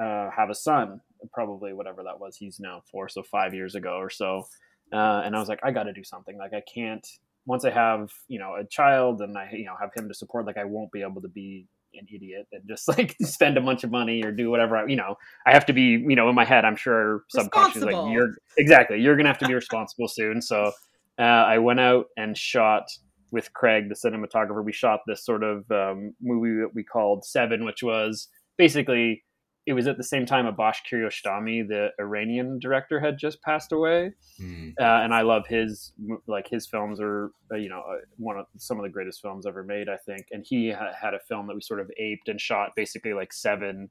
uh, 0.00 0.30
have 0.30 0.50
a 0.50 0.54
son, 0.54 1.00
probably 1.32 1.72
whatever 1.72 2.02
that 2.04 2.18
was. 2.20 2.36
He's 2.36 2.60
now 2.60 2.82
four, 2.90 3.08
so 3.08 3.22
five 3.22 3.54
years 3.54 3.74
ago 3.74 3.96
or 3.96 4.10
so. 4.10 4.46
Uh, 4.92 5.22
and 5.24 5.34
I 5.34 5.38
was 5.38 5.48
like, 5.48 5.60
I 5.64 5.72
got 5.72 5.84
to 5.84 5.92
do 5.92 6.04
something. 6.04 6.38
Like 6.38 6.52
I 6.54 6.62
can't. 6.72 7.06
Once 7.46 7.64
I 7.64 7.70
have 7.70 8.10
you 8.28 8.38
know 8.38 8.56
a 8.56 8.64
child 8.64 9.20
and 9.20 9.36
I 9.36 9.50
you 9.52 9.64
know 9.64 9.74
have 9.80 9.90
him 9.94 10.08
to 10.08 10.14
support, 10.14 10.46
like 10.46 10.58
I 10.58 10.64
won't 10.64 10.92
be 10.92 11.02
able 11.02 11.22
to 11.22 11.28
be 11.28 11.66
an 11.98 12.06
idiot 12.14 12.46
and 12.52 12.62
just 12.68 12.88
like 12.96 13.16
spend 13.22 13.56
a 13.56 13.60
bunch 13.60 13.84
of 13.84 13.90
money 13.90 14.22
or 14.24 14.32
do 14.32 14.50
whatever 14.50 14.76
I, 14.76 14.86
you 14.86 14.96
know 14.96 15.16
i 15.46 15.52
have 15.52 15.66
to 15.66 15.72
be 15.72 16.04
you 16.06 16.16
know 16.16 16.28
in 16.28 16.34
my 16.34 16.44
head 16.44 16.64
i'm 16.64 16.76
sure 16.76 17.22
subconsciously 17.30 17.92
like 17.92 18.12
you're 18.12 18.34
exactly 18.58 19.00
you're 19.00 19.16
gonna 19.16 19.28
have 19.28 19.38
to 19.38 19.48
be 19.48 19.54
responsible 19.54 20.08
soon. 20.08 20.40
So 20.42 20.72
uh, 21.18 21.22
i 21.22 21.58
went 21.58 21.80
out 21.80 22.06
and 22.16 22.36
shot 22.36 22.84
with 23.32 23.52
craig 23.52 23.88
the 23.88 23.94
cinematographer. 23.94 24.64
We 24.64 24.72
shot 24.72 25.00
this 25.06 25.24
sort 25.24 25.42
of 25.42 25.68
um, 25.70 26.14
movie 26.22 26.60
that 26.60 26.70
we 26.74 26.84
called 26.84 27.24
seven 27.24 27.64
which 27.64 27.82
was 27.82 28.28
basically 28.56 29.24
it 29.66 29.72
was 29.72 29.88
at 29.88 29.96
the 29.96 30.04
same 30.04 30.26
time 30.26 30.46
Abbas 30.46 30.78
Kiarostami, 30.88 31.66
the 31.66 31.90
Iranian 31.98 32.60
director, 32.60 33.00
had 33.00 33.18
just 33.18 33.42
passed 33.42 33.72
away, 33.72 34.12
mm. 34.40 34.72
uh, 34.80 35.02
and 35.02 35.12
I 35.12 35.22
love 35.22 35.46
his 35.48 35.92
like 36.28 36.48
his 36.48 36.66
films 36.66 37.00
are 37.00 37.32
uh, 37.52 37.56
you 37.56 37.68
know 37.68 37.80
uh, 37.80 37.96
one 38.16 38.38
of 38.38 38.46
some 38.56 38.78
of 38.78 38.84
the 38.84 38.88
greatest 38.88 39.20
films 39.20 39.44
ever 39.44 39.64
made, 39.64 39.88
I 39.88 39.96
think. 39.96 40.26
And 40.30 40.44
he 40.46 40.70
ha- 40.70 40.92
had 41.00 41.14
a 41.14 41.18
film 41.18 41.48
that 41.48 41.54
we 41.54 41.60
sort 41.60 41.80
of 41.80 41.90
aped 41.98 42.28
and 42.28 42.40
shot 42.40 42.70
basically 42.76 43.12
like 43.12 43.32
seven 43.32 43.90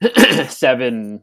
seven 0.48 1.22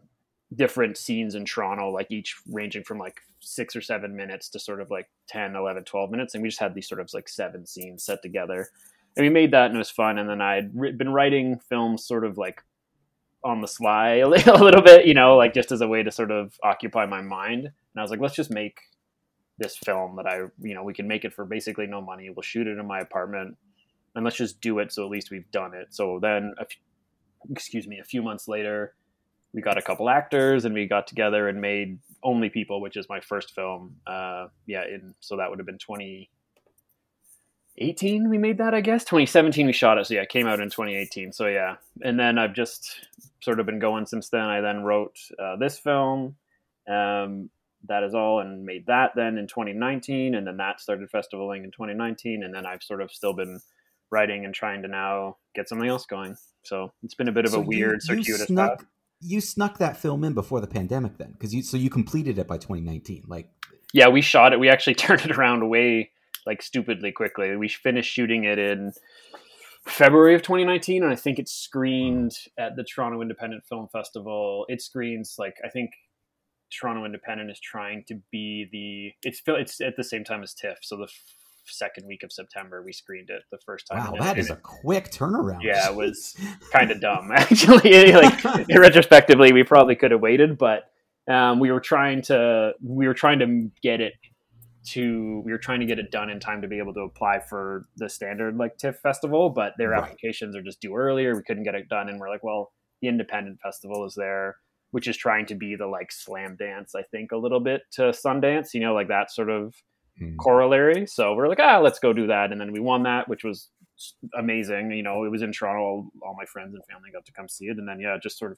different 0.55 0.97
scenes 0.97 1.35
in 1.35 1.45
Toronto, 1.45 1.89
like 1.89 2.11
each 2.11 2.35
ranging 2.47 2.83
from 2.83 2.99
like 2.99 3.19
six 3.39 3.75
or 3.75 3.81
seven 3.81 4.15
minutes 4.15 4.49
to 4.49 4.59
sort 4.59 4.81
of 4.81 4.89
like 4.89 5.07
10, 5.27 5.55
11, 5.55 5.83
12 5.83 6.11
minutes. 6.11 6.33
And 6.33 6.43
we 6.43 6.49
just 6.49 6.59
had 6.59 6.73
these 6.73 6.87
sort 6.87 7.01
of 7.01 7.09
like 7.13 7.29
seven 7.29 7.65
scenes 7.65 8.03
set 8.03 8.21
together. 8.21 8.67
And 9.15 9.25
we 9.25 9.29
made 9.29 9.51
that 9.51 9.67
and 9.67 9.75
it 9.75 9.79
was 9.79 9.89
fun. 9.89 10.17
And 10.17 10.29
then 10.29 10.41
I'd 10.41 10.73
been 10.97 11.13
writing 11.13 11.59
films 11.69 12.05
sort 12.05 12.25
of 12.25 12.37
like 12.37 12.63
on 13.43 13.61
the 13.61 13.67
sly 13.67 14.15
a 14.17 14.27
little 14.27 14.81
bit, 14.81 15.05
you 15.05 15.13
know, 15.13 15.37
like 15.37 15.53
just 15.53 15.71
as 15.71 15.81
a 15.81 15.87
way 15.87 16.03
to 16.03 16.11
sort 16.11 16.31
of 16.31 16.53
occupy 16.63 17.05
my 17.05 17.21
mind. 17.21 17.65
And 17.65 17.97
I 17.97 18.01
was 18.01 18.11
like, 18.11 18.19
let's 18.19 18.35
just 18.35 18.51
make 18.51 18.79
this 19.57 19.77
film 19.77 20.15
that 20.15 20.25
I, 20.25 20.39
you 20.61 20.73
know, 20.73 20.83
we 20.83 20.93
can 20.93 21.07
make 21.07 21.25
it 21.25 21.33
for 21.33 21.45
basically 21.45 21.87
no 21.87 22.01
money. 22.01 22.29
We'll 22.29 22.43
shoot 22.43 22.67
it 22.67 22.77
in 22.77 22.85
my 22.85 22.99
apartment 22.99 23.57
and 24.15 24.23
let's 24.23 24.37
just 24.37 24.61
do 24.61 24.79
it. 24.79 24.91
So 24.91 25.03
at 25.03 25.09
least 25.09 25.31
we've 25.31 25.49
done 25.51 25.73
it. 25.73 25.87
So 25.91 26.19
then, 26.21 26.53
excuse 27.51 27.87
me, 27.87 27.99
a 27.99 28.03
few 28.03 28.21
months 28.21 28.47
later, 28.47 28.95
we 29.53 29.61
got 29.61 29.77
a 29.77 29.81
couple 29.81 30.09
actors 30.09 30.65
and 30.65 30.73
we 30.73 30.85
got 30.85 31.07
together 31.07 31.47
and 31.47 31.59
made 31.59 31.99
Only 32.23 32.49
People, 32.49 32.81
which 32.81 32.97
is 32.97 33.07
my 33.09 33.19
first 33.19 33.53
film. 33.53 33.95
Uh, 34.05 34.47
yeah. 34.65 34.83
In, 34.83 35.13
so 35.19 35.37
that 35.37 35.49
would 35.49 35.59
have 35.59 35.65
been 35.65 35.79
20, 35.79 36.29
18 37.79 38.29
we 38.29 38.37
made 38.37 38.57
that 38.57 38.73
i 38.73 38.81
guess? 38.81 39.03
2017 39.03 39.65
we 39.65 39.73
shot 39.73 39.97
it 39.97 40.05
so 40.05 40.13
yeah 40.13 40.21
it 40.21 40.29
came 40.29 40.47
out 40.47 40.59
in 40.59 40.69
2018 40.69 41.31
so 41.31 41.47
yeah. 41.47 41.75
And 42.01 42.19
then 42.19 42.37
i've 42.37 42.53
just 42.53 43.05
sort 43.41 43.59
of 43.59 43.65
been 43.65 43.79
going 43.79 44.05
since 44.05 44.29
then. 44.29 44.41
I 44.41 44.59
then 44.59 44.83
wrote 44.83 45.17
uh, 45.41 45.55
this 45.55 45.79
film 45.79 46.35
um, 46.89 47.49
that 47.87 48.03
is 48.03 48.13
all 48.13 48.41
and 48.41 48.65
made 48.65 48.85
that 48.87 49.11
then 49.15 49.37
in 49.37 49.47
2019 49.47 50.35
and 50.35 50.45
then 50.45 50.57
that 50.57 50.81
started 50.81 51.09
festivaling 51.09 51.63
in 51.63 51.71
2019 51.71 52.43
and 52.43 52.53
then 52.53 52.65
i've 52.65 52.83
sort 52.83 53.01
of 53.01 53.11
still 53.11 53.33
been 53.33 53.61
writing 54.11 54.45
and 54.45 54.53
trying 54.53 54.81
to 54.81 54.87
now 54.87 55.37
get 55.55 55.69
something 55.69 55.87
else 55.87 56.05
going. 56.05 56.35
So 56.63 56.91
it's 57.03 57.15
been 57.15 57.27
a 57.27 57.31
bit 57.31 57.45
of 57.45 57.51
so 57.51 57.59
a 57.59 57.61
weird 57.61 58.01
you, 58.07 58.15
you 58.15 58.23
circuitous 58.23 58.47
snuck, 58.47 58.79
path. 58.79 58.87
you 59.21 59.41
snuck 59.41 59.77
that 59.77 59.97
film 59.97 60.23
in 60.23 60.33
before 60.33 60.61
the 60.61 60.67
pandemic 60.67 61.17
then 61.17 61.33
because 61.33 61.53
you 61.53 61.63
so 61.63 61.77
you 61.77 61.89
completed 61.89 62.37
it 62.37 62.47
by 62.47 62.57
2019 62.57 63.23
like 63.27 63.49
yeah 63.93 64.07
we 64.07 64.21
shot 64.21 64.53
it. 64.53 64.59
We 64.59 64.69
actually 64.69 64.95
turned 64.95 65.21
it 65.21 65.31
around 65.31 65.67
way 65.69 66.11
like 66.45 66.61
stupidly 66.61 67.11
quickly. 67.11 67.55
We 67.55 67.67
finished 67.67 68.11
shooting 68.11 68.43
it 68.43 68.59
in 68.59 68.93
February 69.85 70.35
of 70.35 70.41
2019, 70.41 71.03
and 71.03 71.11
I 71.11 71.15
think 71.15 71.39
it 71.39 71.49
screened 71.49 72.37
at 72.57 72.75
the 72.75 72.83
Toronto 72.83 73.21
Independent 73.21 73.65
Film 73.65 73.87
Festival. 73.91 74.65
It 74.67 74.81
screens 74.81 75.35
like 75.37 75.55
I 75.63 75.69
think 75.69 75.91
Toronto 76.71 77.05
Independent 77.05 77.49
is 77.49 77.59
trying 77.59 78.03
to 78.07 78.19
be 78.31 78.67
the 78.71 79.27
it's 79.27 79.41
it's 79.47 79.81
at 79.81 79.95
the 79.97 80.03
same 80.03 80.23
time 80.23 80.43
as 80.43 80.53
TIFF, 80.53 80.77
so 80.81 80.97
the 80.97 81.03
f- 81.03 81.35
second 81.65 82.07
week 82.07 82.23
of 82.23 82.31
September 82.31 82.81
we 82.83 82.91
screened 82.91 83.29
it 83.29 83.43
the 83.51 83.57
first 83.65 83.87
time. 83.87 84.11
Wow, 84.11 84.19
that 84.19 84.37
is 84.37 84.49
a 84.49 84.55
quick 84.55 85.11
turnaround. 85.11 85.63
Yeah, 85.63 85.89
it 85.89 85.95
was 85.95 86.35
kind 86.71 86.91
of 86.91 86.99
dumb 86.99 87.31
actually. 87.35 88.11
like 88.13 88.43
retrospectively, 88.69 89.53
we 89.53 89.63
probably 89.63 89.95
could 89.95 90.11
have 90.11 90.21
waited, 90.21 90.57
but 90.57 90.91
um, 91.29 91.59
we 91.59 91.71
were 91.71 91.81
trying 91.81 92.21
to 92.23 92.73
we 92.83 93.07
were 93.07 93.13
trying 93.13 93.39
to 93.39 93.71
get 93.81 94.01
it 94.01 94.13
to 94.89 95.41
we 95.45 95.51
were 95.51 95.57
trying 95.57 95.79
to 95.79 95.85
get 95.85 95.99
it 95.99 96.11
done 96.11 96.29
in 96.29 96.39
time 96.39 96.61
to 96.61 96.67
be 96.67 96.77
able 96.77 96.93
to 96.93 97.01
apply 97.01 97.39
for 97.39 97.87
the 97.97 98.09
standard 98.09 98.57
like 98.57 98.77
TIFF 98.77 98.99
festival, 98.99 99.49
but 99.49 99.73
their 99.77 99.89
right. 99.89 100.03
applications 100.03 100.55
are 100.55 100.61
just 100.61 100.81
due 100.81 100.95
earlier. 100.95 101.35
We 101.35 101.43
couldn't 101.43 101.63
get 101.63 101.75
it 101.75 101.89
done, 101.89 102.09
and 102.09 102.19
we're 102.19 102.29
like, 102.29 102.43
well, 102.43 102.71
the 103.01 103.07
independent 103.07 103.59
festival 103.61 104.05
is 104.05 104.13
there, 104.15 104.57
which 104.91 105.07
is 105.07 105.17
trying 105.17 105.45
to 105.47 105.55
be 105.55 105.75
the 105.75 105.87
like 105.87 106.09
Slamdance, 106.11 106.95
I 106.95 107.03
think, 107.03 107.31
a 107.31 107.37
little 107.37 107.59
bit 107.59 107.83
to 107.93 108.03
Sundance, 108.11 108.73
you 108.73 108.81
know, 108.81 108.93
like 108.93 109.07
that 109.07 109.31
sort 109.31 109.49
of 109.49 109.75
mm. 110.21 110.37
corollary. 110.37 111.05
So 111.07 111.33
we're 111.33 111.47
like, 111.47 111.59
ah, 111.59 111.79
let's 111.79 111.99
go 111.99 112.13
do 112.13 112.27
that, 112.27 112.51
and 112.51 112.59
then 112.59 112.71
we 112.71 112.79
won 112.79 113.03
that, 113.03 113.27
which 113.27 113.43
was 113.43 113.69
amazing. 114.37 114.91
You 114.91 115.03
know, 115.03 115.23
it 115.23 115.29
was 115.29 115.41
in 115.41 115.51
Toronto. 115.51 115.81
All, 115.81 116.11
all 116.23 116.35
my 116.37 116.45
friends 116.45 116.73
and 116.73 116.83
family 116.85 117.11
got 117.11 117.25
to 117.25 117.31
come 117.33 117.47
see 117.47 117.65
it, 117.65 117.77
and 117.77 117.87
then 117.87 117.99
yeah, 117.99 118.17
just 118.21 118.37
sort 118.37 118.51
of 118.51 118.57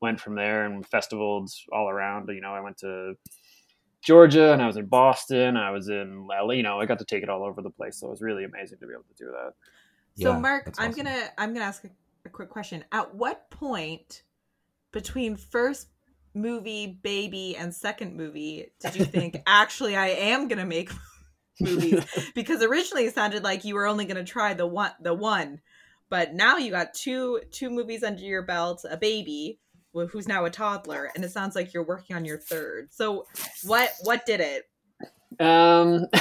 went 0.00 0.20
from 0.20 0.34
there 0.34 0.64
and 0.64 0.86
festivals 0.86 1.62
all 1.72 1.88
around. 1.88 2.28
You 2.28 2.40
know, 2.40 2.52
I 2.54 2.60
went 2.60 2.78
to 2.78 3.14
Georgia 4.04 4.52
and 4.52 4.62
I 4.62 4.66
was 4.66 4.76
in 4.76 4.86
Boston. 4.86 5.56
I 5.56 5.70
was 5.70 5.88
in 5.88 6.26
LA. 6.28 6.54
You 6.54 6.62
know, 6.62 6.80
I 6.80 6.86
got 6.86 6.98
to 7.00 7.04
take 7.04 7.22
it 7.22 7.28
all 7.28 7.44
over 7.44 7.62
the 7.62 7.70
place. 7.70 7.98
So 7.98 8.06
it 8.08 8.10
was 8.10 8.22
really 8.22 8.44
amazing 8.44 8.78
to 8.78 8.86
be 8.86 8.92
able 8.92 9.04
to 9.04 9.24
do 9.24 9.30
that. 9.32 9.52
So, 10.22 10.32
yeah, 10.32 10.38
Mark, 10.38 10.74
I'm 10.78 10.90
awesome. 10.90 11.04
gonna 11.04 11.24
I'm 11.36 11.52
gonna 11.52 11.66
ask 11.66 11.84
a, 11.84 11.90
a 12.24 12.28
quick 12.28 12.48
question. 12.48 12.84
At 12.92 13.14
what 13.14 13.50
point 13.50 14.22
between 14.92 15.36
first 15.36 15.88
movie, 16.34 16.98
baby, 17.02 17.56
and 17.56 17.74
second 17.74 18.16
movie 18.16 18.72
did 18.80 18.96
you 18.96 19.04
think 19.04 19.36
actually 19.46 19.96
I 19.96 20.08
am 20.08 20.48
gonna 20.48 20.64
make 20.64 20.90
movies? 21.60 22.04
because 22.34 22.62
originally 22.62 23.06
it 23.06 23.14
sounded 23.14 23.44
like 23.44 23.64
you 23.64 23.74
were 23.74 23.86
only 23.86 24.06
gonna 24.06 24.24
try 24.24 24.54
the 24.54 24.66
one 24.66 24.92
the 25.00 25.12
one, 25.14 25.60
but 26.08 26.32
now 26.32 26.56
you 26.56 26.70
got 26.70 26.94
two 26.94 27.40
two 27.50 27.68
movies 27.70 28.02
under 28.02 28.22
your 28.22 28.42
belt, 28.42 28.84
a 28.88 28.96
baby 28.96 29.58
who's 30.04 30.28
now 30.28 30.44
a 30.44 30.50
toddler, 30.50 31.10
and 31.14 31.24
it 31.24 31.30
sounds 31.30 31.56
like 31.56 31.72
you're 31.72 31.84
working 31.84 32.14
on 32.16 32.24
your 32.24 32.38
third. 32.38 32.88
So 32.92 33.26
what 33.64 33.92
what 34.02 34.26
did 34.26 34.40
it? 34.40 34.64
Um, 35.40 36.06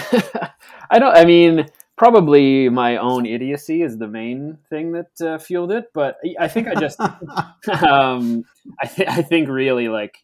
I 0.89 0.99
don't. 0.99 1.15
I 1.15 1.25
mean, 1.25 1.67
probably 1.97 2.69
my 2.69 2.97
own 2.97 3.25
idiocy 3.25 3.81
is 3.81 3.97
the 3.97 4.07
main 4.07 4.57
thing 4.69 4.91
that 4.93 5.21
uh, 5.21 5.37
fueled 5.37 5.71
it. 5.71 5.85
But 5.93 6.17
I 6.39 6.47
think 6.47 6.67
I 6.67 6.75
just, 6.75 6.99
um, 7.83 8.43
I 8.81 8.87
th- 8.87 9.09
I 9.09 9.21
think 9.21 9.49
really 9.49 9.87
like, 9.87 10.17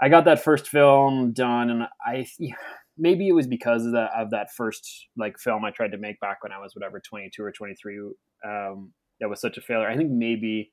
I 0.00 0.08
got 0.08 0.24
that 0.24 0.42
first 0.42 0.68
film 0.68 1.32
done, 1.32 1.70
and 1.70 1.82
I 2.04 2.26
maybe 2.98 3.28
it 3.28 3.32
was 3.32 3.46
because 3.46 3.84
of 3.84 3.92
that 3.92 4.10
of 4.16 4.30
that 4.30 4.52
first 4.52 5.08
like 5.16 5.38
film 5.38 5.64
I 5.64 5.70
tried 5.70 5.92
to 5.92 5.98
make 5.98 6.20
back 6.20 6.42
when 6.42 6.52
I 6.52 6.58
was 6.58 6.74
whatever 6.74 7.00
twenty 7.00 7.30
two 7.34 7.42
or 7.42 7.52
twenty 7.52 7.74
three. 7.74 7.98
Um, 8.44 8.92
that 9.20 9.30
was 9.30 9.40
such 9.40 9.56
a 9.56 9.62
failure. 9.62 9.88
I 9.88 9.96
think 9.96 10.10
maybe 10.10 10.72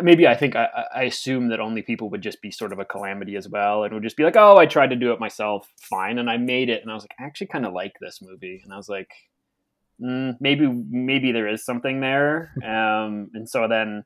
maybe 0.00 0.26
I 0.26 0.34
think 0.34 0.56
I, 0.56 0.68
I 0.94 1.02
assume 1.04 1.48
that 1.48 1.60
only 1.60 1.82
people 1.82 2.10
would 2.10 2.22
just 2.22 2.40
be 2.40 2.50
sort 2.50 2.72
of 2.72 2.78
a 2.78 2.84
calamity 2.84 3.36
as 3.36 3.48
well, 3.48 3.84
and 3.84 3.94
would 3.94 4.02
just 4.02 4.16
be 4.16 4.24
like, 4.24 4.36
"Oh, 4.36 4.56
I 4.56 4.66
tried 4.66 4.90
to 4.90 4.96
do 4.96 5.12
it 5.12 5.20
myself, 5.20 5.68
fine," 5.80 6.18
and 6.18 6.30
I 6.30 6.36
made 6.36 6.68
it, 6.68 6.82
and 6.82 6.90
I 6.90 6.94
was 6.94 7.04
like, 7.04 7.14
I 7.18 7.24
actually 7.24 7.48
kind 7.48 7.66
of 7.66 7.72
like 7.72 7.94
this 8.00 8.20
movie, 8.22 8.60
and 8.64 8.72
I 8.72 8.76
was 8.76 8.88
like, 8.88 9.10
mm, 10.00 10.36
maybe 10.40 10.66
maybe 10.66 11.32
there 11.32 11.48
is 11.48 11.64
something 11.64 12.00
there, 12.00 12.52
um, 12.64 13.30
and 13.34 13.48
so 13.48 13.68
then 13.68 14.04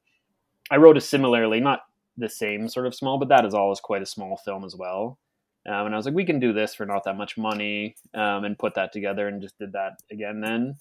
I 0.70 0.76
wrote 0.76 0.96
a 0.96 1.00
similarly 1.00 1.60
not 1.60 1.80
the 2.16 2.28
same 2.28 2.68
sort 2.68 2.86
of 2.86 2.94
small, 2.94 3.18
but 3.18 3.28
that 3.28 3.44
is 3.44 3.54
always 3.54 3.80
quite 3.80 4.02
a 4.02 4.06
small 4.06 4.36
film 4.38 4.64
as 4.64 4.74
well. 4.74 5.18
Um, 5.68 5.86
and 5.86 5.94
I 5.94 5.98
was 5.98 6.06
like, 6.06 6.14
we 6.14 6.24
can 6.24 6.38
do 6.38 6.52
this 6.52 6.74
for 6.74 6.86
not 6.86 7.04
that 7.04 7.16
much 7.16 7.36
money, 7.36 7.96
um, 8.14 8.44
and 8.44 8.58
put 8.58 8.74
that 8.76 8.92
together, 8.92 9.28
and 9.28 9.42
just 9.42 9.58
did 9.58 9.72
that 9.72 9.98
again 10.10 10.40
then. 10.40 10.76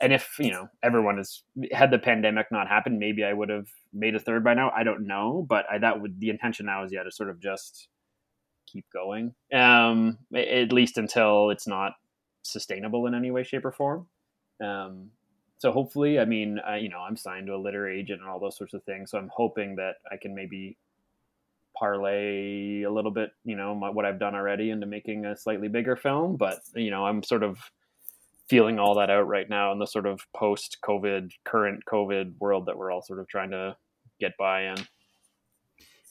And 0.00 0.12
if 0.12 0.36
you 0.38 0.52
know 0.52 0.68
everyone 0.82 1.16
has 1.16 1.42
had 1.72 1.90
the 1.90 1.98
pandemic 1.98 2.46
not 2.50 2.68
happened, 2.68 2.98
maybe 2.98 3.24
I 3.24 3.32
would 3.32 3.48
have 3.48 3.66
made 3.92 4.14
a 4.14 4.20
third 4.20 4.44
by 4.44 4.54
now. 4.54 4.70
I 4.76 4.84
don't 4.84 5.06
know, 5.06 5.44
but 5.48 5.66
I, 5.70 5.78
that 5.78 6.00
would 6.00 6.20
the 6.20 6.30
intention 6.30 6.66
now 6.66 6.84
is 6.84 6.92
yeah 6.92 7.02
to 7.02 7.10
sort 7.10 7.30
of 7.30 7.40
just 7.40 7.88
keep 8.66 8.84
going, 8.92 9.34
um, 9.52 10.18
at 10.34 10.72
least 10.72 10.98
until 10.98 11.50
it's 11.50 11.66
not 11.66 11.94
sustainable 12.42 13.06
in 13.06 13.14
any 13.14 13.30
way, 13.30 13.42
shape, 13.42 13.64
or 13.64 13.72
form. 13.72 14.06
Um, 14.62 15.10
so 15.58 15.72
hopefully, 15.72 16.20
I 16.20 16.24
mean, 16.24 16.60
uh, 16.68 16.74
you 16.76 16.88
know, 16.88 17.00
I'm 17.00 17.16
signed 17.16 17.48
to 17.48 17.54
a 17.54 17.58
literary 17.58 18.00
agent 18.00 18.20
and 18.20 18.30
all 18.30 18.38
those 18.38 18.56
sorts 18.56 18.74
of 18.74 18.84
things. 18.84 19.10
So 19.10 19.18
I'm 19.18 19.30
hoping 19.34 19.76
that 19.76 19.96
I 20.10 20.16
can 20.16 20.34
maybe 20.34 20.76
parlay 21.76 22.82
a 22.82 22.90
little 22.90 23.10
bit, 23.10 23.30
you 23.44 23.56
know, 23.56 23.74
my, 23.74 23.90
what 23.90 24.04
I've 24.04 24.18
done 24.18 24.34
already 24.34 24.70
into 24.70 24.86
making 24.86 25.24
a 25.24 25.36
slightly 25.36 25.68
bigger 25.68 25.96
film. 25.96 26.36
But 26.36 26.60
you 26.74 26.90
know, 26.90 27.06
I'm 27.06 27.22
sort 27.22 27.42
of 27.42 27.58
feeling 28.48 28.78
all 28.78 28.94
that 28.96 29.10
out 29.10 29.26
right 29.26 29.48
now 29.48 29.72
in 29.72 29.78
the 29.78 29.86
sort 29.86 30.06
of 30.06 30.20
post 30.34 30.78
COVID, 30.84 31.30
current 31.44 31.82
COVID 31.90 32.38
world 32.38 32.66
that 32.66 32.76
we're 32.76 32.90
all 32.90 33.02
sort 33.02 33.20
of 33.20 33.28
trying 33.28 33.50
to 33.50 33.76
get 34.20 34.32
by 34.38 34.64
in. 34.64 34.76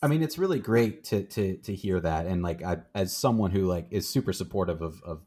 I 0.02 0.08
mean, 0.08 0.22
it's 0.22 0.38
really 0.38 0.60
great 0.60 1.04
to 1.06 1.24
to 1.24 1.58
to 1.58 1.74
hear 1.74 2.00
that, 2.00 2.28
and 2.28 2.44
like 2.44 2.64
I, 2.64 2.78
as 2.94 3.16
someone 3.16 3.50
who 3.52 3.66
like 3.66 3.88
is 3.90 4.08
super 4.08 4.32
supportive 4.32 4.82
of, 4.82 5.02
of 5.04 5.22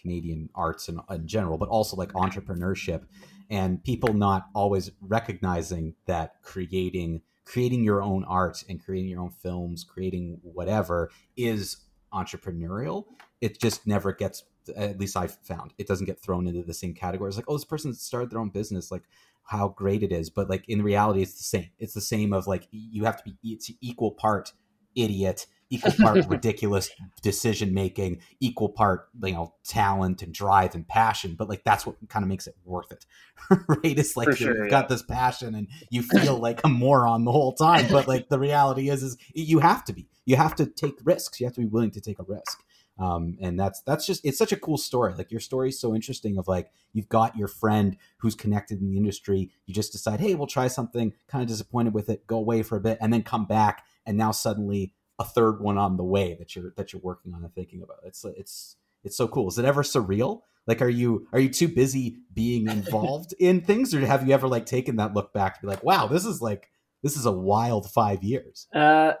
Canadian 0.00 0.48
arts 0.54 0.88
in, 0.88 1.00
in 1.10 1.26
general, 1.26 1.58
but 1.58 1.68
also 1.68 1.96
like 1.96 2.12
entrepreneurship, 2.12 3.02
and 3.50 3.82
people 3.82 4.14
not 4.14 4.46
always 4.54 4.92
recognizing 5.00 5.94
that 6.06 6.40
creating 6.42 7.22
creating 7.44 7.82
your 7.82 8.02
own 8.02 8.24
art 8.24 8.62
and 8.68 8.84
creating 8.84 9.10
your 9.10 9.22
own 9.22 9.30
films, 9.30 9.84
creating 9.84 10.38
whatever 10.42 11.10
is 11.36 11.78
entrepreneurial. 12.12 13.04
It 13.40 13.60
just 13.60 13.86
never 13.86 14.12
gets 14.12 14.44
at 14.76 14.98
least 14.98 15.16
I've 15.16 15.36
found 15.42 15.74
it 15.78 15.86
doesn't 15.86 16.06
get 16.06 16.20
thrown 16.20 16.46
into 16.46 16.62
the 16.62 16.74
same 16.74 16.94
categories. 16.94 17.36
Like, 17.36 17.46
oh, 17.48 17.54
this 17.54 17.64
person 17.64 17.94
started 17.94 18.30
their 18.30 18.40
own 18.40 18.50
business, 18.50 18.90
like 18.90 19.04
how 19.46 19.68
great 19.68 20.02
it 20.02 20.12
is. 20.12 20.30
But 20.30 20.50
like 20.50 20.68
in 20.68 20.82
reality, 20.82 21.22
it's 21.22 21.34
the 21.34 21.44
same. 21.44 21.70
It's 21.78 21.94
the 21.94 22.00
same 22.00 22.32
of 22.32 22.46
like 22.46 22.68
you 22.70 23.04
have 23.04 23.22
to 23.22 23.24
be 23.24 23.36
it's 23.52 23.70
equal 23.80 24.12
part 24.12 24.52
idiot, 24.94 25.46
equal 25.70 25.92
part 25.92 26.26
ridiculous 26.28 26.90
decision 27.22 27.72
making, 27.72 28.20
equal 28.40 28.68
part 28.68 29.08
you 29.22 29.32
know 29.32 29.54
talent 29.64 30.22
and 30.22 30.34
drive 30.34 30.74
and 30.74 30.86
passion. 30.86 31.36
But 31.38 31.48
like 31.48 31.64
that's 31.64 31.86
what 31.86 31.96
kind 32.08 32.24
of 32.24 32.28
makes 32.28 32.46
it 32.46 32.56
worth 32.64 32.92
it, 32.92 33.06
right? 33.68 33.78
It's 33.82 34.16
like 34.16 34.36
sure, 34.36 34.48
you've 34.48 34.64
yeah. 34.66 34.70
got 34.70 34.88
this 34.88 35.02
passion 35.02 35.54
and 35.54 35.68
you 35.90 36.02
feel 36.02 36.38
like 36.38 36.60
a 36.64 36.68
moron 36.68 37.24
the 37.24 37.32
whole 37.32 37.54
time. 37.54 37.86
But 37.90 38.08
like 38.08 38.28
the 38.28 38.38
reality 38.38 38.90
is, 38.90 39.02
is 39.02 39.16
you 39.34 39.60
have 39.60 39.84
to 39.84 39.92
be. 39.92 40.08
You 40.24 40.34
have 40.36 40.56
to 40.56 40.66
take 40.66 40.98
risks. 41.04 41.38
You 41.38 41.46
have 41.46 41.54
to 41.54 41.60
be 41.60 41.68
willing 41.68 41.92
to 41.92 42.00
take 42.00 42.18
a 42.18 42.24
risk 42.24 42.64
um, 42.98 43.36
and 43.40 43.58
that's 43.58 43.82
that's 43.82 44.06
just 44.06 44.24
it's 44.24 44.38
such 44.38 44.52
a 44.52 44.56
cool 44.56 44.78
story. 44.78 45.14
Like 45.14 45.30
your 45.30 45.40
story 45.40 45.68
is 45.68 45.78
so 45.78 45.94
interesting 45.94 46.38
of 46.38 46.48
like 46.48 46.70
you've 46.92 47.08
got 47.08 47.36
your 47.36 47.48
friend 47.48 47.96
who's 48.18 48.34
connected 48.34 48.80
in 48.80 48.90
the 48.90 48.96
industry. 48.96 49.50
You 49.66 49.74
just 49.74 49.92
decide 49.92 50.20
hey 50.20 50.34
we'll 50.34 50.46
try 50.46 50.68
something 50.68 51.12
kind 51.28 51.42
of 51.42 51.48
disappointed 51.48 51.94
with 51.94 52.08
it 52.08 52.26
go 52.26 52.36
away 52.36 52.62
for 52.62 52.76
a 52.76 52.80
bit 52.80 52.98
and 53.00 53.12
then 53.12 53.22
come 53.22 53.46
back 53.46 53.84
and 54.06 54.16
now 54.16 54.30
suddenly 54.30 54.92
a 55.18 55.24
third 55.24 55.60
one 55.60 55.78
on 55.78 55.96
the 55.96 56.04
way 56.04 56.36
that 56.38 56.56
you're 56.56 56.72
that 56.76 56.92
you're 56.92 57.02
working 57.02 57.34
on 57.34 57.44
and 57.44 57.54
thinking 57.54 57.82
about. 57.82 57.98
It's 58.04 58.24
it's 58.24 58.76
it's 59.04 59.16
so 59.16 59.28
cool. 59.28 59.48
Is 59.48 59.58
it 59.58 59.64
ever 59.64 59.82
surreal? 59.82 60.40
Like 60.66 60.82
are 60.82 60.88
you 60.88 61.28
are 61.32 61.38
you 61.38 61.48
too 61.48 61.68
busy 61.68 62.18
being 62.32 62.68
involved 62.70 63.34
in 63.38 63.60
things 63.60 63.94
or 63.94 64.04
have 64.04 64.26
you 64.26 64.34
ever 64.34 64.48
like 64.48 64.66
taken 64.66 64.96
that 64.96 65.14
look 65.14 65.32
back 65.32 65.56
to 65.56 65.60
be 65.62 65.66
like 65.68 65.84
wow 65.84 66.06
this 66.06 66.24
is 66.24 66.40
like 66.42 66.70
this 67.02 67.16
is 67.16 67.26
a 67.26 67.32
wild 67.32 67.90
five 67.90 68.22
years 68.22 68.66
uh 68.74 69.12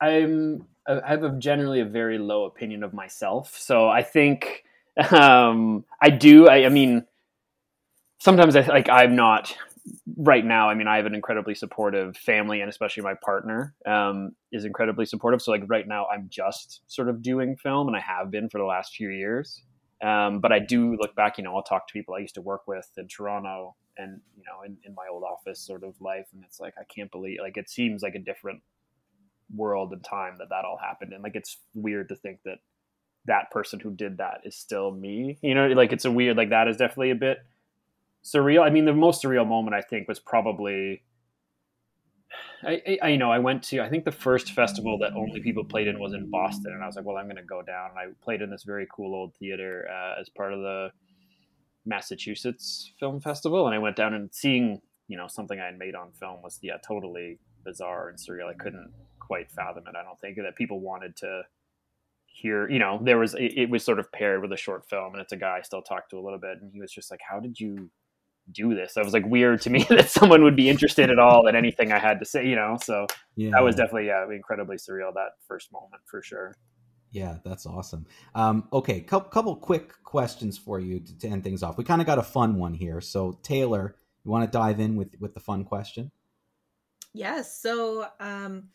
i'm 0.00 0.66
I 0.88 1.08
have 1.08 1.22
a 1.22 1.30
generally 1.38 1.80
a 1.80 1.84
very 1.84 2.18
low 2.18 2.44
opinion 2.44 2.82
of 2.82 2.94
myself. 2.94 3.56
So 3.58 3.88
I 3.88 4.02
think 4.02 4.64
um, 5.12 5.84
I 6.02 6.10
do. 6.10 6.48
I, 6.48 6.64
I, 6.64 6.68
mean, 6.70 7.04
sometimes 8.18 8.56
I 8.56 8.62
like 8.62 8.88
I'm 8.88 9.14
not 9.14 9.54
right 10.16 10.44
now. 10.44 10.68
I 10.68 10.74
mean, 10.74 10.88
I 10.88 10.96
have 10.96 11.06
an 11.06 11.14
incredibly 11.14 11.54
supportive 11.54 12.16
family, 12.16 12.60
and 12.60 12.70
especially 12.70 13.02
my 13.02 13.14
partner 13.14 13.74
um, 13.86 14.32
is 14.50 14.64
incredibly 14.64 15.06
supportive. 15.06 15.42
So 15.42 15.52
like 15.52 15.62
right 15.68 15.86
now, 15.86 16.06
I'm 16.06 16.28
just 16.30 16.80
sort 16.86 17.08
of 17.08 17.22
doing 17.22 17.56
film, 17.56 17.86
and 17.88 17.96
I 17.96 18.00
have 18.00 18.30
been 18.30 18.48
for 18.48 18.58
the 18.58 18.64
last 18.64 18.94
few 18.94 19.10
years. 19.10 19.62
Um, 20.02 20.40
but 20.40 20.52
I 20.52 20.60
do 20.60 20.96
look 20.96 21.14
back. 21.16 21.38
You 21.38 21.44
know, 21.44 21.56
I'll 21.56 21.62
talk 21.62 21.88
to 21.88 21.92
people 21.92 22.14
I 22.14 22.20
used 22.20 22.36
to 22.36 22.40
work 22.40 22.62
with 22.66 22.88
in 22.96 23.08
Toronto, 23.08 23.76
and 23.96 24.20
you 24.36 24.44
know, 24.44 24.62
in, 24.64 24.76
in 24.84 24.94
my 24.94 25.06
old 25.10 25.22
office 25.22 25.60
sort 25.60 25.84
of 25.84 26.00
life, 26.00 26.28
and 26.32 26.42
it's 26.44 26.60
like 26.60 26.74
I 26.80 26.84
can't 26.84 27.10
believe 27.10 27.38
like 27.42 27.56
it 27.56 27.68
seems 27.68 28.02
like 28.02 28.14
a 28.14 28.20
different 28.20 28.62
world 29.54 29.92
and 29.92 30.04
time 30.04 30.36
that 30.38 30.48
that 30.50 30.64
all 30.64 30.78
happened. 30.78 31.12
And 31.12 31.22
like 31.22 31.36
it's 31.36 31.58
weird 31.74 32.08
to 32.10 32.16
think 32.16 32.40
that 32.44 32.58
that 33.26 33.50
person 33.50 33.80
who 33.80 33.90
did 33.90 34.18
that 34.18 34.40
is 34.44 34.56
still 34.56 34.90
me 34.90 35.38
you 35.42 35.54
know? 35.54 35.68
Like 35.68 35.92
it's 35.92 36.04
a 36.04 36.10
weird 36.10 36.36
like 36.36 36.50
that 36.50 36.68
is 36.68 36.76
definitely 36.76 37.10
a 37.10 37.16
bit 37.16 37.38
surreal. 38.24 38.62
I 38.62 38.70
mean 38.70 38.84
the 38.84 38.92
most 38.92 39.22
surreal 39.22 39.46
moment 39.46 39.74
i 39.74 39.80
think 39.80 40.08
was 40.08 40.18
probably 40.18 41.02
I, 42.62 42.98
I, 43.02 43.08
you 43.08 43.18
know 43.18 43.30
I 43.30 43.38
went 43.38 43.62
to 43.64 43.80
I 43.80 43.88
think 43.88 44.04
the 44.04 44.12
first 44.12 44.52
festival 44.52 44.98
that 44.98 45.12
only 45.14 45.40
people 45.40 45.64
played 45.64 45.86
in 45.86 45.98
was 45.98 46.12
in 46.12 46.28
Boston 46.30 46.72
and 46.72 46.82
I 46.82 46.86
was 46.86 46.96
like 46.96 47.04
well 47.04 47.16
I'm 47.16 47.26
going 47.26 47.36
to 47.36 47.42
go 47.42 47.62
down. 47.62 47.90
And 47.90 47.98
I 47.98 48.12
played 48.22 48.42
in 48.42 48.50
this 48.50 48.64
very 48.64 48.86
cool 48.92 49.14
old 49.14 49.34
theater 49.36 49.88
uh, 49.90 50.20
as 50.20 50.28
part 50.28 50.52
of 50.52 50.60
the 50.60 50.90
Massachusetts 51.86 52.92
Film 52.98 53.20
Festival 53.20 53.66
and 53.66 53.74
I 53.74 53.78
went 53.78 53.96
down 53.96 54.12
and 54.12 54.28
seeing 54.32 54.80
you 55.06 55.16
know 55.16 55.28
something 55.28 55.58
I 55.58 55.66
had 55.66 55.78
made 55.78 55.94
on 55.94 56.12
film 56.12 56.42
was 56.42 56.58
yeah 56.62 56.76
totally 56.86 57.38
bizarre 57.68 58.08
and 58.08 58.18
surreal 58.18 58.48
I 58.48 58.54
couldn't 58.54 58.92
quite 59.18 59.50
fathom 59.50 59.84
it. 59.86 59.94
I 59.96 60.02
don't 60.02 60.18
think 60.20 60.36
that 60.36 60.56
people 60.56 60.80
wanted 60.80 61.16
to 61.16 61.42
hear. 62.26 62.68
You 62.68 62.78
know, 62.78 63.00
there 63.02 63.18
was 63.18 63.34
it, 63.34 63.52
it 63.56 63.70
was 63.70 63.84
sort 63.84 63.98
of 63.98 64.10
paired 64.12 64.42
with 64.42 64.52
a 64.52 64.56
short 64.56 64.88
film, 64.88 65.12
and 65.12 65.22
it's 65.22 65.32
a 65.32 65.36
guy 65.36 65.58
I 65.58 65.62
still 65.62 65.82
talk 65.82 66.08
to 66.10 66.18
a 66.18 66.22
little 66.22 66.38
bit, 66.38 66.58
and 66.60 66.72
he 66.72 66.80
was 66.80 66.92
just 66.92 67.10
like, 67.10 67.20
"How 67.28 67.40
did 67.40 67.58
you?" 67.60 67.90
do 68.50 68.74
this 68.74 68.96
it 68.96 69.04
was 69.04 69.12
like 69.12 69.26
weird 69.26 69.60
to 69.60 69.68
me 69.68 69.82
that 69.90 70.08
someone 70.08 70.42
would 70.42 70.56
be 70.56 70.70
interested 70.70 71.10
at 71.10 71.18
all 71.18 71.46
in 71.48 71.54
anything 71.54 71.92
i 71.92 71.98
had 71.98 72.18
to 72.18 72.24
say 72.24 72.46
you 72.46 72.56
know 72.56 72.78
so 72.82 73.06
yeah. 73.36 73.50
that 73.50 73.62
was 73.62 73.76
definitely 73.76 74.06
yeah 74.06 74.24
incredibly 74.32 74.76
surreal 74.76 75.12
that 75.12 75.32
first 75.46 75.70
moment 75.70 76.00
for 76.06 76.22
sure 76.22 76.56
yeah, 77.10 77.38
that's 77.44 77.66
awesome. 77.66 78.06
Um, 78.34 78.68
okay, 78.72 79.00
couple, 79.00 79.30
couple 79.30 79.56
quick 79.56 79.92
questions 80.02 80.58
for 80.58 80.78
you 80.78 81.00
to, 81.00 81.18
to 81.20 81.28
end 81.28 81.42
things 81.42 81.62
off. 81.62 81.78
We 81.78 81.84
kind 81.84 82.00
of 82.00 82.06
got 82.06 82.18
a 82.18 82.22
fun 82.22 82.56
one 82.56 82.74
here. 82.74 83.00
So 83.00 83.38
Taylor, 83.42 83.96
you 84.24 84.30
want 84.30 84.44
to 84.44 84.50
dive 84.50 84.80
in 84.80 84.96
with 84.96 85.14
with 85.20 85.34
the 85.34 85.40
fun 85.40 85.64
question? 85.64 86.10
Yes. 87.12 87.60
So 87.60 88.06
um, 88.20 88.68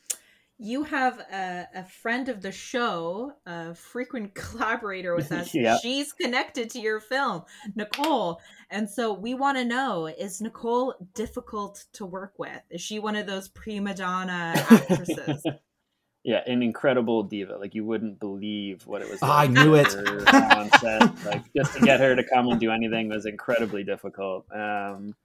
you 0.57 0.83
have 0.83 1.19
a, 1.19 1.67
a, 1.75 1.83
friend 1.83 2.29
of 2.29 2.41
the 2.41 2.51
show, 2.51 3.33
a 3.45 3.73
frequent 3.75 4.33
collaborator 4.35 5.15
with 5.15 5.31
us. 5.31 5.53
yeah. 5.53 5.77
She's 5.77 6.13
connected 6.13 6.69
to 6.71 6.79
your 6.79 6.99
film, 6.99 7.43
Nicole. 7.75 8.39
And 8.69 8.89
so 8.89 9.13
we 9.13 9.33
want 9.33 9.57
to 9.57 9.65
know 9.65 10.07
is 10.07 10.41
Nicole 10.41 10.95
difficult 11.13 11.85
to 11.93 12.05
work 12.05 12.33
with? 12.37 12.61
Is 12.69 12.81
she 12.81 12.99
one 12.99 13.15
of 13.15 13.27
those 13.27 13.47
prima 13.49 13.93
donna 13.93 14.53
actresses? 14.55 15.43
yeah, 16.23 16.41
an 16.47 16.63
incredible 16.63 17.23
diva. 17.23 17.57
Like 17.57 17.75
you 17.75 17.85
wouldn't 17.85 18.19
believe 18.19 18.87
what 18.87 19.01
it 19.01 19.09
was. 19.09 19.19
Oh, 19.21 19.31
I 19.31 19.47
knew 19.47 19.75
it. 19.75 19.93
on 20.33 20.69
set. 20.79 21.25
Like 21.25 21.43
just 21.55 21.73
to 21.73 21.81
get 21.81 21.99
her 21.99 22.15
to 22.15 22.23
come 22.23 22.47
and 22.47 22.59
do 22.59 22.71
anything 22.71 23.09
was 23.09 23.25
incredibly 23.25 23.83
difficult. 23.83 24.45
Um, 24.51 25.15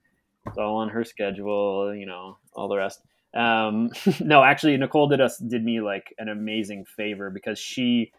it's 0.49 0.57
all 0.57 0.77
on 0.77 0.89
her 0.89 1.03
schedule, 1.03 1.93
you 1.95 2.05
know, 2.05 2.37
all 2.53 2.67
the 2.67 2.77
rest. 2.77 3.01
Um, 3.33 3.89
no, 4.19 4.43
actually, 4.43 4.75
Nicole 4.77 5.07
did 5.07 5.21
us 5.21 5.37
did 5.37 5.63
me 5.63 5.81
like 5.81 6.13
an 6.17 6.29
amazing 6.29 6.85
favor 6.85 7.29
because 7.29 7.59
she, 7.59 8.11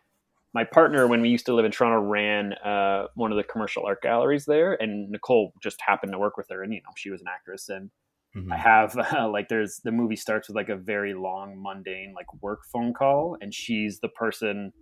my 0.54 0.64
partner, 0.64 1.06
when 1.06 1.20
we 1.20 1.28
used 1.28 1.46
to 1.46 1.54
live 1.54 1.64
in 1.64 1.72
Toronto, 1.72 2.00
ran 2.00 2.52
uh, 2.54 3.06
one 3.14 3.30
of 3.30 3.36
the 3.36 3.44
commercial 3.44 3.84
art 3.84 4.02
galleries 4.02 4.44
there, 4.44 4.74
and 4.74 5.10
Nicole 5.10 5.52
just 5.62 5.80
happened 5.80 6.12
to 6.12 6.18
work 6.18 6.36
with 6.36 6.48
her, 6.50 6.62
and 6.62 6.72
you 6.72 6.80
know 6.80 6.90
she 6.96 7.10
was 7.10 7.20
an 7.20 7.28
actress, 7.28 7.68
and 7.68 7.90
mm-hmm. 8.36 8.52
I 8.52 8.56
have 8.56 8.96
uh, 9.14 9.28
like 9.28 9.48
there's 9.48 9.80
the 9.84 9.92
movie 9.92 10.16
starts 10.16 10.48
with 10.48 10.56
like 10.56 10.68
a 10.68 10.76
very 10.76 11.14
long, 11.14 11.60
mundane 11.60 12.14
like 12.14 12.26
work 12.42 12.60
phone 12.72 12.94
call, 12.94 13.36
and 13.40 13.52
she's 13.54 14.00
the 14.00 14.08
person 14.08 14.72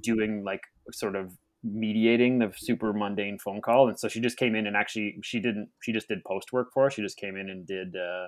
doing 0.00 0.44
like 0.44 0.62
sort 0.92 1.16
of 1.16 1.36
mediating 1.62 2.38
the 2.38 2.50
super 2.56 2.92
mundane 2.92 3.38
phone 3.38 3.60
call 3.60 3.88
and 3.88 3.98
so 3.98 4.08
she 4.08 4.18
just 4.18 4.38
came 4.38 4.54
in 4.54 4.66
and 4.66 4.76
actually 4.76 5.18
she 5.22 5.38
didn't 5.38 5.68
she 5.82 5.92
just 5.92 6.08
did 6.08 6.24
post 6.24 6.52
work 6.54 6.68
for 6.72 6.86
us 6.86 6.94
she 6.94 7.02
just 7.02 7.18
came 7.18 7.36
in 7.36 7.50
and 7.50 7.66
did 7.66 7.94
uh 7.96 8.26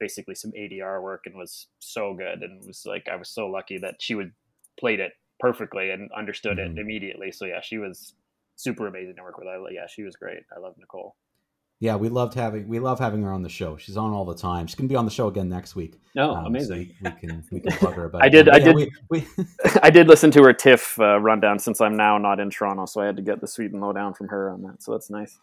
basically 0.00 0.34
some 0.34 0.52
ADR 0.52 1.02
work 1.02 1.22
and 1.26 1.36
was 1.36 1.68
so 1.78 2.14
good 2.14 2.42
and 2.42 2.62
was 2.66 2.82
like 2.84 3.06
I 3.10 3.16
was 3.16 3.30
so 3.30 3.46
lucky 3.46 3.78
that 3.78 3.96
she 4.00 4.14
would 4.14 4.32
played 4.78 5.00
it 5.00 5.12
perfectly 5.40 5.90
and 5.90 6.10
understood 6.16 6.58
mm-hmm. 6.58 6.76
it 6.76 6.80
immediately. 6.80 7.32
So 7.32 7.44
yeah, 7.44 7.60
she 7.62 7.78
was 7.78 8.14
super 8.56 8.86
amazing 8.86 9.16
to 9.16 9.22
work 9.22 9.38
with. 9.38 9.48
I 9.48 9.56
yeah, 9.70 9.86
she 9.88 10.02
was 10.02 10.16
great. 10.16 10.42
I 10.54 10.60
love 10.60 10.74
Nicole. 10.78 11.16
Yeah, 11.80 11.96
we 11.96 12.08
loved 12.08 12.34
having 12.34 12.66
we 12.68 12.78
love 12.78 12.98
having 12.98 13.22
her 13.22 13.32
on 13.32 13.42
the 13.42 13.48
show. 13.48 13.76
She's 13.76 13.96
on 13.96 14.12
all 14.12 14.24
the 14.24 14.34
time. 14.36 14.66
She's 14.66 14.74
gonna 14.76 14.88
be 14.88 14.96
on 14.96 15.04
the 15.04 15.10
show 15.10 15.26
again 15.28 15.48
next 15.48 15.74
week. 15.76 16.00
Oh, 16.16 16.30
Um, 16.30 16.42
so 16.44 16.46
amazing! 16.46 16.78
we, 16.78 16.96
we 17.02 17.10
can 17.20 17.44
we 17.50 17.60
can 17.60 17.72
plug 17.72 17.94
her 17.94 18.04
about. 18.06 18.22
I 18.22 18.28
did- 18.28 18.48
I 18.48 18.58
yeah, 18.58 18.64
did- 18.72 18.76
We, 18.76 18.90
we, 19.10 19.26
I 19.82 19.90
did 19.90 20.06
listen 20.08 20.30
to 20.30 20.42
her 20.44 20.52
TIFF 20.52 20.98
uh, 21.00 21.18
rundown 21.20 21.58
since 21.58 21.80
I'm 21.80 21.96
now 21.96 22.16
not 22.16 22.40
in 22.40 22.48
Toronto, 22.50 22.86
so 22.86 23.00
I 23.02 23.06
had 23.06 23.16
to 23.16 23.22
get 23.22 23.40
the 23.40 23.48
sweet 23.48 23.72
and 23.72 23.80
lowdown 23.82 24.14
from 24.14 24.28
her 24.28 24.50
on 24.50 24.62
that. 24.62 24.82
So 24.82 24.92
that's 24.92 25.10
nice. 25.10 25.38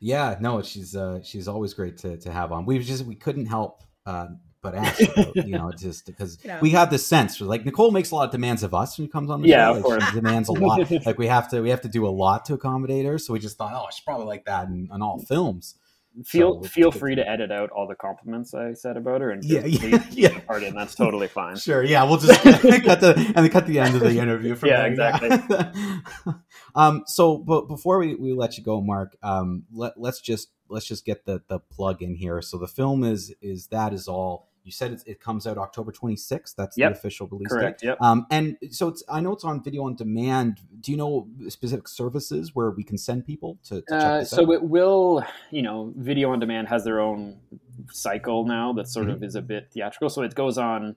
yeah, 0.00 0.36
no, 0.40 0.62
she's 0.62 0.94
uh, 0.96 1.20
she's 1.22 1.48
always 1.48 1.74
great 1.74 1.98
to, 1.98 2.16
to 2.18 2.32
have 2.32 2.52
on. 2.52 2.64
We 2.66 2.78
just 2.78 3.04
we 3.04 3.16
couldn't 3.16 3.46
help 3.46 3.82
uh, 4.06 4.28
but 4.64 4.74
ask, 4.74 5.00
about, 5.02 5.36
you 5.46 5.54
know, 5.54 5.70
just 5.72 6.06
because 6.06 6.38
Yeah. 6.44 6.58
we 6.60 6.70
have 6.70 6.90
this 6.90 7.06
sense 7.06 7.40
like 7.40 7.64
Nicole 7.66 7.92
makes 7.92 8.10
a 8.10 8.16
lot 8.16 8.24
of 8.26 8.32
demands 8.32 8.62
of 8.64 8.74
us 8.74 8.98
when 8.98 9.06
she 9.06 9.12
comes 9.12 9.30
on 9.30 9.42
the 9.42 9.48
Yeah, 9.48 9.68
show. 9.68 9.72
of 9.72 9.76
Like, 9.76 9.84
course. 9.84 10.04
She 10.08 10.16
demands 10.16 10.48
a 10.48 10.52
lot. 10.66 10.80
like 11.06 11.18
we 11.18 11.28
have 11.28 11.48
to 11.50 11.60
we 11.60 11.70
have 11.70 11.82
to 11.82 11.88
do 11.88 12.06
a 12.06 12.10
lot 12.10 12.46
to 12.46 12.54
accommodate 12.54 13.06
her. 13.06 13.18
So 13.18 13.34
we 13.34 13.38
just 13.38 13.58
thought, 13.58 13.72
oh, 13.74 13.86
she's 13.92 14.00
probably 14.02 14.26
like 14.26 14.46
that 14.46 14.68
in, 14.68 14.88
in 14.92 15.02
all 15.02 15.20
films. 15.20 15.76
Feel 16.24 16.62
So, 16.62 16.68
feel 16.68 16.90
free 16.92 17.16
to 17.16 17.28
edit 17.28 17.50
out 17.50 17.70
all 17.70 17.88
the 17.88 17.96
compliments 17.96 18.54
I 18.54 18.72
said 18.74 18.96
about 18.96 19.20
her 19.20 19.30
and 19.30 19.42
Yeah, 19.42 19.62
just 19.66 19.82
yeah, 19.82 19.90
leave 19.90 20.10
yeah. 20.12 20.28
the 20.28 20.40
part 20.40 20.62
in. 20.62 20.74
That's 20.74 20.94
totally 20.94 21.26
fine. 21.26 21.56
Sure. 21.56 21.82
Yeah, 21.82 22.04
we'll 22.04 22.18
just 22.18 22.40
cut 22.42 23.00
the 23.00 23.14
and 23.16 23.44
then 23.44 23.50
cut 23.50 23.66
the 23.66 23.80
end 23.80 23.96
of 23.96 24.00
the 24.02 24.18
interview. 24.18 24.54
From 24.54 24.68
Yeah, 24.68 24.88
there. 24.94 25.72
um. 26.74 27.02
So, 27.06 27.38
but 27.38 27.62
before 27.68 27.98
we, 27.98 28.14
we 28.14 28.32
let 28.32 28.56
you 28.56 28.62
go, 28.64 28.80
Mark, 28.80 29.16
um, 29.22 29.64
let 29.72 29.98
let's 29.98 30.20
just 30.20 30.50
let's 30.68 30.86
just 30.86 31.04
get 31.04 31.24
the 31.26 31.42
the 31.48 31.58
plug 31.58 32.00
in 32.00 32.14
here. 32.14 32.40
So 32.42 32.58
the 32.58 32.68
film 32.68 33.02
is 33.04 33.34
is 33.42 33.66
that 33.68 33.92
is 33.92 34.06
all. 34.08 34.48
You 34.64 34.72
said 34.72 35.02
it 35.06 35.20
comes 35.20 35.46
out 35.46 35.58
October 35.58 35.92
26th. 35.92 36.54
That's 36.56 36.76
Yep. 36.78 36.92
the 36.92 36.98
official 36.98 37.26
release 37.28 37.48
Correct. 37.52 37.80
date. 37.82 37.88
Yep. 37.88 37.98
Um, 38.00 38.26
and 38.30 38.56
so 38.70 38.88
it's 38.88 39.02
I 39.08 39.20
know 39.20 39.32
it's 39.32 39.44
on 39.44 39.62
video 39.62 39.84
on 39.84 39.94
demand. 39.94 40.60
Do 40.80 40.90
you 40.90 40.96
know 40.96 41.28
specific 41.48 41.86
services 41.86 42.54
where 42.54 42.70
we 42.70 42.82
can 42.82 42.96
send 42.96 43.26
people 43.26 43.58
to, 43.64 43.82
to 43.82 43.86
check 43.90 43.92
Uh, 43.92 44.24
so 44.24 44.42
out? 44.42 44.50
it 44.54 44.62
will, 44.64 45.22
you 45.50 45.60
know, 45.60 45.92
video 45.96 46.30
on 46.32 46.40
demand 46.40 46.68
has 46.68 46.82
their 46.82 46.98
own 47.00 47.38
cycle 47.92 48.46
now 48.46 48.72
that 48.72 48.88
sort 48.88 49.06
Mm-hmm. 49.06 49.16
of 49.16 49.22
is 49.24 49.34
a 49.34 49.42
bit 49.42 49.70
theatrical. 49.70 50.08
So 50.08 50.22
it 50.22 50.34
goes 50.34 50.56
on 50.56 50.96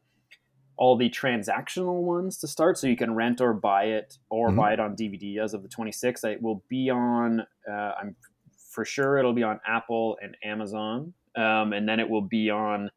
all 0.77 0.95
the 0.95 1.09
transactional 1.09 2.03
ones 2.03 2.37
to 2.37 2.47
start, 2.47 2.77
so 2.77 2.87
you 2.87 2.95
can 2.95 3.15
rent 3.15 3.41
or 3.41 3.51
buy 3.53 3.85
it 3.85 4.17
or 4.29 4.51
Mhm. 4.51 4.55
buy 4.55 4.73
it 4.73 4.79
on 4.79 4.95
DVD 4.95 5.39
as 5.39 5.53
of 5.53 5.61
the 5.63 5.67
26th. 5.69 6.23
It 6.23 6.41
will 6.41 6.63
be 6.69 6.89
on. 6.89 7.41
Uh, 7.69 7.71
I'm 7.99 8.15
for 8.55 8.85
sure 8.85 9.17
it'll 9.17 9.33
be 9.33 9.43
on 9.43 9.59
Apple 9.67 10.17
and 10.21 10.37
Amazon, 10.43 11.13
um, 11.35 11.73
and 11.73 11.89
then 11.89 11.99
it 11.99 12.09
will 12.09 12.21
be 12.21 12.49
on. 12.49 12.91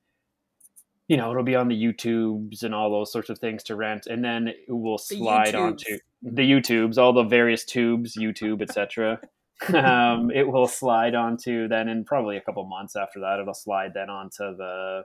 You 1.10 1.16
know, 1.16 1.32
it'll 1.32 1.42
be 1.42 1.56
on 1.56 1.66
the 1.66 1.74
YouTubes 1.74 2.62
and 2.62 2.72
all 2.72 2.88
those 2.88 3.10
sorts 3.10 3.30
of 3.30 3.40
things 3.40 3.64
to 3.64 3.74
rent, 3.74 4.06
and 4.06 4.24
then 4.24 4.46
it 4.46 4.56
will 4.68 4.96
slide 4.96 5.56
onto 5.56 5.98
the 6.22 6.48
YouTubes, 6.48 6.98
all 6.98 7.12
the 7.12 7.24
various 7.24 7.64
tubes, 7.64 8.16
YouTube, 8.16 8.62
etc. 8.62 9.18
um, 9.74 10.30
it 10.30 10.46
will 10.46 10.68
slide 10.68 11.16
onto 11.16 11.66
then 11.66 11.88
in 11.88 12.04
probably 12.04 12.36
a 12.36 12.40
couple 12.40 12.64
months 12.64 12.94
after 12.94 13.18
that. 13.18 13.40
It'll 13.40 13.54
slide 13.54 13.90
then 13.92 14.08
onto 14.08 14.56
the, 14.56 15.02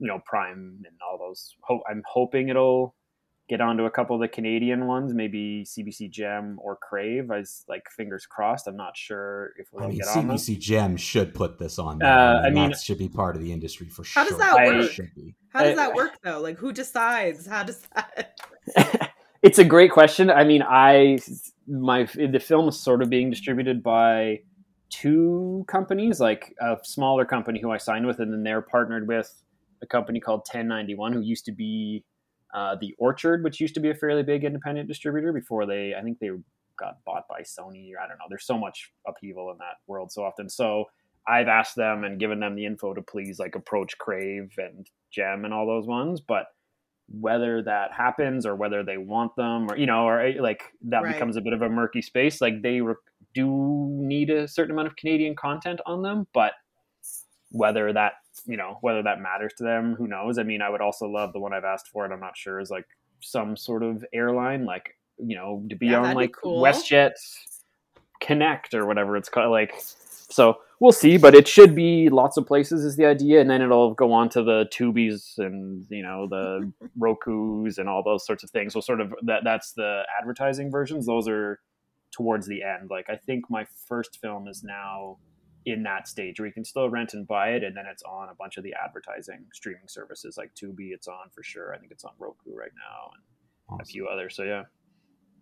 you 0.00 0.08
know, 0.08 0.20
Prime 0.26 0.82
and 0.84 0.96
all 1.08 1.16
those. 1.16 1.54
Ho- 1.60 1.84
I'm 1.88 2.02
hoping 2.06 2.48
it'll 2.48 2.96
get 3.48 3.60
onto 3.60 3.84
a 3.84 3.90
couple 3.90 4.16
of 4.16 4.22
the 4.22 4.28
Canadian 4.28 4.86
ones, 4.86 5.12
maybe 5.12 5.64
CBC 5.64 6.10
Gem 6.10 6.58
or 6.62 6.76
Crave. 6.76 7.30
I 7.30 7.38
was 7.38 7.64
like 7.68 7.90
fingers 7.90 8.26
crossed. 8.26 8.66
I'm 8.66 8.76
not 8.76 8.96
sure 8.96 9.52
if 9.58 9.68
we'll 9.72 9.84
I 9.84 9.88
mean, 9.88 9.98
get 9.98 10.08
on. 10.08 10.28
CBC 10.28 10.58
Gem 10.58 10.96
should 10.96 11.34
put 11.34 11.58
this 11.58 11.78
on. 11.78 11.98
There. 11.98 12.08
Uh, 12.08 12.40
I 12.40 12.50
mean- 12.50 12.70
that 12.70 12.80
should 12.80 12.98
be 12.98 13.08
part 13.08 13.36
of 13.36 13.42
the 13.42 13.52
industry 13.52 13.88
for 13.88 14.04
sure. 14.04 14.22
How 14.22 14.28
sure. 14.28 14.38
does 14.38 14.46
that 14.46 14.66
work? 14.66 14.90
Should. 14.90 15.10
How 15.50 15.62
does 15.62 15.72
I- 15.72 15.86
that 15.86 15.94
work 15.94 16.12
though? 16.22 16.40
Like 16.40 16.58
who 16.58 16.72
decides? 16.72 17.46
How 17.46 17.64
does 17.64 17.82
that? 17.94 18.38
it's 19.42 19.58
a 19.58 19.64
great 19.64 19.90
question. 19.90 20.30
I 20.30 20.44
mean, 20.44 20.62
I 20.62 21.18
my 21.68 22.04
the 22.04 22.40
film 22.40 22.68
is 22.68 22.80
sort 22.80 23.02
of 23.02 23.10
being 23.10 23.30
distributed 23.30 23.82
by 23.82 24.40
two 24.88 25.64
companies, 25.68 26.20
like 26.20 26.54
a 26.60 26.76
smaller 26.82 27.24
company 27.24 27.60
who 27.60 27.70
I 27.70 27.78
signed 27.78 28.06
with, 28.06 28.20
and 28.20 28.32
then 28.32 28.42
they're 28.42 28.62
partnered 28.62 29.08
with 29.08 29.42
a 29.82 29.86
company 29.86 30.20
called 30.20 30.40
1091, 30.40 31.12
who 31.12 31.20
used 31.20 31.44
to 31.46 31.52
be 31.52 32.04
uh, 32.54 32.76
the 32.80 32.94
Orchard, 32.98 33.44
which 33.44 33.60
used 33.60 33.74
to 33.74 33.80
be 33.80 33.90
a 33.90 33.94
fairly 33.94 34.22
big 34.22 34.44
independent 34.44 34.88
distributor 34.88 35.32
before 35.32 35.66
they, 35.66 35.94
I 35.98 36.02
think 36.02 36.18
they 36.20 36.30
got 36.78 37.04
bought 37.04 37.24
by 37.28 37.40
Sony, 37.42 37.92
or 37.94 38.00
I 38.00 38.08
don't 38.08 38.18
know. 38.18 38.24
There's 38.28 38.46
so 38.46 38.58
much 38.58 38.90
upheaval 39.06 39.50
in 39.50 39.58
that 39.58 39.76
world 39.86 40.10
so 40.12 40.24
often. 40.24 40.48
So 40.48 40.84
I've 41.28 41.48
asked 41.48 41.76
them 41.76 42.04
and 42.04 42.18
given 42.20 42.40
them 42.40 42.54
the 42.54 42.66
info 42.66 42.94
to 42.94 43.02
please 43.02 43.38
like 43.38 43.54
approach 43.54 43.96
Crave 43.98 44.52
and 44.58 44.86
Gem 45.12 45.44
and 45.44 45.52
all 45.54 45.66
those 45.66 45.86
ones, 45.86 46.20
but 46.20 46.46
whether 47.08 47.62
that 47.62 47.92
happens 47.92 48.46
or 48.46 48.56
whether 48.56 48.82
they 48.82 48.96
want 48.96 49.36
them 49.36 49.70
or 49.70 49.76
you 49.76 49.84
know 49.84 50.04
or 50.06 50.20
eh, 50.20 50.34
like 50.40 50.62
that 50.82 51.02
Right. 51.02 51.12
becomes 51.12 51.36
a 51.36 51.42
bit 51.42 51.52
of 51.52 51.60
a 51.60 51.68
murky 51.68 52.00
space 52.00 52.40
like 52.40 52.62
they 52.62 52.80
re- 52.80 52.94
do 53.34 53.46
need 53.90 54.30
a 54.30 54.48
certain 54.48 54.72
amount 54.72 54.88
of 54.88 54.96
canadian 54.96 55.36
content 55.36 55.80
on 55.84 56.00
them 56.00 56.26
but 56.32 56.52
whether 57.54 57.92
that 57.92 58.14
you 58.46 58.56
know 58.56 58.78
whether 58.80 59.02
that 59.02 59.20
matters 59.20 59.52
to 59.56 59.62
them 59.62 59.94
who 59.96 60.08
knows 60.08 60.38
i 60.38 60.42
mean 60.42 60.60
i 60.60 60.68
would 60.68 60.80
also 60.80 61.06
love 61.06 61.32
the 61.32 61.38
one 61.38 61.54
i've 61.54 61.64
asked 61.64 61.88
for 61.88 62.04
and 62.04 62.12
i'm 62.12 62.20
not 62.20 62.36
sure 62.36 62.58
is 62.58 62.68
like 62.68 62.84
some 63.20 63.56
sort 63.56 63.84
of 63.84 64.04
airline 64.12 64.64
like 64.66 64.96
you 65.18 65.36
know 65.36 65.62
to 65.70 65.76
be 65.76 65.86
Yeah, 65.86 65.98
on 65.98 66.02
that'd 66.02 66.18
be 66.18 66.22
like 66.24 66.32
cool. 66.42 66.60
westjet 66.60 67.12
connect 68.20 68.74
or 68.74 68.86
whatever 68.86 69.16
it's 69.16 69.28
called 69.28 69.52
like 69.52 69.72
so 69.78 70.56
we'll 70.80 70.90
see 70.90 71.16
but 71.16 71.32
it 71.36 71.46
should 71.46 71.76
be 71.76 72.08
lots 72.08 72.36
of 72.36 72.44
places 72.44 72.84
is 72.84 72.96
the 72.96 73.06
idea 73.06 73.40
and 73.40 73.48
then 73.48 73.62
it'll 73.62 73.94
go 73.94 74.12
on 74.12 74.28
to 74.30 74.42
the 74.42 74.66
tubies 74.72 75.38
and 75.38 75.86
you 75.90 76.02
know 76.02 76.26
the 76.28 76.72
roku's 76.98 77.78
and 77.78 77.88
all 77.88 78.02
those 78.02 78.26
sorts 78.26 78.42
of 78.42 78.50
things 78.50 78.72
so 78.72 78.80
sort 78.80 79.00
of 79.00 79.14
that 79.22 79.42
that's 79.44 79.72
the 79.74 80.02
advertising 80.20 80.72
versions 80.72 81.06
those 81.06 81.28
are 81.28 81.60
towards 82.10 82.48
the 82.48 82.62
end 82.64 82.90
like 82.90 83.08
i 83.08 83.16
think 83.16 83.44
my 83.48 83.64
first 83.86 84.18
film 84.20 84.48
is 84.48 84.64
now 84.64 85.18
in 85.66 85.82
that 85.82 86.06
stage 86.06 86.38
where 86.38 86.46
you 86.46 86.52
can 86.52 86.64
still 86.64 86.90
rent 86.90 87.14
and 87.14 87.26
buy 87.26 87.50
it 87.50 87.64
and 87.64 87.76
then 87.76 87.86
it's 87.90 88.02
on 88.02 88.28
a 88.28 88.34
bunch 88.34 88.56
of 88.56 88.64
the 88.64 88.74
advertising 88.74 89.44
streaming 89.52 89.86
services 89.86 90.36
like 90.36 90.54
tubi 90.54 90.92
it's 90.92 91.08
on 91.08 91.28
for 91.32 91.42
sure 91.42 91.74
i 91.74 91.78
think 91.78 91.90
it's 91.90 92.04
on 92.04 92.12
roku 92.18 92.54
right 92.54 92.72
now 92.76 93.10
and 93.70 93.80
a 93.80 93.84
few 93.84 94.06
others 94.06 94.36
so 94.36 94.42
yeah 94.42 94.64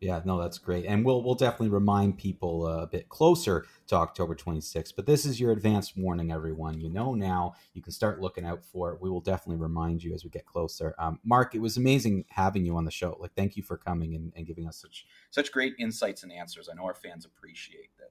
Yeah, 0.01 0.21
no, 0.25 0.37
that's 0.37 0.59
great, 0.59 0.85
and 0.85 1.05
we'll 1.05 1.23
we'll 1.23 1.37
definitely 1.37 1.69
remind 1.69 2.19
people 2.19 2.67
a 2.67 2.89
bit 2.89 3.09
closer 3.09 3.67
to 3.87 3.95
October 3.95 4.35
26th. 4.35 4.95
But 4.97 5.07
this 5.07 5.25
is 5.25 5.39
your 5.39 5.53
advance 5.53 5.97
warning, 5.97 6.33
everyone. 6.33 6.81
You 6.81 6.91
know 6.91 7.15
now. 7.15 7.55
You 7.73 7.83
can 7.83 7.93
start 7.93 8.21
looking 8.21 8.45
out 8.45 8.65
for 8.65 8.91
it. 8.93 9.01
We 9.01 9.09
will 9.09 9.21
definitely 9.21 9.63
remind 9.63 10.03
you 10.03 10.13
as 10.13 10.25
we 10.25 10.31
get 10.31 10.45
closer. 10.45 10.97
Um, 10.99 11.21
Mark, 11.23 11.55
it 11.55 11.61
was 11.61 11.77
amazing 11.77 12.25
having 12.31 12.67
you 12.67 12.77
on 12.77 12.85
the 12.85 12.91
show. 12.91 13.17
Like, 13.21 13.35
thank 13.37 13.57
you 13.57 13.63
for 13.63 13.77
coming 13.77 14.17
and, 14.17 14.33
and 14.35 14.45
giving 14.45 14.67
us 14.67 14.77
such 14.77 15.07
such 15.31 15.53
great 15.53 15.75
insights 15.79 16.25
and 16.25 16.33
answers. 16.33 16.69
I 16.69 16.75
know 16.75 16.85
our 16.87 16.95
fans 16.95 17.25
appreciate 17.25 17.91
that. 17.99 18.11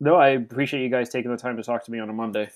No 0.00 0.16
i 0.16 0.28
appreciate 0.30 0.82
you 0.82 0.88
guys 0.90 1.08
taking 1.08 1.30
the 1.30 1.36
time 1.36 1.56
to 1.56 1.62
talk 1.62 1.84
to 1.84 1.90
me 1.90 1.98
on 1.98 2.08
a 2.10 2.12
monday 2.12 2.48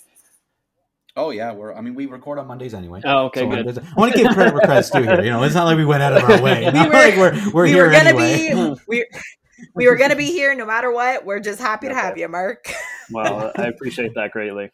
Oh 1.17 1.31
yeah, 1.31 1.51
we're. 1.53 1.75
I 1.75 1.81
mean, 1.81 1.97
we 1.97 2.07
record 2.07 2.39
on 2.39 2.47
Mondays 2.47 2.75
anyway. 2.75 3.01
oh 3.05 3.25
okay 3.25 3.41
So, 3.41 3.49
good 3.51 3.79
I 3.79 3.95
want 3.97 4.13
to 4.13 4.23
give 4.23 4.33
credit 4.35 4.55
where 4.55 4.63
credit's 4.63 4.89
due 4.89 5.03
here. 5.03 5.21
You 5.21 5.31
know, 5.31 5.43
it's 5.43 5.55
not 5.55 5.65
like 5.65 5.77
we 5.77 5.85
went 5.85 6.01
out 6.01 6.13
of 6.17 6.23
our 6.23 6.41
way. 6.41 6.65
We 6.67 6.71
Not 6.71 6.89
were- 6.91 6.95
like 6.95 7.17
we're 7.17 7.51
we're 7.53 7.63
we 7.65 7.71
here 7.71 7.87
were 7.87 7.91
gonna 7.91 8.11
anyway. 8.11 8.55
be 8.77 8.81
we 8.87 9.07
we 9.75 9.89
were 9.89 9.97
gonna 9.97 10.15
be 10.15 10.27
here 10.31 10.55
no 10.55 10.65
matter 10.65 10.93
what. 10.93 11.25
We're 11.25 11.41
just 11.41 11.59
happy 11.59 11.89
to 11.89 11.95
have 11.95 12.17
you, 12.19 12.29
Mark. 12.29 12.73
well 13.11 13.51
i 13.57 13.63
appreciate 13.67 14.15
that 14.15 14.31
greatly 14.31 14.71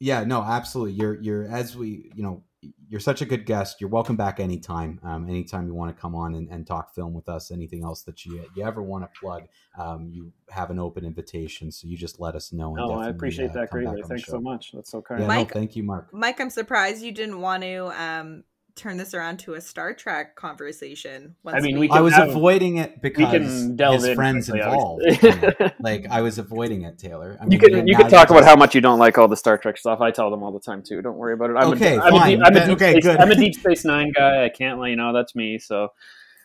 Yeah, 0.00 0.24
no, 0.24 0.42
absolutely. 0.42 0.92
You're 0.94 1.20
you're 1.20 1.44
as 1.48 1.76
we 1.76 2.10
you 2.14 2.22
know 2.22 2.42
you're 2.88 3.00
such 3.00 3.22
a 3.22 3.24
good 3.24 3.46
guest. 3.46 3.80
You're 3.80 3.90
welcome 3.90 4.16
back 4.16 4.40
anytime. 4.40 5.00
Um, 5.02 5.28
anytime 5.28 5.66
you 5.66 5.74
want 5.74 5.94
to 5.94 6.00
come 6.00 6.14
on 6.14 6.34
and, 6.34 6.48
and 6.48 6.66
talk 6.66 6.94
film 6.94 7.12
with 7.14 7.28
us. 7.28 7.50
Anything 7.50 7.82
else 7.82 8.02
that 8.02 8.24
you 8.24 8.44
you 8.54 8.64
ever 8.64 8.82
want 8.82 9.04
to 9.04 9.20
plug, 9.20 9.44
um, 9.78 10.08
you 10.10 10.32
have 10.50 10.70
an 10.70 10.78
open 10.78 11.04
invitation. 11.04 11.70
So 11.70 11.88
you 11.88 11.96
just 11.96 12.20
let 12.20 12.34
us 12.34 12.52
know. 12.52 12.76
And 12.76 12.84
oh 12.84 12.94
i 12.94 13.08
appreciate 13.08 13.50
uh, 13.50 13.54
that 13.54 13.70
greatly 13.70 14.02
thanks 14.02 14.26
so 14.26 14.40
much 14.40 14.72
that's 14.72 14.90
so 14.90 15.02
kind 15.02 15.20
Yeah, 15.20 15.26
Mike- 15.26 15.54
no, 15.54 15.60
thank 15.60 15.76
you, 15.76 15.82
Mark. 15.82 16.12
Mike, 16.12 16.40
I'm 16.40 16.50
surprised 16.50 17.02
you 17.02 17.12
didn't 17.12 17.40
want 17.40 17.62
to 17.62 18.02
um 18.02 18.44
turn 18.76 18.96
this 18.96 19.14
around 19.14 19.38
to 19.38 19.54
a 19.54 19.60
Star 19.60 19.94
Trek 19.94 20.34
conversation. 20.36 21.36
Once 21.44 21.56
I 21.56 21.60
mean, 21.60 21.78
we 21.78 21.88
I 21.90 22.00
was 22.00 22.14
have- 22.14 22.30
avoiding 22.30 22.76
it 22.78 23.00
because 23.00 23.30
can 23.30 23.42
his 23.78 24.04
in 24.04 24.14
friends 24.14 24.48
quickly, 24.50 24.66
involved. 24.66 25.02
obviously. 25.06 25.30
in 25.30 25.44
it. 25.66 25.74
like 25.80 26.06
I 26.10 26.20
was 26.22 26.38
avoiding 26.38 26.82
it, 26.82 26.98
Taylor. 26.98 27.38
I 27.40 27.46
You 27.48 27.58
can 27.58 27.74
and 27.74 27.88
you 27.88 27.96
can 27.96 28.10
talk 28.10 28.30
about 28.30 28.40
just- 28.40 28.48
how 28.48 28.56
much 28.56 28.74
you 28.74 28.80
don't 28.80 28.98
like 28.98 29.16
all 29.18 29.28
the 29.28 29.36
Star 29.36 29.56
Trek 29.58 29.76
stuff. 29.78 30.00
I 30.00 30.10
tell 30.10 30.30
them 30.30 30.42
all 30.42 30.52
the 30.52 30.60
time 30.60 30.82
too. 30.82 31.00
Don't 31.02 31.16
worry 31.16 31.34
about 31.34 31.50
it. 31.50 31.56
I'm 31.56 31.72
Okay, 31.74 31.96
a, 31.96 32.00
I'm 32.00 32.12
fine. 32.12 32.32
A, 32.32 32.36
deep- 32.36 32.46
I'm 32.46 32.56
a 32.56 32.58
Okay, 32.58 32.66
deep 32.66 32.76
okay, 32.76 32.90
space, 32.92 33.04
good. 33.04 33.16
I'm 33.20 33.30
a 33.30 33.34
Deep 33.36 33.54
Space 33.54 33.84
Nine 33.84 34.12
guy. 34.14 34.44
I 34.44 34.48
can't 34.48 34.80
let 34.80 34.90
you 34.90 34.96
know 34.96 35.12
that's 35.12 35.34
me. 35.34 35.58
So 35.58 35.92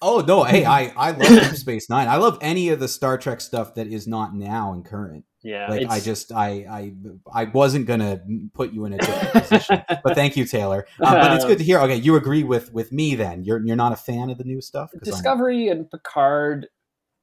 Oh 0.01 0.21
no! 0.25 0.43
Hey, 0.45 0.63
I 0.63 0.93
I 0.95 1.11
love 1.11 1.27
Deep 1.27 1.55
Space 1.55 1.89
Nine. 1.89 2.07
I 2.07 2.15
love 2.15 2.38
any 2.41 2.69
of 2.69 2.80
the 2.80 2.88
Star 2.88 3.17
Trek 3.17 3.41
stuff 3.41 3.75
that 3.75 3.88
is 3.88 4.07
not 4.07 4.34
now 4.34 4.71
and 4.71 4.86
current. 4.86 5.25
Yeah, 5.41 5.67
like 5.69 5.87
I 5.89 5.99
just 5.99 6.31
I 6.31 6.65
I 6.69 6.93
I 7.33 7.45
wasn't 7.45 7.85
gonna 7.85 8.21
put 8.53 8.73
you 8.73 8.85
in 8.85 8.93
a 8.93 8.97
different 8.97 9.31
position, 9.33 9.81
but 10.03 10.15
thank 10.15 10.35
you, 10.37 10.45
Taylor. 10.45 10.85
Um, 11.01 11.13
but 11.21 11.33
it's 11.33 11.45
good 11.45 11.57
to 11.59 11.63
hear. 11.63 11.79
Okay, 11.79 11.95
you 11.95 12.15
agree 12.15 12.43
with 12.43 12.73
with 12.73 12.91
me 12.91 13.15
then. 13.15 13.43
You're 13.43 13.65
you're 13.65 13.75
not 13.75 13.93
a 13.93 13.95
fan 13.97 14.29
of 14.29 14.37
the 14.37 14.43
new 14.43 14.61
stuff. 14.61 14.91
'Cause 14.91 15.01
I'm- 15.07 15.11
Discovery 15.11 15.67
and 15.69 15.89
Picard. 15.89 16.67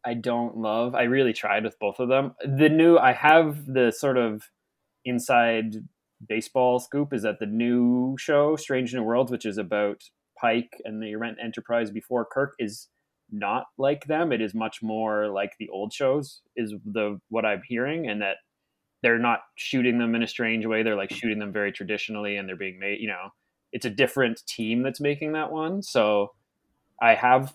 I 0.05 0.15
don't 0.15 0.57
love. 0.57 0.95
I 0.95 1.03
really 1.03 1.33
tried 1.33 1.65
with 1.65 1.79
both 1.81 1.99
of 1.99 2.09
them. 2.09 2.35
The 2.45 2.69
new 2.69 2.97
I 2.97 3.13
have 3.13 3.67
the 3.67 3.91
sort 3.91 4.17
of 4.17 4.43
inside 5.05 5.75
baseball 6.27 6.79
scoop 6.79 7.13
is 7.13 7.23
that 7.23 7.41
the 7.41 7.47
new 7.47 8.17
show 8.19 8.57
Strange 8.57 8.95
New 8.95 9.03
Worlds, 9.03 9.31
which 9.33 9.45
is 9.45 9.59
about 9.59 10.01
Pike 10.41 10.81
and 10.85 11.03
the 11.03 11.17
Rent 11.17 11.39
Enterprise 11.43 11.91
before 11.91 12.25
Kirk, 12.25 12.55
is 12.59 12.89
not 13.31 13.67
like 13.79 14.07
them. 14.07 14.33
It 14.33 14.41
is 14.41 14.55
much 14.55 14.83
more 14.83 15.29
like 15.29 15.53
the 15.59 15.69
old 15.69 15.93
shows. 15.93 16.41
Is 16.57 16.75
the 16.85 17.21
what 17.29 17.45
I'm 17.45 17.63
hearing, 17.67 18.09
and 18.09 18.23
that 18.23 18.37
they're 19.03 19.19
not 19.19 19.41
shooting 19.57 19.99
them 19.99 20.15
in 20.15 20.23
a 20.23 20.29
strange 20.29 20.67
way. 20.67 20.83
They're 20.83 20.97
like 20.97 21.13
shooting 21.13 21.39
them 21.39 21.53
very 21.53 21.73
traditionally, 21.73 22.37
and 22.37 22.49
they're 22.49 22.57
being 22.57 22.79
made. 22.79 23.01
You 23.01 23.09
know, 23.09 23.31
it's 23.73 23.87
a 23.87 23.91
different 23.91 24.43
team 24.47 24.83
that's 24.83 25.01
making 25.01 25.33
that 25.33 25.53
one. 25.53 25.83
So 25.83 26.33
I 27.01 27.15
have, 27.15 27.55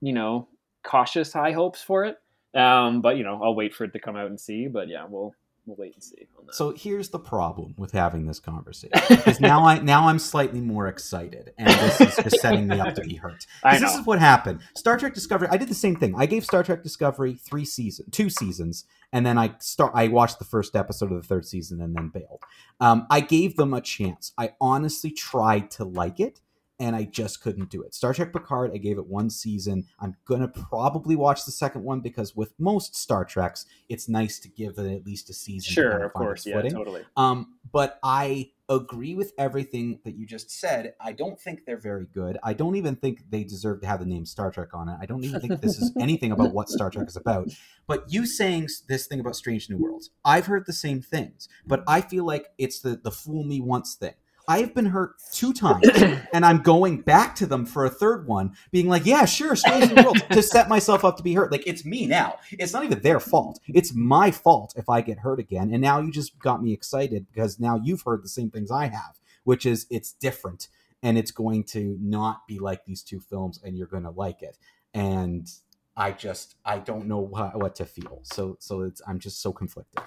you 0.00 0.12
know, 0.12 0.48
cautious 0.84 1.32
high 1.32 1.52
hopes 1.52 1.82
for 1.82 2.04
it. 2.04 2.16
Um, 2.54 3.00
but 3.00 3.16
you 3.16 3.24
know, 3.24 3.40
I'll 3.42 3.54
wait 3.54 3.74
for 3.74 3.84
it 3.84 3.92
to 3.92 4.00
come 4.00 4.16
out 4.16 4.26
and 4.26 4.40
see. 4.40 4.68
But 4.68 4.88
yeah, 4.88 5.06
we'll 5.08 5.34
we'll 5.66 5.76
wait 5.76 5.94
and 5.94 6.02
see 6.02 6.26
on 6.38 6.46
that. 6.46 6.54
So 6.54 6.72
here's 6.72 7.10
the 7.10 7.18
problem 7.18 7.74
with 7.76 7.92
having 7.92 8.26
this 8.26 8.40
conversation 8.40 9.00
because 9.08 9.40
now 9.40 9.64
I 9.64 9.78
now 9.78 10.08
I'm 10.08 10.18
slightly 10.18 10.60
more 10.60 10.88
excited, 10.88 11.52
and 11.58 11.68
this 11.68 12.00
is 12.00 12.16
just 12.16 12.40
setting 12.40 12.66
me 12.68 12.80
up 12.80 12.94
to 12.94 13.02
be 13.02 13.16
hurt. 13.16 13.46
I 13.64 13.78
This 13.78 13.94
is 13.94 14.06
what 14.06 14.18
happened. 14.18 14.60
Star 14.76 14.98
Trek 14.98 15.14
Discovery. 15.14 15.48
I 15.50 15.56
did 15.56 15.68
the 15.68 15.74
same 15.74 15.96
thing. 15.96 16.14
I 16.16 16.26
gave 16.26 16.44
Star 16.44 16.62
Trek 16.62 16.82
Discovery 16.82 17.34
three 17.34 17.64
season, 17.64 18.10
two 18.10 18.30
seasons, 18.30 18.84
and 19.12 19.24
then 19.24 19.38
I 19.38 19.54
start. 19.60 19.92
I 19.94 20.08
watched 20.08 20.38
the 20.38 20.44
first 20.44 20.76
episode 20.76 21.12
of 21.12 21.20
the 21.20 21.26
third 21.26 21.46
season 21.46 21.80
and 21.80 21.94
then 21.94 22.08
bailed. 22.08 22.42
Um, 22.80 23.06
I 23.10 23.20
gave 23.20 23.56
them 23.56 23.74
a 23.74 23.80
chance. 23.80 24.32
I 24.38 24.54
honestly 24.60 25.10
tried 25.10 25.70
to 25.72 25.84
like 25.84 26.20
it. 26.20 26.40
And 26.80 26.96
I 26.96 27.04
just 27.04 27.42
couldn't 27.42 27.70
do 27.70 27.82
it. 27.82 27.94
Star 27.94 28.12
Trek 28.12 28.32
Picard, 28.32 28.72
I 28.74 28.78
gave 28.78 28.98
it 28.98 29.06
one 29.06 29.30
season. 29.30 29.84
I'm 30.00 30.16
gonna 30.24 30.48
probably 30.48 31.14
watch 31.14 31.44
the 31.44 31.52
second 31.52 31.84
one 31.84 32.00
because 32.00 32.34
with 32.34 32.54
most 32.58 32.96
Star 32.96 33.24
Treks, 33.24 33.66
it's 33.88 34.08
nice 34.08 34.40
to 34.40 34.48
give 34.48 34.78
it 34.78 34.90
at 34.90 35.06
least 35.06 35.30
a 35.30 35.34
season. 35.34 35.72
sure, 35.72 35.90
kind 35.90 36.04
of 36.04 36.12
find 36.12 36.26
course, 36.26 36.46
yeah, 36.46 36.56
footing. 36.56 36.72
totally. 36.72 37.02
Um, 37.16 37.58
but 37.70 37.98
I 38.02 38.50
agree 38.70 39.16
with 39.16 39.32
everything 39.36 39.98
that 40.04 40.14
you 40.14 40.24
just 40.24 40.48
said. 40.50 40.94
I 41.00 41.10
don't 41.10 41.38
think 41.38 41.64
they're 41.66 41.76
very 41.76 42.06
good. 42.06 42.38
I 42.42 42.52
don't 42.52 42.76
even 42.76 42.94
think 42.94 43.28
they 43.28 43.42
deserve 43.42 43.80
to 43.80 43.86
have 43.86 43.98
the 43.98 44.06
name 44.06 44.24
Star 44.24 44.52
Trek 44.52 44.72
on 44.72 44.88
it. 44.88 44.96
I 45.00 45.06
don't 45.06 45.24
even 45.24 45.40
think 45.40 45.60
this 45.60 45.78
is 45.78 45.92
anything 46.00 46.30
about 46.30 46.54
what 46.54 46.68
Star 46.68 46.88
Trek 46.88 47.08
is 47.08 47.16
about. 47.16 47.48
But 47.88 48.04
you 48.08 48.26
saying 48.26 48.68
this 48.88 49.08
thing 49.08 49.18
about 49.18 49.34
Strange 49.34 49.68
New 49.68 49.76
Worlds, 49.76 50.10
I've 50.24 50.46
heard 50.46 50.66
the 50.66 50.72
same 50.72 51.02
things, 51.02 51.48
but 51.66 51.82
I 51.88 52.00
feel 52.00 52.24
like 52.24 52.46
it's 52.58 52.80
the 52.80 52.96
the 52.96 53.10
fool 53.10 53.42
me 53.42 53.60
once 53.60 53.96
thing. 53.96 54.14
I 54.50 54.58
have 54.62 54.74
been 54.74 54.86
hurt 54.86 55.14
two 55.32 55.52
times, 55.52 55.88
and 56.32 56.44
I'm 56.44 56.60
going 56.60 57.02
back 57.02 57.36
to 57.36 57.46
them 57.46 57.64
for 57.64 57.84
a 57.84 57.90
third 57.90 58.26
one, 58.26 58.56
being 58.72 58.88
like, 58.88 59.06
"Yeah, 59.06 59.24
sure, 59.24 59.54
Strange 59.54 59.92
New 59.92 60.02
Worlds," 60.02 60.22
to 60.32 60.42
set 60.42 60.68
myself 60.68 61.04
up 61.04 61.16
to 61.18 61.22
be 61.22 61.34
hurt. 61.34 61.52
Like 61.52 61.62
it's 61.68 61.84
me 61.84 62.06
now. 62.06 62.40
It's 62.50 62.72
not 62.72 62.82
even 62.82 63.00
their 63.00 63.20
fault. 63.20 63.60
It's 63.68 63.94
my 63.94 64.32
fault 64.32 64.74
if 64.76 64.88
I 64.88 65.02
get 65.02 65.20
hurt 65.20 65.38
again. 65.38 65.72
And 65.72 65.80
now 65.80 66.00
you 66.00 66.10
just 66.10 66.36
got 66.40 66.64
me 66.64 66.72
excited 66.72 67.28
because 67.32 67.60
now 67.60 67.80
you've 67.80 68.02
heard 68.02 68.24
the 68.24 68.28
same 68.28 68.50
things 68.50 68.72
I 68.72 68.88
have, 68.88 69.20
which 69.44 69.64
is 69.64 69.86
it's 69.88 70.14
different 70.14 70.66
and 71.00 71.16
it's 71.16 71.30
going 71.30 71.62
to 71.62 71.96
not 72.00 72.44
be 72.48 72.58
like 72.58 72.84
these 72.84 73.04
two 73.04 73.20
films, 73.20 73.60
and 73.62 73.78
you're 73.78 73.86
going 73.86 74.02
to 74.02 74.10
like 74.10 74.42
it. 74.42 74.58
And 74.92 75.48
I 75.96 76.10
just 76.10 76.56
I 76.64 76.78
don't 76.78 77.06
know 77.06 77.20
what, 77.20 77.56
what 77.56 77.76
to 77.76 77.84
feel. 77.84 78.18
So 78.24 78.56
so 78.58 78.82
it's 78.82 79.00
I'm 79.06 79.20
just 79.20 79.40
so 79.40 79.52
conflicted. 79.52 80.02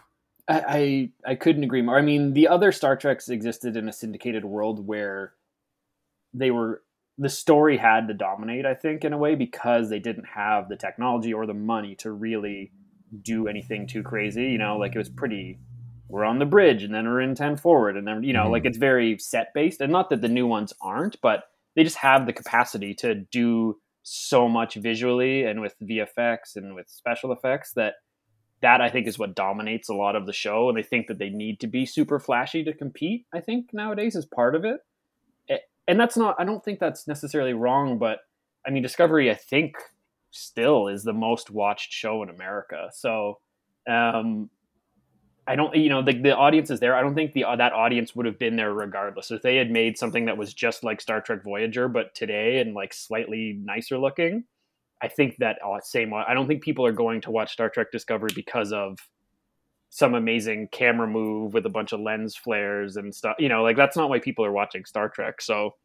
I, 0.47 1.09
I 1.25 1.31
I 1.31 1.35
couldn't 1.35 1.63
agree 1.63 1.81
more. 1.81 1.97
I 1.97 2.01
mean, 2.01 2.33
the 2.33 2.47
other 2.47 2.71
Star 2.71 2.95
Treks 2.95 3.29
existed 3.29 3.77
in 3.77 3.87
a 3.87 3.93
syndicated 3.93 4.43
world 4.45 4.85
where 4.85 5.33
they 6.33 6.51
were 6.51 6.83
the 7.17 7.29
story 7.29 7.77
had 7.77 8.07
to 8.07 8.13
dominate. 8.13 8.65
I 8.65 8.73
think 8.73 9.05
in 9.05 9.13
a 9.13 9.17
way 9.17 9.35
because 9.35 9.89
they 9.89 9.99
didn't 9.99 10.25
have 10.25 10.67
the 10.67 10.75
technology 10.75 11.33
or 11.33 11.45
the 11.45 11.53
money 11.53 11.95
to 11.97 12.11
really 12.11 12.71
do 13.21 13.47
anything 13.47 13.87
too 13.87 14.03
crazy. 14.03 14.45
You 14.45 14.57
know, 14.57 14.77
like 14.77 14.95
it 14.95 14.97
was 14.99 15.09
pretty. 15.09 15.59
We're 16.09 16.25
on 16.25 16.37
the 16.39 16.45
bridge, 16.45 16.83
and 16.83 16.93
then 16.93 17.05
we're 17.05 17.21
in 17.21 17.35
ten 17.35 17.55
forward, 17.55 17.95
and 17.97 18.05
then 18.07 18.23
you 18.23 18.33
know, 18.33 18.45
Mhm. 18.47 18.51
like 18.51 18.65
it's 18.65 18.77
very 18.77 19.17
set 19.19 19.53
based, 19.53 19.81
and 19.81 19.91
not 19.91 20.09
that 20.09 20.21
the 20.21 20.27
new 20.29 20.45
ones 20.45 20.73
aren't, 20.81 21.19
but 21.21 21.45
they 21.75 21.83
just 21.83 21.97
have 21.97 22.25
the 22.25 22.33
capacity 22.33 22.93
to 22.95 23.15
do 23.15 23.79
so 24.03 24.49
much 24.49 24.75
visually 24.75 25.43
and 25.45 25.61
with 25.61 25.75
VFX 25.81 26.55
and 26.57 26.75
with 26.75 26.89
special 26.89 27.31
effects 27.31 27.71
that 27.73 27.95
that 28.63 28.81
I 28.81 28.89
think 28.89 29.07
is 29.07 29.19
what 29.19 29.35
dominates 29.35 29.89
a 29.89 29.93
lot 29.93 30.15
of 30.15 30.25
the 30.25 30.33
show, 30.33 30.69
and 30.69 30.77
they 30.77 30.83
think 30.83 31.07
that 31.07 31.19
they 31.19 31.29
need 31.29 31.59
to 31.59 31.67
be 31.67 31.85
super 31.85 32.19
flashy 32.19 32.63
to 32.63 32.73
compete. 32.73 33.25
I 33.33 33.41
think 33.41 33.67
nowadays 33.73 34.15
is 34.15 34.25
part 34.25 34.55
of 34.55 34.65
it, 34.65 34.79
and 35.87 35.99
that's 35.99 36.17
not. 36.17 36.35
I 36.39 36.45
don't 36.45 36.63
think 36.63 36.79
that's 36.79 37.07
necessarily 37.07 37.53
wrong, 37.53 37.99
but 37.99 38.19
I 38.65 38.71
mean, 38.71 38.81
Discovery, 38.81 39.29
I 39.29 39.35
think, 39.35 39.75
still 40.31 40.87
is 40.87 41.03
the 41.03 41.13
most 41.13 41.51
watched 41.51 41.91
show 41.91 42.23
in 42.23 42.29
America. 42.29 42.89
So, 42.93 43.39
um, 43.87 44.49
I 45.45 45.57
don't, 45.57 45.75
you 45.75 45.89
know, 45.89 46.01
the 46.01 46.13
the 46.13 46.35
audience 46.35 46.71
is 46.71 46.79
there. 46.79 46.95
I 46.95 47.01
don't 47.01 47.15
think 47.15 47.33
the 47.33 47.45
that 47.57 47.73
audience 47.73 48.15
would 48.15 48.25
have 48.25 48.39
been 48.39 48.55
there 48.55 48.73
regardless 48.73 49.29
if 49.29 49.41
they 49.41 49.57
had 49.57 49.69
made 49.69 49.97
something 49.97 50.25
that 50.25 50.37
was 50.37 50.53
just 50.53 50.83
like 50.83 51.01
Star 51.01 51.19
Trek 51.19 51.43
Voyager, 51.43 51.89
but 51.89 52.15
today 52.15 52.59
and 52.59 52.73
like 52.73 52.93
slightly 52.93 53.59
nicer 53.61 53.97
looking. 53.97 54.45
I 55.03 55.09
think 55.09 55.35
that 55.39 55.57
uh, 55.63 55.81
same. 55.81 56.13
I 56.13 56.33
don't 56.33 56.47
think 56.47 56.63
people 56.63 56.85
are 56.85 56.93
going 56.93 57.19
to 57.21 57.31
watch 57.31 57.51
Star 57.51 57.69
Trek 57.69 57.91
Discovery 57.91 58.29
because 58.33 58.71
of 58.71 58.97
some 59.89 60.13
amazing 60.15 60.69
camera 60.71 61.05
move 61.05 61.53
with 61.53 61.65
a 61.65 61.69
bunch 61.69 61.91
of 61.91 61.99
lens 61.99 62.37
flares 62.37 62.95
and 62.95 63.13
stuff. 63.13 63.35
You 63.37 63.49
know, 63.49 63.63
like 63.63 63.75
that's 63.75 63.97
not 63.97 64.09
why 64.09 64.19
people 64.19 64.45
are 64.45 64.51
watching 64.53 64.85
Star 64.85 65.09
Trek. 65.09 65.41
So 65.41 65.75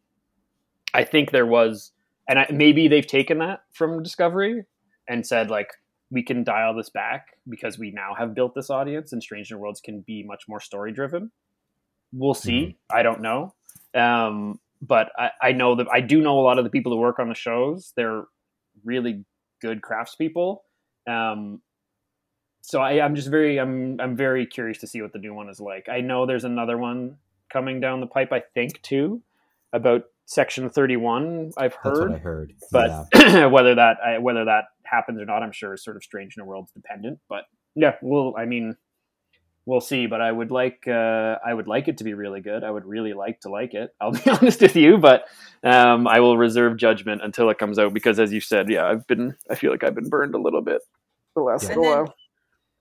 I 0.95 1.03
think 1.03 1.33
there 1.33 1.47
was, 1.47 1.91
and 2.29 2.39
I, 2.39 2.47
maybe 2.53 2.87
they've 2.87 3.07
taken 3.07 3.39
that 3.39 3.63
from 3.73 4.05
Discovery 4.05 4.63
and 5.09 5.27
said 5.27 5.51
like 5.51 5.71
we 6.13 6.23
can 6.23 6.45
dial 6.45 6.77
this 6.77 6.89
back 6.89 7.27
because 7.49 7.77
we 7.77 7.91
now 7.91 8.15
have 8.17 8.35
built 8.35 8.55
this 8.55 8.71
audience 8.71 9.13
and 9.13 9.21
Strange 9.21 9.51
New 9.51 9.59
Worlds 9.59 9.81
can 9.81 10.01
be 10.03 10.23
much 10.23 10.45
more 10.49 10.61
story 10.61 10.93
driven. 10.93 11.33
We'll 12.13 12.35
see. 12.35 12.79
I 12.89 13.03
don't 13.03 13.21
know. 13.21 13.53
Um, 13.95 14.61
but 14.81 15.11
I, 15.19 15.31
I 15.43 15.53
know 15.53 15.75
that 15.75 15.89
I 15.93 16.01
do 16.01 16.21
know 16.21 16.39
a 16.39 16.43
lot 16.43 16.59
of 16.59 16.65
the 16.65 16.71
people 16.71 16.93
who 16.93 16.99
work 16.99 17.19
on 17.19 17.29
the 17.29 17.35
shows. 17.35 17.93
They're 17.97 18.25
really 18.85 19.25
good 19.61 19.81
craftspeople. 19.81 20.59
Um, 21.09 21.63
so 22.63 22.81
I, 22.81 23.03
I'm 23.05 23.15
just 23.15 23.29
very 23.29 23.59
I'm 23.59 24.01
I'm 24.01 24.17
very 24.17 24.47
curious 24.47 24.79
to 24.79 24.87
see 24.87 25.01
what 25.01 25.13
the 25.13 25.19
new 25.19 25.35
one 25.35 25.49
is 25.49 25.61
like. 25.61 25.89
I 25.89 26.01
know 26.01 26.27
there's 26.27 26.45
another 26.45 26.77
one 26.77 27.17
coming 27.53 27.81
down 27.81 28.01
the 28.01 28.07
pipe. 28.07 28.33
I 28.33 28.43
think 28.55 28.83
too 28.83 29.23
about 29.73 30.03
Section 30.27 30.69
31. 30.69 31.53
I've 31.57 31.77
That's 31.83 31.99
heard, 31.99 32.11
what 32.11 32.19
I 32.19 32.23
heard. 32.23 32.53
but 32.71 33.07
yeah. 33.15 33.47
whether 33.47 33.75
that 33.75 33.97
I, 34.05 34.19
whether 34.19 34.45
that 34.45 34.65
happens 34.85 35.21
or 35.21 35.25
not, 35.25 35.43
I'm 35.43 35.53
sure 35.53 35.73
is 35.75 35.83
sort 35.83 35.97
of 35.97 36.03
strange 36.03 36.37
in 36.37 36.43
a 36.43 36.47
worlds 36.47 36.71
dependent. 36.73 37.21
But 37.29 37.45
yeah, 37.75 37.95
well, 38.03 38.35
I 38.37 38.45
mean, 38.45 38.77
we'll 39.69 39.81
see. 39.83 40.07
But 40.07 40.21
I 40.21 40.33
would 40.33 40.51
like 40.51 40.89
uh, 40.89 41.37
I 41.47 41.53
would 41.53 41.69
like 41.69 41.87
it 41.89 41.99
to 41.99 42.05
be 42.05 42.15
really 42.15 42.41
good. 42.41 42.65
I 42.65 42.71
would 42.71 42.87
really 42.87 43.13
like 43.13 43.41
to 43.43 43.51
like 43.51 43.75
it. 43.75 43.95
I'll 44.01 44.13
be 44.25 44.29
honest 44.31 44.61
with 44.63 44.75
you, 44.77 44.99
but 44.99 45.25
um, 45.63 46.09
I 46.09 46.21
will 46.21 46.37
reserve 46.39 46.77
judgment 46.77 47.21
until 47.23 47.51
it 47.51 47.59
comes 47.59 47.79
out 47.79 47.93
because, 47.93 48.19
as 48.19 48.33
you 48.33 48.41
said, 48.41 48.71
yeah, 48.71 48.87
I've 48.87 49.07
been 49.07 49.37
I 49.51 49.55
feel 49.55 49.71
like 49.71 49.85
I've 49.85 49.95
been 49.95 50.09
burned 50.09 50.35
a 50.35 50.39
little 50.41 50.63
bit 50.63 50.81
the 51.37 51.43
last 51.43 51.65
Yeah. 51.65 51.69
little 51.77 51.85
And 51.85 51.93
then- 51.93 52.05
while. 52.05 52.15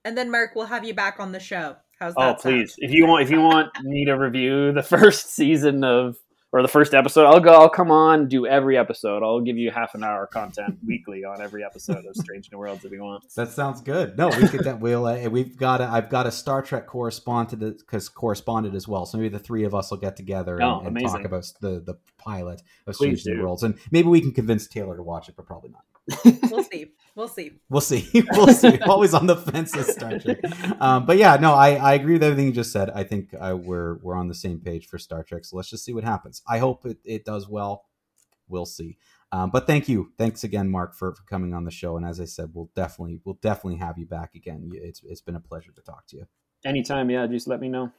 And 0.06 0.18
then 0.18 0.32
Mark, 0.32 0.52
we'll 0.56 0.68
have 0.68 0.86
you 0.86 0.94
back 0.94 1.20
on 1.20 1.34
the 1.34 1.40
show. 1.40 1.76
How's 2.00 2.14
that? 2.16 2.22
Oh, 2.22 2.24
sound? 2.30 2.40
please! 2.40 2.76
If 2.78 2.92
you 2.92 3.06
want, 3.08 3.24
if 3.24 3.30
you 3.32 3.42
want 3.42 3.70
me 3.84 4.06
to 4.06 4.14
review 4.14 4.72
the 4.72 4.84
first 4.96 5.34
season 5.36 5.84
of 5.84 6.16
or 6.58 6.62
the 6.62 6.68
first 6.68 6.94
episode, 6.94 7.26
I'll 7.26 7.40
go. 7.40 7.54
I'll 7.54 7.70
come 7.70 7.92
on, 7.92 8.28
do 8.28 8.48
every 8.48 8.78
episode. 8.78 9.24
I'll 9.24 9.42
give 9.42 9.58
you 9.58 9.70
half 9.72 9.94
an 9.96 10.04
hour 10.04 10.26
content 10.26 10.80
weekly 10.86 11.24
on 11.24 11.42
every 11.42 11.64
episode 11.64 12.06
of 12.06 12.16
Strange 12.16 12.50
New 12.52 12.58
Worlds 12.58 12.84
if 12.84 12.92
you 12.92 13.04
want. 13.04 13.24
That 13.36 13.50
sounds 13.52 13.82
good. 13.82 14.18
No, 14.18 14.30
we 14.30 14.48
could. 14.48 14.64
That 14.64 14.80
we'll. 14.80 15.06
Uh, 15.06 15.30
we've 15.30 15.56
got. 15.58 15.82
A, 15.82 15.86
I've 15.86 16.10
got 16.10 16.26
a 16.26 16.32
Star 16.32 16.62
Trek 16.62 16.88
correspondent 16.88 17.80
because 17.80 18.10
corresponded 18.10 18.74
as 18.76 18.88
well. 18.88 19.06
So 19.06 19.18
maybe 19.18 19.30
the 19.30 19.40
three 19.40 19.64
of 19.64 19.76
us 19.76 19.92
will 19.92 19.98
get 19.98 20.16
together 20.18 20.56
and, 20.56 20.64
Oh, 20.64 20.82
and 20.84 21.00
talk 21.00 21.24
about 21.24 21.46
the 21.62 21.80
the 21.80 21.96
pilot 22.18 22.62
of 22.88 22.96
Please 22.96 23.22
Strange 23.22 23.38
New. 23.38 23.44
Worlds, 23.44 23.64
and 23.64 23.76
maybe 23.92 24.08
we 24.08 24.22
can 24.22 24.32
convince 24.32 24.68
Taylor 24.68 24.98
to 24.98 25.04
watch 25.04 25.30
it, 25.30 25.36
but 25.36 25.46
probably 25.46 25.70
not. 25.70 25.84
We'll 26.50 26.64
see. 26.64 26.86
We'll 27.16 27.28
see. 27.28 27.52
We'll 27.70 27.82
see. 27.82 28.24
we'll 28.32 28.48
see. 28.48 28.80
Always 28.88 29.14
on 29.14 29.28
the 29.28 29.36
fence 29.36 29.76
with 29.76 29.88
Star 29.88 30.18
Trek. 30.20 30.40
Um, 30.80 31.06
but 31.06 31.18
yeah, 31.18 31.36
no, 31.38 31.54
I, 31.54 31.76
I 31.76 31.94
agree 31.94 32.14
with 32.14 32.24
everything 32.24 32.48
you 32.48 32.52
just 32.52 32.72
said. 32.72 32.90
I 32.90 33.04
think 33.04 33.34
uh, 33.40 33.58
we're 33.60 33.98
we're 33.98 34.16
on 34.16 34.28
the 34.28 34.36
same 34.36 34.60
page 34.60 34.88
for 34.88 34.98
Star 34.98 35.24
Trek. 35.24 35.46
So 35.46 35.58
let's 35.58 35.70
just 35.70 35.84
see 35.84 35.94
what 35.94 36.04
happens. 36.04 36.42
I 36.48 36.60
hope 36.60 36.86
it, 36.86 36.98
it 37.04 37.26
does 37.26 37.48
well. 37.48 37.86
We'll 38.48 38.66
see. 38.66 38.98
Um, 39.32 39.50
but 39.52 39.68
thank 39.68 39.90
you, 39.90 40.14
thanks 40.18 40.44
again, 40.44 40.70
Mark, 40.70 40.96
for, 40.96 41.14
for 41.14 41.24
coming 41.24 41.54
on 41.54 41.66
the 41.66 41.72
show. 41.72 41.98
And 41.98 42.06
as 42.06 42.22
I 42.22 42.26
said, 42.26 42.52
we'll 42.54 42.72
definitely 42.76 43.20
we'll 43.26 43.40
definitely 43.42 43.78
have 43.78 43.98
you 43.98 44.06
back 44.06 44.36
again. 44.36 44.72
It's 44.74 45.02
it's 45.04 45.22
been 45.22 45.36
a 45.36 45.42
pleasure 45.42 45.72
to 45.72 45.82
talk 45.82 46.08
to 46.08 46.18
you. 46.18 46.28
Anytime, 46.66 47.10
yeah, 47.10 47.28
just 47.28 47.48
let 47.48 47.60
me 47.60 47.68
know. 47.68 47.92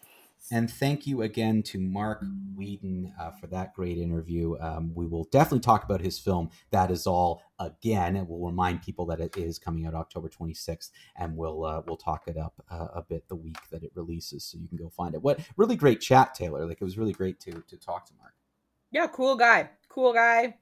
And 0.50 0.70
thank 0.70 1.06
you 1.06 1.22
again 1.22 1.62
to 1.64 1.78
Mark 1.78 2.24
Wheaton 2.56 3.12
uh, 3.20 3.32
for 3.32 3.48
that 3.48 3.74
great 3.74 3.98
interview. 3.98 4.58
Um, 4.60 4.92
we 4.94 5.06
will 5.06 5.24
definitely 5.24 5.60
talk 5.60 5.84
about 5.84 6.00
his 6.00 6.18
film, 6.18 6.50
That 6.70 6.90
Is 6.90 7.06
All, 7.06 7.42
again. 7.58 8.16
And 8.16 8.26
we'll 8.26 8.48
remind 8.48 8.82
people 8.82 9.04
that 9.06 9.20
it 9.20 9.36
is 9.36 9.58
coming 9.58 9.86
out 9.86 9.94
October 9.94 10.28
26th. 10.28 10.90
And 11.16 11.36
we'll 11.36 11.64
uh, 11.64 11.82
we'll 11.86 11.98
talk 11.98 12.28
it 12.28 12.38
up 12.38 12.54
uh, 12.70 12.88
a 12.94 13.02
bit 13.02 13.28
the 13.28 13.36
week 13.36 13.58
that 13.70 13.82
it 13.82 13.92
releases 13.94 14.44
so 14.44 14.58
you 14.58 14.68
can 14.68 14.78
go 14.78 14.88
find 14.88 15.14
it. 15.14 15.22
What 15.22 15.40
really 15.56 15.76
great 15.76 16.00
chat, 16.00 16.34
Taylor. 16.34 16.66
Like, 16.66 16.80
it 16.80 16.84
was 16.84 16.96
really 16.96 17.12
great 17.12 17.40
to, 17.40 17.52
to 17.52 17.76
talk 17.76 18.06
to 18.06 18.14
Mark. 18.18 18.32
Yeah, 18.90 19.06
cool 19.06 19.36
guy. 19.36 19.70
Cool 19.88 20.14
guy. 20.14 20.56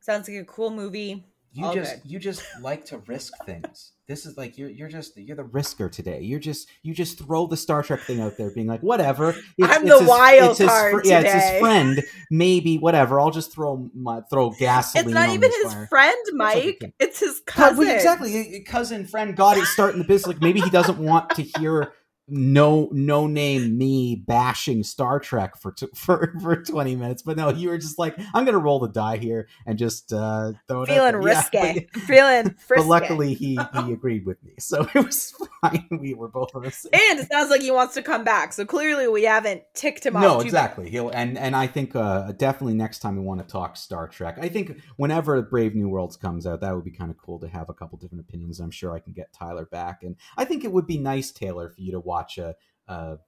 Sounds 0.00 0.28
like 0.28 0.38
a 0.38 0.44
cool 0.44 0.70
movie. 0.70 1.24
You 1.52 1.64
All 1.64 1.74
just 1.74 2.02
good. 2.02 2.10
you 2.10 2.18
just 2.18 2.42
like 2.60 2.84
to 2.86 2.98
risk 2.98 3.32
things. 3.46 3.92
This 4.06 4.26
is 4.26 4.36
like 4.36 4.58
you're 4.58 4.68
you're 4.68 4.88
just 4.88 5.16
you're 5.16 5.36
the 5.36 5.44
risker 5.44 5.90
today. 5.90 6.20
You're 6.20 6.38
just 6.38 6.68
you 6.82 6.92
just 6.94 7.18
throw 7.18 7.46
the 7.46 7.56
Star 7.56 7.82
Trek 7.82 8.00
thing 8.00 8.20
out 8.20 8.36
there, 8.36 8.50
being 8.50 8.66
like 8.66 8.80
whatever. 8.82 9.34
I'm 9.62 9.86
the 9.86 10.04
wild 10.06 10.58
card 10.58 11.06
Yeah, 11.06 11.20
it's 11.20 11.32
his 11.32 11.60
friend. 11.60 12.02
Maybe 12.30 12.76
whatever. 12.76 13.18
I'll 13.18 13.30
just 13.30 13.52
throw 13.52 13.90
my 13.94 14.20
throw 14.30 14.50
gasoline. 14.50 15.06
It's 15.06 15.14
not 15.14 15.30
even 15.30 15.50
his 15.50 15.72
fire. 15.72 15.86
friend, 15.86 16.24
Mike. 16.34 16.82
It's 17.00 17.20
his 17.20 17.40
Co- 17.46 17.62
cousin. 17.62 17.78
well, 17.78 17.96
exactly, 17.96 18.60
cousin, 18.66 19.06
friend, 19.06 19.34
got 19.34 19.56
it 19.56 19.64
starting 19.64 20.00
the 20.02 20.06
business. 20.06 20.34
Like 20.34 20.42
maybe 20.42 20.60
he 20.60 20.70
doesn't 20.70 20.98
want 20.98 21.30
to 21.30 21.42
hear 21.42 21.92
no 22.28 22.88
no 22.92 23.26
name 23.26 23.76
me 23.78 24.16
bashing 24.16 24.82
Star 24.82 25.18
Trek 25.18 25.56
for 25.56 25.72
t- 25.72 25.88
for 25.94 26.34
for 26.42 26.56
20 26.62 26.96
minutes. 26.96 27.22
But 27.22 27.36
no 27.36 27.50
you 27.50 27.68
were 27.70 27.78
just 27.78 27.98
like 27.98 28.18
I'm 28.34 28.44
going 28.44 28.52
to 28.54 28.58
roll 28.58 28.78
the 28.78 28.88
die 28.88 29.16
here 29.16 29.48
and 29.66 29.78
just 29.78 30.12
uh 30.12 30.52
throw 30.66 30.82
it 30.82 30.88
feeling 30.88 31.14
risque 31.22 31.52
Yeah, 31.74 31.80
but- 31.92 32.02
feeling 32.02 32.54
frisky. 32.58 32.82
but 32.82 32.86
luckily 32.86 33.34
he 33.34 33.58
he 33.74 33.92
agreed 33.92 34.26
with 34.26 34.42
me. 34.44 34.52
So 34.58 34.86
it 34.94 35.04
was 35.04 35.34
fine. 35.62 35.86
We 35.90 36.14
were 36.14 36.28
both 36.28 36.54
on 36.54 36.62
the 36.62 36.70
same 36.70 36.90
and 36.92 37.20
it 37.20 37.28
sounds 37.30 37.50
like 37.50 37.62
he 37.62 37.70
wants 37.70 37.94
to 37.94 38.02
come 38.02 38.24
back. 38.24 38.52
So 38.52 38.64
clearly 38.64 39.08
we 39.08 39.24
haven't 39.24 39.62
ticked 39.74 40.04
him 40.04 40.16
off 40.16 40.22
no 40.22 40.40
exactly. 40.40 40.90
He'll 40.90 41.10
and 41.10 41.38
and 41.38 41.56
i 41.56 41.66
think 41.66 41.96
uh 41.96 42.32
definitely 42.32 42.74
next 42.74 42.98
time 43.00 43.16
we 43.16 43.22
want 43.22 43.40
to 43.40 43.46
talk 43.46 43.76
star 43.76 44.06
trek. 44.08 44.38
I 44.40 44.48
think 44.48 44.80
whenever 44.96 45.40
brave 45.42 45.74
new 45.74 45.88
worlds 45.88 46.16
comes 46.16 46.46
out 46.46 46.60
that 46.60 46.74
would 46.74 46.84
be 46.84 46.90
kind 46.90 47.10
of 47.10 47.16
cool 47.18 47.38
to 47.40 47.48
have 47.48 47.68
a 47.68 47.74
couple 47.74 47.98
different 47.98 48.20
opinions. 48.28 48.60
I'm 48.60 48.70
sure 48.70 48.92
i 48.92 48.98
can 48.98 49.12
get 49.12 49.32
tyler 49.32 49.64
back. 49.64 50.02
And 50.02 50.16
i 50.36 50.44
think 50.44 50.64
it 50.64 50.72
would 50.72 50.86
be 50.86 50.98
nice 50.98 51.30
taylor 51.30 51.70
for 51.70 51.80
you 51.80 51.92
to 51.92 52.00
watch 52.00 52.17
a 52.38 52.56
a, 52.88 53.18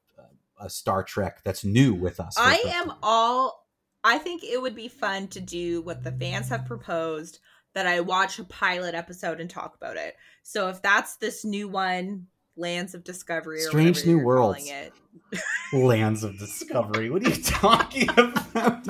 a 0.61 0.70
star 0.70 1.03
trek 1.03 1.43
that's 1.45 1.64
new 1.64 1.95
with 1.95 2.18
us 2.20 2.34
I 2.38 2.57
am 2.66 2.88
time. 2.88 2.97
all. 3.03 3.66
I 4.03 4.16
think 4.18 4.43
it 4.43 4.61
would 4.61 4.74
be 4.74 4.88
fun 4.88 5.28
to 5.28 5.41
do 5.41 5.82
what 5.82 6.03
the 6.03 6.12
fans 6.12 6.49
have 6.49 6.64
proposed 6.64 7.38
that 7.74 7.86
I 7.86 8.01
watch 8.01 8.38
a 8.38 8.45
pilot 8.45 8.95
episode 8.95 9.41
and 9.41 9.49
talk 9.49 9.76
about 9.76 9.97
it. 9.97 10.16
So 10.43 10.68
if 10.68 10.80
that's 10.82 11.16
this 11.16 11.45
new 11.45 11.68
one, 11.68 12.26
Lands 12.57 12.95
of 12.95 13.05
Discovery, 13.05 13.59
or 13.59 13.68
Strange 13.68 14.05
New 14.07 14.18
Worlds. 14.18 14.68
it. 14.68 14.93
lands 15.72 16.24
of 16.24 16.38
discovery 16.38 17.11
what 17.11 17.24
are 17.24 17.30
you 17.30 17.43
talking 17.43 18.09
about 18.16 18.86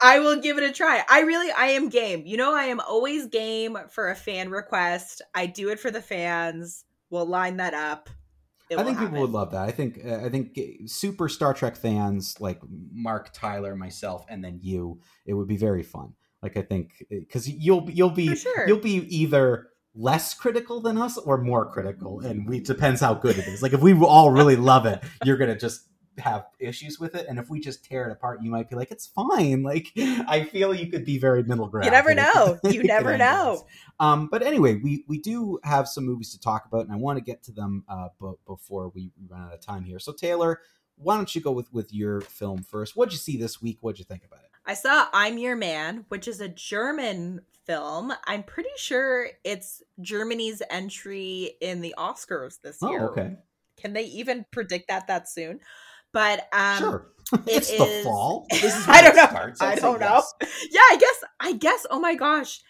I 0.00 0.18
will 0.18 0.36
give 0.40 0.58
it 0.58 0.64
a 0.64 0.72
try. 0.72 1.02
I 1.08 1.20
really, 1.20 1.50
I 1.50 1.68
am 1.68 1.88
game. 1.88 2.24
You 2.26 2.36
know, 2.36 2.54
I 2.54 2.64
am 2.64 2.78
always 2.78 3.26
game 3.26 3.78
for 3.88 4.10
a 4.10 4.14
fan 4.14 4.50
request. 4.50 5.22
I 5.34 5.46
do 5.46 5.70
it 5.70 5.80
for 5.80 5.90
the 5.90 6.02
fans. 6.02 6.84
We'll 7.14 7.26
line 7.26 7.58
that 7.58 7.74
up. 7.74 8.10
It 8.68 8.76
I 8.76 8.82
think 8.82 8.98
people 8.98 9.20
would 9.20 9.30
love 9.30 9.52
that. 9.52 9.62
I 9.62 9.70
think 9.70 10.00
uh, 10.04 10.16
I 10.16 10.28
think 10.30 10.58
super 10.86 11.28
Star 11.28 11.54
Trek 11.54 11.76
fans 11.76 12.40
like 12.40 12.58
Mark, 12.92 13.32
Tyler, 13.32 13.76
myself, 13.76 14.26
and 14.28 14.42
then 14.42 14.58
you. 14.60 14.98
It 15.24 15.34
would 15.34 15.46
be 15.46 15.56
very 15.56 15.84
fun. 15.84 16.14
Like 16.42 16.56
I 16.56 16.62
think 16.62 16.90
because 17.08 17.48
you'll 17.48 17.88
you'll 17.88 18.10
be 18.10 18.34
sure. 18.34 18.66
you'll 18.66 18.80
be 18.80 18.96
either 19.16 19.68
less 19.94 20.34
critical 20.34 20.80
than 20.80 20.98
us 20.98 21.16
or 21.16 21.38
more 21.38 21.70
critical, 21.70 22.18
and 22.18 22.48
we 22.48 22.58
depends 22.58 23.00
how 23.00 23.14
good 23.14 23.38
it 23.38 23.46
is. 23.46 23.62
Like 23.62 23.74
if 23.74 23.80
we 23.80 23.94
all 23.94 24.32
really 24.32 24.56
love 24.56 24.84
it, 24.84 25.00
you're 25.24 25.36
gonna 25.36 25.56
just 25.56 25.86
have 26.18 26.46
issues 26.58 26.98
with 27.00 27.14
it, 27.14 27.26
and 27.28 27.38
if 27.38 27.48
we 27.50 27.60
just 27.60 27.84
tear 27.84 28.08
it 28.08 28.12
apart, 28.12 28.42
you 28.42 28.50
might 28.50 28.68
be 28.70 28.76
like, 28.76 28.90
it's 28.90 29.06
fine. 29.06 29.62
Like 29.62 29.92
I 29.96 30.44
feel 30.44 30.74
you 30.74 30.88
could 30.90 31.04
be 31.04 31.18
very 31.18 31.42
middle 31.42 31.66
ground. 31.68 31.86
You 31.86 31.90
never 31.90 32.14
know. 32.14 32.58
You 32.64 32.82
never 32.84 33.16
know. 33.18 33.64
Um, 34.00 34.28
but 34.30 34.42
anyway, 34.42 34.74
we 34.76 35.04
we 35.08 35.18
do 35.18 35.58
have 35.64 35.88
some 35.88 36.04
movies 36.04 36.32
to 36.32 36.40
talk 36.40 36.66
about, 36.66 36.82
and 36.84 36.92
I 36.92 36.96
want 36.96 37.18
to 37.18 37.24
get 37.24 37.42
to 37.44 37.52
them 37.52 37.84
uh, 37.88 38.08
b- 38.20 38.32
before 38.46 38.90
we 38.94 39.10
run 39.28 39.42
out 39.42 39.52
of 39.54 39.60
time 39.60 39.84
here. 39.84 39.98
So 39.98 40.12
Taylor, 40.12 40.60
why 40.96 41.16
don't 41.16 41.34
you 41.34 41.40
go 41.40 41.52
with 41.52 41.72
with 41.72 41.92
your 41.92 42.20
film 42.22 42.62
first? 42.62 42.96
What'd 42.96 43.12
you 43.12 43.18
see 43.18 43.36
this 43.36 43.60
week? 43.62 43.78
What'd 43.80 43.98
you 43.98 44.04
think 44.04 44.24
about 44.24 44.40
it? 44.40 44.50
I 44.66 44.74
saw 44.74 45.06
I'm 45.12 45.36
Your 45.38 45.56
Man, 45.56 46.04
which 46.08 46.26
is 46.28 46.40
a 46.40 46.48
German 46.48 47.42
film. 47.66 48.12
I'm 48.26 48.42
pretty 48.42 48.70
sure 48.76 49.28
it's 49.44 49.82
Germany's 50.00 50.62
entry 50.70 51.52
in 51.60 51.80
the 51.80 51.94
Oscars 51.98 52.60
this 52.62 52.78
Oh, 52.82 52.90
year. 52.90 53.08
okay, 53.08 53.36
Can 53.76 53.92
they 53.92 54.04
even 54.04 54.44
predict 54.50 54.88
that 54.88 55.06
that 55.08 55.28
soon? 55.28 55.60
But 56.14 56.48
um 56.54 56.78
sure. 56.78 57.06
it 57.32 57.40
it's 57.46 57.70
the 57.70 58.00
fall. 58.02 58.46
This 58.50 58.74
is 58.74 58.88
I 58.88 59.02
don't 59.02 59.16
know. 59.16 59.26
starts. 59.26 59.60
I 59.60 59.74
don't 59.74 60.00
know. 60.00 60.22
yes. 60.40 60.68
yeah, 60.70 60.80
I 60.90 60.96
guess 60.98 61.24
I 61.40 61.52
guess 61.52 61.86
oh 61.90 62.00
my 62.00 62.14
gosh. 62.14 62.60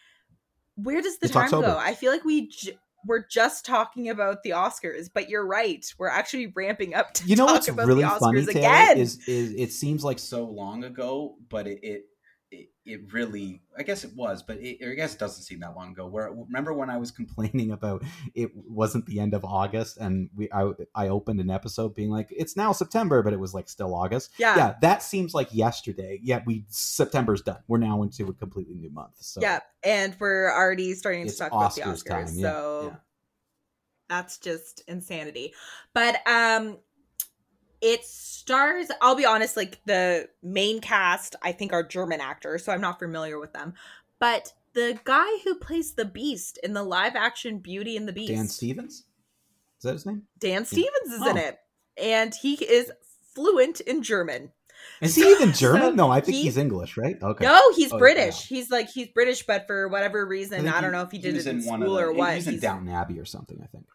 Where 0.76 1.00
does 1.00 1.18
the 1.18 1.26
It's 1.26 1.32
time 1.34 1.44
October. 1.44 1.68
go? 1.68 1.78
I 1.78 1.94
feel 1.94 2.10
like 2.10 2.24
we 2.24 2.48
j- 2.48 2.76
we're 3.06 3.24
just 3.30 3.64
talking 3.66 4.08
about 4.08 4.42
the 4.42 4.50
Oscars, 4.50 5.08
but 5.12 5.28
you're 5.28 5.46
right. 5.46 5.84
We're 5.98 6.08
actually 6.08 6.48
ramping 6.56 6.94
up 6.94 7.12
to 7.14 7.26
You 7.28 7.36
know 7.36 7.46
talk 7.46 7.54
what's 7.56 7.68
about 7.68 7.86
really 7.86 8.02
the 8.02 8.08
Oscars 8.08 8.18
funny, 8.20 8.40
again. 8.40 8.98
is 8.98 9.20
is 9.28 9.52
it 9.56 9.70
seems 9.72 10.02
like 10.02 10.18
so 10.18 10.44
long 10.46 10.82
ago, 10.82 11.36
but 11.48 11.66
it 11.68 11.78
it, 11.82 12.02
it, 12.50 12.68
it 12.84 13.12
really 13.12 13.62
I 13.76 13.82
guess 13.82 14.04
it 14.04 14.14
was, 14.14 14.42
but 14.42 14.58
it, 14.58 14.78
I 14.86 14.94
guess 14.94 15.14
it 15.14 15.18
doesn't 15.18 15.42
seem 15.42 15.60
that 15.60 15.74
long 15.74 15.92
ago. 15.92 16.06
Where 16.06 16.30
remember 16.32 16.72
when 16.72 16.90
I 16.90 16.98
was 16.98 17.10
complaining 17.10 17.72
about 17.72 18.02
it 18.34 18.50
wasn't 18.54 19.06
the 19.06 19.20
end 19.20 19.34
of 19.34 19.44
August, 19.44 19.98
and 19.98 20.30
we 20.36 20.50
I 20.52 20.70
I 20.94 21.08
opened 21.08 21.40
an 21.40 21.50
episode 21.50 21.94
being 21.94 22.10
like 22.10 22.28
it's 22.30 22.56
now 22.56 22.72
September, 22.72 23.22
but 23.22 23.32
it 23.32 23.40
was 23.40 23.54
like 23.54 23.68
still 23.68 23.94
August. 23.94 24.30
yeah. 24.38 24.56
Yeah, 24.56 24.74
that 24.82 25.02
seems 25.02 25.34
like 25.34 25.48
yesterday. 25.52 26.20
Yeah, 26.22 26.40
we 26.46 26.64
September's 26.68 27.42
done. 27.42 27.58
We're 27.66 27.78
now 27.78 28.02
into 28.02 28.26
a 28.26 28.34
completely 28.34 28.74
new 28.74 28.90
month. 28.90 29.14
So 29.20 29.40
Yeah, 29.40 29.60
and 29.82 30.14
we're 30.18 30.50
already 30.52 30.94
starting 30.94 31.26
to 31.26 31.36
talk 31.36 31.52
about 31.52 31.74
the 31.74 31.82
Oscars 31.82 32.04
Oscars. 32.04 32.08
time, 32.08 32.34
yeah, 32.34 32.50
so 32.50 32.90
yeah. 32.92 32.96
that's 34.08 34.38
just 34.38 34.82
insanity. 34.86 35.54
But 35.92 36.16
um 36.28 36.78
it 37.84 38.04
stars 38.04 38.88
I'll 39.02 39.14
be 39.14 39.26
honest, 39.26 39.56
like 39.56 39.78
the 39.84 40.28
main 40.42 40.80
cast 40.80 41.36
I 41.42 41.52
think 41.52 41.72
are 41.72 41.82
German 41.86 42.20
actors, 42.20 42.64
so 42.64 42.72
I'm 42.72 42.80
not 42.80 42.98
familiar 42.98 43.38
with 43.38 43.52
them. 43.52 43.74
But 44.18 44.52
the 44.72 44.98
guy 45.04 45.28
who 45.44 45.54
plays 45.56 45.92
the 45.94 46.04
Beast 46.04 46.58
in 46.62 46.72
the 46.72 46.82
live 46.82 47.14
action 47.14 47.58
Beauty 47.58 47.96
and 47.96 48.08
the 48.08 48.12
Beast, 48.12 48.32
Dan 48.32 48.48
Stevens, 48.48 48.94
is 48.94 49.82
that 49.82 49.92
his 49.92 50.06
name? 50.06 50.22
Dan 50.38 50.64
Stevens 50.64 51.12
is 51.12 51.26
in 51.26 51.36
Oh. 51.38 51.40
it. 51.40 51.58
And 51.96 52.34
he 52.34 52.54
is 52.64 52.90
fluent 53.34 53.80
in 53.80 54.02
German. 54.02 54.50
Is 55.00 55.14
he 55.14 55.22
even 55.30 55.52
German? 55.52 55.82
So 55.82 55.90
no, 55.94 56.10
I 56.10 56.20
think 56.20 56.36
he- 56.36 56.42
he's 56.44 56.56
English, 56.56 56.96
right? 56.96 57.16
Okay. 57.22 57.44
No, 57.44 57.72
he's 57.74 57.92
Oh, 57.92 57.98
British. 57.98 58.46
He's 58.48 58.70
like 58.70 58.88
he's 58.90 59.08
British, 59.08 59.44
but 59.46 59.66
for 59.66 59.88
whatever 59.88 60.26
reason, 60.26 60.60
I, 60.66 60.70
think 60.72 60.80
don't 60.82 60.92
know 60.92 61.02
if 61.02 61.10
he 61.12 61.18
did 61.18 61.34
was 61.34 61.46
it 61.46 61.50
in, 61.50 61.56
of 61.58 61.62
school 61.64 61.94
the- 61.94 62.02
or 62.02 62.12
what. 62.12 62.30
He's, 62.34 62.40
was 62.40 62.46
in 62.48 62.52
he's- 62.54 62.62
Downton 62.62 62.88
Abbey 62.88 63.18
or 63.20 63.24
something, 63.24 63.58
I 63.62 63.66
think. 63.66 63.86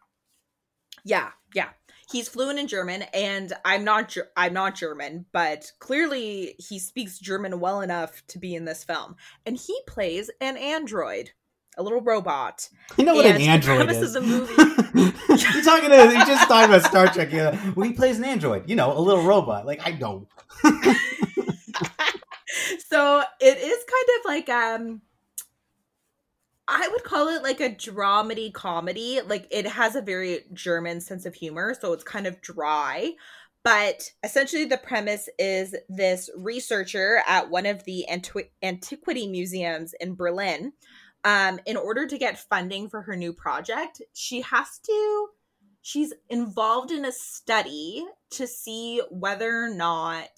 Yeah, 1.04 1.30
yeah. 1.54 1.70
He's 2.12 2.28
fluent 2.28 2.57
in 2.57 2.68
German, 2.68 3.03
and 3.14 3.53
I'm 3.64 3.84
not. 3.84 4.16
I'm 4.36 4.53
not 4.53 4.76
German, 4.76 5.26
but 5.32 5.72
clearly 5.80 6.55
he 6.57 6.80
speaks 6.80 7.20
German 7.20 7.60
well 7.60 7.82
enough 7.82 8.24
to 8.30 8.39
be 8.39 8.55
in 8.55 8.66
this 8.66 8.84
film. 8.84 9.16
And 9.45 9.55
he 9.57 9.80
plays 9.88 10.32
an 10.41 10.57
android, 10.57 11.32
a 11.78 11.84
little 11.84 12.01
robot. 12.01 12.68
You 12.97 13.05
know 13.05 13.14
what 13.16 13.26
an 13.28 13.34
And 13.34 13.41
the 13.43 13.47
android 13.47 13.89
is. 13.91 14.16
of 14.16 14.24
the 14.24 14.28
movie- 14.28 14.53
You're 15.30 15.64
talking 15.64 15.89
to. 15.91 15.97
You 16.18 16.26
just 16.26 16.47
talking 16.47 16.74
about 16.74 16.84
Star 16.89 17.07
Trek. 17.14 17.32
Yeah, 17.32 17.72
well, 17.76 17.88
he 17.88 17.93
plays 17.93 18.18
an 18.18 18.26
android. 18.26 18.68
You 18.70 18.76
know, 18.76 18.97
a 18.97 18.99
little 18.99 19.24
robot. 19.24 19.66
Like 19.68 19.86
I 19.88 19.91
know. 19.91 20.28
so 22.88 23.22
it 23.39 23.57
is 23.57 23.84
kind 23.86 24.10
of 24.18 24.26
like 24.26 24.49
um 24.49 25.01
I 26.72 26.88
would 26.92 27.04
call 27.04 27.30
it 27.30 27.42
like 27.42 27.60
a 27.60 27.70
dramedy 27.70 28.54
comedy. 28.54 29.20
Like 29.26 29.48
it 29.50 29.66
has 29.66 29.96
a 29.96 30.02
very 30.02 30.42
German 30.54 31.02
sense 31.02 31.26
of 31.26 31.34
humor, 31.34 31.76
so 31.80 31.94
it's 31.94 32.04
kind 32.04 32.28
of 32.28 32.42
dry. 32.42 33.14
But 33.64 34.12
essentially, 34.24 34.66
the 34.66 34.78
premise 34.78 35.28
is 35.38 35.76
this 35.90 36.30
researcher 36.38 37.22
at 37.28 37.50
one 37.50 37.66
of 37.66 37.84
the 37.86 38.06
antiqu- 38.10 38.52
antiquity 38.64 39.28
museums 39.28 39.94
in 40.00 40.16
Berlin. 40.16 40.74
Um, 41.26 41.60
in 41.66 41.76
order 41.76 42.08
to 42.08 42.18
get 42.18 42.40
funding 42.40 42.88
for 42.88 43.02
her 43.02 43.16
new 43.16 43.34
project, 43.34 44.02
she 44.14 44.42
has 44.42 44.80
to, 44.86 45.28
she's 45.82 46.14
involved 46.30 46.92
in 46.92 47.04
a 47.04 47.12
study 47.12 48.06
to 48.32 48.48
see 48.48 49.02
whether 49.10 49.66
or 49.66 49.70
not 49.74 50.30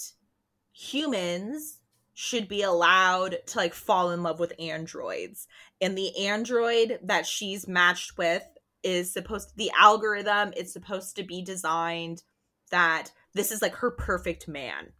humans 0.71 1.80
should 2.13 2.47
be 2.47 2.61
allowed 2.61 3.37
to 3.47 3.57
like 3.57 3.73
fall 3.73 4.11
in 4.11 4.23
love 4.23 4.39
with 4.39 4.53
androids. 4.59 5.47
And 5.79 5.97
the 5.97 6.25
android 6.25 6.99
that 7.03 7.25
she's 7.25 7.67
matched 7.67 8.17
with 8.17 8.43
is 8.83 9.11
supposed 9.11 9.53
the 9.55 9.71
algorithm 9.79 10.53
is 10.55 10.73
supposed 10.73 11.15
to 11.15 11.23
be 11.23 11.41
designed 11.41 12.23
that 12.71 13.11
this 13.33 13.51
is 13.51 13.61
like 13.61 13.75
her 13.75 13.91
perfect 13.91 14.47
man 14.47 14.93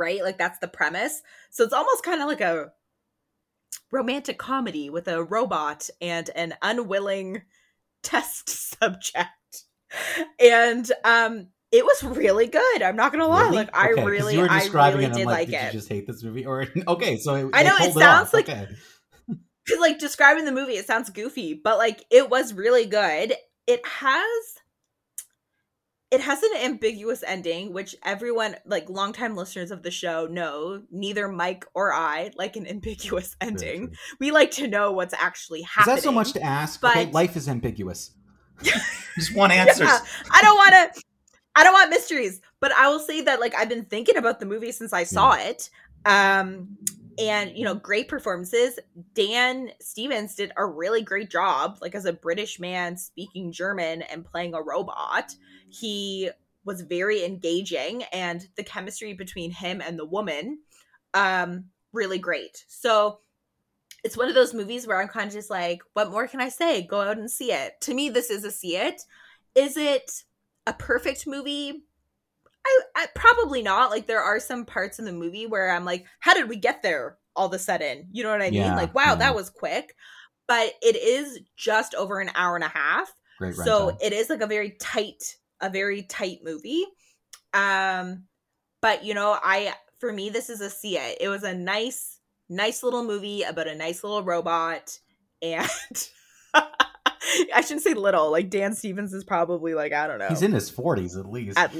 right? 0.00 0.24
Like 0.24 0.38
that's 0.38 0.58
the 0.58 0.66
premise. 0.66 1.22
So 1.50 1.62
it's 1.62 1.74
almost 1.74 2.02
kind 2.02 2.22
of 2.22 2.26
like 2.26 2.40
a 2.40 2.72
romantic 3.92 4.38
comedy 4.38 4.88
with 4.88 5.06
a 5.06 5.22
robot 5.22 5.90
and 6.00 6.28
an 6.34 6.54
unwilling 6.62 7.42
test 8.02 8.48
subject. 8.80 9.64
And 10.40 10.90
um 11.04 11.48
it 11.72 11.84
was 11.84 12.02
really 12.02 12.46
good 12.46 12.82
i'm 12.82 12.96
not 12.96 13.12
gonna 13.12 13.26
lie 13.26 13.42
Really? 13.44 13.56
like 13.56 13.70
i 13.76 13.92
Okay, 13.92 14.04
really 14.04 14.34
you 14.34 14.40
were 14.40 14.50
i 14.50 14.64
really 14.66 15.04
it, 15.04 15.12
did 15.14 15.26
like 15.26 15.48
did 15.48 15.54
it 15.56 15.64
you 15.66 15.72
just 15.72 15.88
hate 15.88 16.06
this 16.06 16.22
movie? 16.22 16.44
Or 16.50 16.66
okay, 16.88 17.16
so 17.16 17.34
it, 17.34 17.50
I 17.52 17.62
know, 17.62 17.76
they 17.78 17.86
it 17.86 17.94
sounds 17.94 18.28
off. 18.28 18.34
like- 18.34 18.48
okay. 18.48 18.66
like 19.80 19.98
describing 19.98 20.44
the 20.44 20.52
movie 20.52 20.72
it 20.72 20.86
sounds 20.86 21.10
goofy 21.10 21.54
but 21.54 21.78
like 21.78 22.04
it 22.10 22.28
was 22.28 22.52
really 22.52 22.86
good 22.86 23.34
it 23.68 23.86
has 23.86 24.24
it 26.10 26.20
has 26.20 26.42
an 26.42 26.50
ambiguous 26.64 27.22
ending 27.24 27.72
which 27.72 27.94
everyone 28.04 28.56
like 28.66 28.90
longtime 28.90 29.36
listeners 29.36 29.70
of 29.70 29.84
the 29.84 29.90
show 29.92 30.26
know 30.26 30.82
neither 30.90 31.28
mike 31.28 31.64
or 31.72 31.92
i 31.94 32.32
like 32.36 32.56
an 32.56 32.66
ambiguous 32.74 33.36
ending 33.40 33.94
we 34.18 34.32
like 34.32 34.50
to 34.50 34.66
know 34.66 34.90
what's 34.90 35.14
actually 35.14 35.62
happening. 35.62 35.98
Is 35.98 36.02
that 36.02 36.04
so 36.08 36.10
much 36.12 36.32
to 36.32 36.42
ask? 36.42 36.82
okay, 36.82 37.04
but- 37.04 37.14
life 37.14 37.36
is 37.36 37.48
ambiguous. 37.48 38.10
just 39.14 39.34
one 39.36 39.52
answer. 39.52 39.84
Yeah, 39.84 39.98
i 40.32 40.42
don't 40.42 40.56
want 40.56 40.94
to 40.94 41.02
i 41.56 41.64
don't 41.64 41.72
want 41.72 41.90
mysteries 41.90 42.40
but 42.60 42.72
i 42.72 42.88
will 42.88 43.00
say 43.00 43.20
that 43.20 43.40
like 43.40 43.54
i've 43.54 43.68
been 43.68 43.84
thinking 43.84 44.16
about 44.16 44.40
the 44.40 44.46
movie 44.46 44.72
since 44.72 44.92
i 44.92 45.04
saw 45.04 45.32
it 45.32 45.70
um 46.06 46.76
and 47.20 47.56
you 47.56 47.64
know 47.64 47.74
great 47.74 48.08
performances. 48.08 48.78
Dan 49.14 49.70
stevens 49.80 50.34
did 50.34 50.52
a 50.56 50.64
really 50.64 51.02
great 51.02 51.30
job 51.30 51.78
like 51.80 51.94
as 51.94 52.06
a 52.06 52.12
british 52.12 52.58
man 52.58 52.96
speaking 52.96 53.52
german 53.52 54.02
and 54.02 54.24
playing 54.24 54.54
a 54.54 54.62
robot. 54.62 55.34
He 55.68 56.30
was 56.64 56.82
very 56.82 57.24
engaging 57.24 58.02
and 58.12 58.46
the 58.56 58.64
chemistry 58.64 59.12
between 59.12 59.50
him 59.50 59.80
and 59.80 59.98
the 59.98 60.04
woman 60.04 60.60
um 61.14 61.66
really 61.92 62.18
great. 62.18 62.64
So 62.68 63.18
it's 64.02 64.16
one 64.16 64.28
of 64.28 64.34
those 64.34 64.54
movies 64.54 64.86
where 64.86 65.00
i'm 65.00 65.08
kind 65.08 65.26
of 65.26 65.34
just 65.34 65.50
like 65.50 65.82
what 65.92 66.10
more 66.10 66.26
can 66.26 66.40
i 66.40 66.48
say? 66.48 66.82
Go 66.82 67.00
out 67.00 67.18
and 67.18 67.30
see 67.30 67.52
it. 67.52 67.80
To 67.82 67.94
me 67.94 68.08
this 68.08 68.30
is 68.30 68.44
a 68.44 68.50
see 68.50 68.76
it. 68.76 69.02
Is 69.54 69.76
it 69.76 70.22
a 70.66 70.72
perfect 70.72 71.26
movie 71.26 71.84
I, 72.66 72.80
I, 72.94 73.06
probably 73.14 73.62
not. 73.62 73.90
Like 73.90 74.06
there 74.06 74.22
are 74.22 74.38
some 74.38 74.64
parts 74.64 74.98
in 74.98 75.04
the 75.04 75.12
movie 75.12 75.46
where 75.46 75.70
I'm 75.70 75.84
like, 75.84 76.04
how 76.20 76.34
did 76.34 76.48
we 76.48 76.56
get 76.56 76.82
there 76.82 77.16
all 77.34 77.46
of 77.46 77.54
a 77.54 77.58
sudden? 77.58 78.08
You 78.12 78.22
know 78.22 78.30
what 78.30 78.42
I 78.42 78.50
mean? 78.50 78.76
Like, 78.76 78.94
wow, 78.94 79.10
yeah. 79.10 79.14
that 79.16 79.34
was 79.34 79.50
quick. 79.50 79.94
But 80.46 80.72
it 80.82 80.96
is 80.96 81.40
just 81.56 81.94
over 81.94 82.20
an 82.20 82.30
hour 82.34 82.56
and 82.56 82.64
a 82.64 82.68
half. 82.68 83.10
Great 83.38 83.54
so 83.54 83.96
it 84.02 84.12
is 84.12 84.28
like 84.28 84.42
a 84.42 84.46
very 84.46 84.76
tight, 84.78 85.36
a 85.60 85.70
very 85.70 86.02
tight 86.02 86.40
movie. 86.44 86.84
Um, 87.54 88.24
but 88.82 89.04
you 89.04 89.14
know, 89.14 89.38
I 89.42 89.74
for 89.98 90.12
me, 90.12 90.28
this 90.28 90.50
is 90.50 90.60
a 90.60 90.68
see 90.68 90.98
it. 90.98 91.18
It 91.20 91.28
was 91.28 91.44
a 91.44 91.54
nice, 91.54 92.18
nice 92.48 92.82
little 92.82 93.04
movie 93.04 93.42
about 93.42 93.68
a 93.68 93.74
nice 93.74 94.04
little 94.04 94.22
robot, 94.22 94.98
and 95.40 95.68
I 97.54 97.60
shouldn't 97.62 97.82
say 97.82 97.94
little. 97.94 98.30
Like 98.30 98.50
Dan 98.50 98.74
Stevens 98.74 99.12
is 99.12 99.24
probably 99.24 99.74
like 99.74 99.92
I 99.92 100.06
don't 100.06 100.18
know. 100.18 100.28
He's 100.28 100.42
in 100.42 100.52
his 100.52 100.70
forties 100.70 101.16
at 101.16 101.26
least. 101.30 101.58
At- 101.58 101.74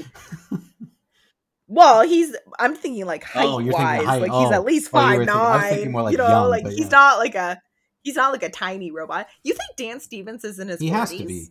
well, 1.67 2.01
he's. 2.07 2.35
I'm 2.59 2.75
thinking 2.75 3.05
like 3.05 3.23
height 3.23 3.45
Oh, 3.45 3.57
thinking 3.57 3.73
wise, 3.73 4.05
height. 4.05 4.21
like 4.21 4.31
he's 4.31 4.49
Oh. 4.49 4.53
at 4.53 4.63
least 4.65 4.89
Oh, 4.93 4.99
you 4.99 5.03
five 5.05 5.17
were 5.19 5.25
thinking- 5.25 5.41
I 5.41 5.55
was 5.55 5.63
thinking 5.63 5.83
nine. 5.85 5.91
more 5.91 6.01
like 6.03 6.11
you 6.11 6.17
know, 6.17 6.27
young, 6.27 6.49
like 6.49 6.67
he's 6.67 6.79
yeah. 6.79 6.87
not 6.89 7.17
like 7.19 7.35
a. 7.35 7.61
He's 8.03 8.15
not 8.15 8.31
like 8.31 8.41
a 8.43 8.49
tiny 8.49 8.89
robot. 8.89 9.27
You 9.43 9.53
think 9.53 9.77
Dan 9.77 9.99
Stevens 9.99 10.43
is 10.43 10.57
in 10.57 10.69
his? 10.69 10.79
he 10.79 10.89
40s? 10.89 10.91
has 10.93 11.11
to 11.11 11.23
be, 11.25 11.47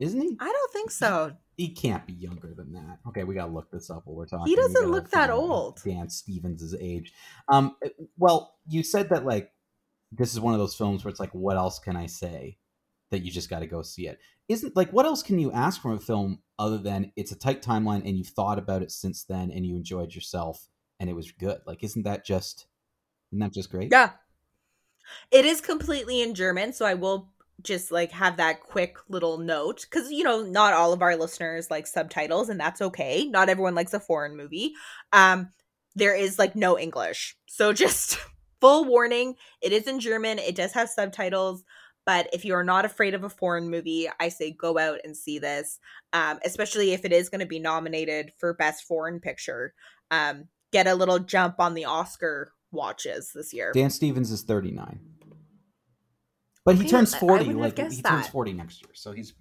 isn't 0.00 0.20
he? 0.20 0.36
I 0.40 0.46
don't 0.46 0.72
think 0.72 0.90
so. 0.90 1.32
He 1.56 1.68
can't 1.70 2.04
be 2.06 2.12
younger 2.14 2.52
than 2.56 2.72
that. 2.72 2.98
Okay, 3.08 3.22
we 3.24 3.34
gotta 3.34 3.52
look 3.52 3.70
this 3.70 3.90
up 3.90 4.02
while 4.06 4.16
we're 4.16 4.26
talking. 4.26 4.46
He 4.46 4.56
doesn't 4.56 4.90
look 4.90 5.10
that 5.10 5.30
old. 5.30 5.80
Dan 5.84 6.08
Stevens' 6.08 6.74
age. 6.80 7.12
Um, 7.48 7.76
well, 8.16 8.56
you 8.68 8.82
said 8.82 9.08
that 9.10 9.24
like 9.24 9.50
this 10.12 10.32
is 10.32 10.40
one 10.40 10.54
of 10.54 10.60
those 10.60 10.74
films 10.74 11.04
where 11.04 11.10
it's 11.10 11.20
like, 11.20 11.34
what 11.34 11.56
else 11.56 11.78
can 11.78 11.96
I 11.96 12.06
say? 12.06 12.58
That 13.10 13.22
you 13.22 13.30
just 13.30 13.50
got 13.50 13.60
to 13.60 13.66
go 13.66 13.82
see 13.82 14.06
it. 14.06 14.18
Isn't 14.48 14.76
like 14.76 14.90
what 14.92 15.06
else 15.06 15.22
can 15.22 15.38
you 15.38 15.50
ask 15.52 15.80
from 15.80 15.92
a 15.92 15.98
film 15.98 16.40
other 16.58 16.78
than 16.78 17.12
it's 17.16 17.32
a 17.32 17.38
tight 17.38 17.62
timeline 17.62 18.06
and 18.06 18.16
you've 18.18 18.28
thought 18.28 18.58
about 18.58 18.82
it 18.82 18.90
since 18.90 19.24
then 19.24 19.50
and 19.50 19.64
you 19.64 19.76
enjoyed 19.76 20.14
yourself 20.14 20.68
and 21.00 21.08
it 21.08 21.16
was 21.16 21.32
good. 21.32 21.60
Like, 21.66 21.82
isn't 21.82 22.02
that 22.02 22.24
just 22.24 22.66
isn't 23.30 23.40
that 23.40 23.52
just 23.52 23.70
great? 23.70 23.90
Yeah. 23.90 24.10
It 25.30 25.44
is 25.44 25.60
completely 25.60 26.20
in 26.20 26.34
German, 26.34 26.72
so 26.72 26.84
I 26.84 26.94
will 26.94 27.30
just 27.62 27.90
like 27.90 28.12
have 28.12 28.36
that 28.36 28.60
quick 28.60 28.98
little 29.08 29.38
note 29.38 29.86
cuz 29.90 30.10
you 30.12 30.22
know, 30.22 30.42
not 30.42 30.74
all 30.74 30.92
of 30.92 31.02
our 31.02 31.16
listeners 31.16 31.70
like 31.70 31.86
subtitles 31.86 32.48
and 32.48 32.60
that's 32.60 32.80
okay. 32.80 33.26
Not 33.26 33.48
everyone 33.48 33.74
likes 33.74 33.94
a 33.94 34.00
foreign 34.00 34.36
movie. 34.36 34.74
Um 35.12 35.52
there 35.94 36.14
is 36.14 36.38
like 36.38 36.54
no 36.54 36.78
English. 36.78 37.36
So 37.46 37.72
just 37.84 38.18
full 38.60 38.84
warning, 38.84 39.34
it 39.60 39.72
is 39.72 39.86
in 39.86 40.00
German. 40.00 40.38
It 40.38 40.54
does 40.54 40.72
have 40.72 40.88
subtitles, 40.88 41.64
but 42.06 42.28
if 42.32 42.44
you 42.44 42.54
are 42.54 42.64
not 42.64 42.84
afraid 42.84 43.14
of 43.14 43.24
a 43.24 43.28
foreign 43.28 43.70
movie, 43.70 44.08
I 44.18 44.28
say 44.28 44.50
go 44.50 44.78
out 44.78 45.00
and 45.04 45.16
see 45.16 45.38
this. 45.38 45.78
Um 46.12 46.38
especially 46.44 46.92
if 46.92 47.04
it 47.04 47.12
is 47.12 47.28
going 47.28 47.40
to 47.40 47.46
be 47.46 47.58
nominated 47.58 48.32
for 48.38 48.54
best 48.54 48.84
foreign 48.84 49.20
picture. 49.20 49.74
Um 50.10 50.48
get 50.72 50.86
a 50.86 50.94
little 50.94 51.18
jump 51.18 51.60
on 51.60 51.74
the 51.74 51.84
Oscar 51.84 52.52
watches 52.70 53.32
this 53.34 53.52
year. 53.52 53.72
Dan 53.72 53.90
Stevens 53.90 54.30
is 54.30 54.42
39. 54.42 55.00
But 56.64 56.76
he 56.76 56.86
turns 56.86 57.14
40 57.14 57.46
wouldn't 57.46 57.64
have 57.64 57.78
like 57.78 57.92
he 57.92 58.02
turns 58.02 58.28
40 58.28 58.52
next 58.52 58.82
year. 58.82 58.90
So 58.92 59.12
he's 59.12 59.32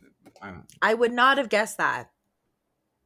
I 0.41 0.47
don't 0.47 0.57
know. 0.57 0.63
I 0.81 0.93
would 0.93 1.11
not 1.11 1.37
have 1.37 1.49
guessed 1.49 1.77
that. 1.77 2.09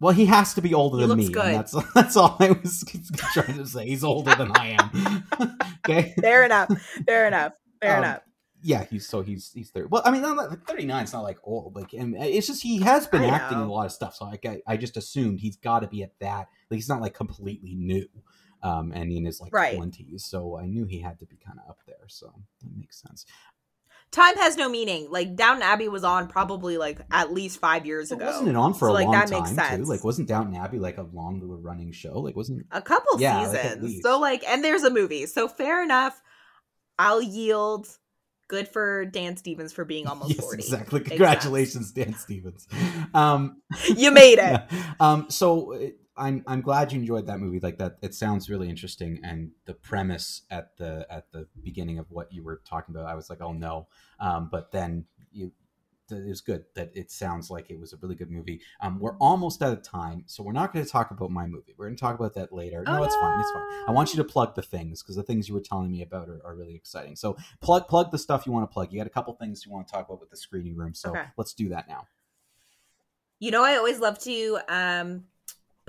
Well, 0.02 0.14
he 0.14 0.26
has 0.26 0.54
to 0.56 0.62
be 0.62 0.74
older 0.74 0.97
He 0.97 1.02
than 1.08 1.10
looks 1.18 1.28
me. 1.30 1.34
good. 1.34 1.54
That's 1.56 1.76
that's 1.95 2.18
all 2.18 2.36
I 2.39 2.52
was 2.52 2.84
trying 3.34 3.58
to 3.58 3.66
say. 3.66 3.86
He's 3.88 4.04
older 4.04 4.36
than 4.36 4.52
I 4.58 4.76
am. 4.80 5.58
okay. 5.88 6.14
Fair 6.20 6.43
enough. 6.43 6.70
Fair 7.06 7.28
enough. 7.28 7.54
Fair 7.82 7.97
Um, 7.97 8.04
enough. 8.04 8.22
Yeah, 8.64 8.84
he's 8.84 9.08
so 9.08 9.22
he's 9.22 9.52
he's 9.54 9.70
thirty. 9.72 9.88
Well, 9.89 10.02
I 10.06 10.12
mean, 10.12 10.22
not, 10.24 10.68
thirty 10.68 10.86
nine. 10.86 11.04
It's 11.04 11.14
not 11.14 11.24
like 11.24 11.38
old. 11.43 11.76
Like, 11.76 11.93
and 11.93 12.16
it's 12.16 12.45
just 12.47 12.62
he 12.62 12.80
has 12.82 13.08
been 13.08 13.24
I 13.24 13.28
acting 13.30 13.58
in 13.60 13.64
know. 13.64 13.72
a 13.72 13.74
lot 13.74 13.86
of 13.88 13.91
stuff. 13.91 14.16
So 14.16 14.26
I 14.26 14.38
I, 14.47 14.62
I 14.68 14.78
just 14.78 14.97
assumed 14.97 15.39
he's 15.39 15.56
got 15.58 15.80
to 15.80 15.88
be 15.88 16.04
at 16.04 16.12
that. 16.20 16.47
Like, 16.70 16.78
he's 16.78 16.89
not 16.89 17.02
like 17.02 17.14
completely 17.16 17.74
new, 17.74 18.06
um, 18.62 18.91
and 18.93 19.12
in 19.12 19.26
his 19.26 19.41
like 19.41 19.52
Right. 19.54 19.76
twenties. 19.76 20.26
So 20.26 20.58
I 20.60 20.66
knew 20.68 20.86
he 20.86 20.99
had 20.99 21.18
to 21.20 21.26
be 21.26 21.38
kind 21.43 21.58
of 21.64 21.70
up 21.72 21.80
there. 21.88 22.06
So 22.08 22.32
that 22.62 22.70
makes 22.78 23.02
sense. 23.02 23.26
Time 24.12 24.36
has 24.38 24.57
no 24.57 24.68
meaning. 24.68 25.07
Like 25.09 25.36
Downton 25.38 25.64
Abbey 25.64 25.88
was 25.88 26.03
on 26.03 26.28
probably 26.28 26.78
like 26.78 26.99
at 27.12 27.32
least 27.32 27.59
five 27.59 27.86
years 27.86 28.12
ago. 28.12 28.26
wasn't 28.26 28.49
it 28.49 28.55
on 28.57 28.74
for 28.74 28.88
So, 28.88 28.91
a 28.91 28.93
like, 28.93 29.05
long 29.05 29.14
that 29.14 29.30
time 29.30 29.39
makes 29.55 29.70
too? 29.78 29.84
Like, 29.89 30.03
wasn't 30.03 30.28
Downton 30.28 30.55
Abbey 30.55 30.80
like 30.80 30.97
a 30.97 31.03
long 31.14 31.39
running 31.64 31.93
show? 31.93 32.20
Like, 32.20 32.36
wasn't 32.36 32.66
a 32.72 32.82
couple 32.82 33.22
Yeah, 33.22 33.49
seasons. 33.49 33.84
least. 33.84 34.03
so 34.03 34.20
like, 34.20 34.43
and 34.43 34.64
there's 34.64 34.84
a 34.84 34.89
movie. 34.89 35.26
So 35.28 35.47
fair 35.47 35.82
enough. 35.82 36.22
I'll 36.99 37.22
yield. 37.22 37.88
Good 38.52 38.68
for 38.68 39.06
Dan 39.06 39.38
Stevens 39.38 39.72
for 39.72 39.86
being 39.86 40.08
almost 40.08 40.32
yes, 40.32 40.41
forty. 40.41 40.62
exactly. 40.62 40.99
Makes 40.99 41.08
Congratulations, 41.12 41.93
Dan 41.93 42.14
Stevens. 42.16 42.68
Um, 43.14 43.62
You 43.95 44.12
made 44.12 44.39
it. 44.39 44.62
Yeah. 44.72 44.93
Um, 44.99 45.28
so 45.30 45.74
uh, 45.74 45.88
I'm 46.18 46.43
I'm 46.45 46.60
glad 46.60 46.91
you 46.91 46.99
enjoyed 46.99 47.28
that 47.28 47.39
movie. 47.39 47.62
Like 47.62 47.78
that, 47.78 47.95
it 48.02 48.14
sounds 48.14 48.49
really 48.49 48.68
interesting, 48.68 49.22
and 49.24 49.52
the 49.64 49.74
premise 49.74 50.41
at 50.52 50.76
the 50.76 51.08
at 51.10 51.32
the 51.32 51.47
beginning 51.64 51.97
of 51.97 52.12
what 52.12 52.34
you 52.34 52.43
were 52.43 52.62
talking 52.68 52.93
about, 52.93 53.06
I 53.06 53.16
was 53.16 53.30
like, 53.30 53.39
oh 53.39 53.54
no. 53.54 53.88
Um, 54.20 54.49
but 54.52 54.74
then 54.74 55.06
you, 55.32 55.54
it 56.12 56.28
was 56.28 56.41
good 56.41 56.66
that 56.76 56.91
it 56.95 57.12
sounds 57.12 57.49
like 57.49 57.70
it 57.70 57.80
was 57.80 57.93
a 57.93 57.97
really 57.97 58.16
good 58.16 58.32
movie. 58.32 58.62
Um, 58.82 58.99
we're 58.99 59.16
almost 59.18 59.62
out 59.62 59.74
of 59.74 59.82
time, 59.84 60.24
so 60.28 60.43
we're 60.43 60.51
not 60.51 60.74
going 60.74 60.84
to 60.86 60.91
talk 60.91 61.12
about 61.12 61.32
my 61.32 61.45
movie. 61.47 61.74
We're 61.78 61.86
going 61.88 61.95
to 61.95 62.01
talk 62.01 62.20
about 62.20 62.34
that 62.36 62.51
later. 62.53 62.84
No, 62.86 62.99
Oh, 62.99 63.03
it's 63.03 63.16
fine. 63.16 63.39
It's 63.39 63.51
fine. 63.51 63.84
I 63.88 63.91
want 63.91 64.14
you 64.14 64.18
to 64.18 64.24
plug 64.24 64.55
the 64.55 64.62
things 64.62 65.01
because 65.01 65.16
the 65.16 65.24
things 65.24 65.47
you 65.47 65.53
were 65.55 65.62
telling 65.62 65.91
me 65.91 66.01
about 66.01 66.30
are, 66.30 66.41
are 66.45 66.55
really 66.55 66.76
exciting. 66.76 67.16
So 67.16 67.38
plug 67.62 67.88
plug 67.88 68.12
the 68.12 68.18
stuff 68.18 68.45
you 68.45 68.51
want 68.51 68.70
to 68.70 68.74
plug. 68.74 68.91
You 68.91 68.99
got 68.99 69.07
a 69.07 69.12
couple 69.12 69.34
things 69.36 69.66
you 69.66 69.72
want 69.72 69.88
to 69.88 69.93
talk 69.93 70.07
about 70.07 70.20
with 70.20 70.30
the 70.30 70.38
screening 70.38 70.76
room. 70.76 70.93
So 70.93 71.12
Okay. 71.12 71.26
let's 71.38 71.53
do 71.53 71.70
that 71.70 71.88
now. 71.88 72.07
You 73.39 73.51
know, 73.51 73.64
I 73.64 73.76
always 73.76 73.99
love 73.99 74.20
to 74.20 74.59
um, 74.70 75.26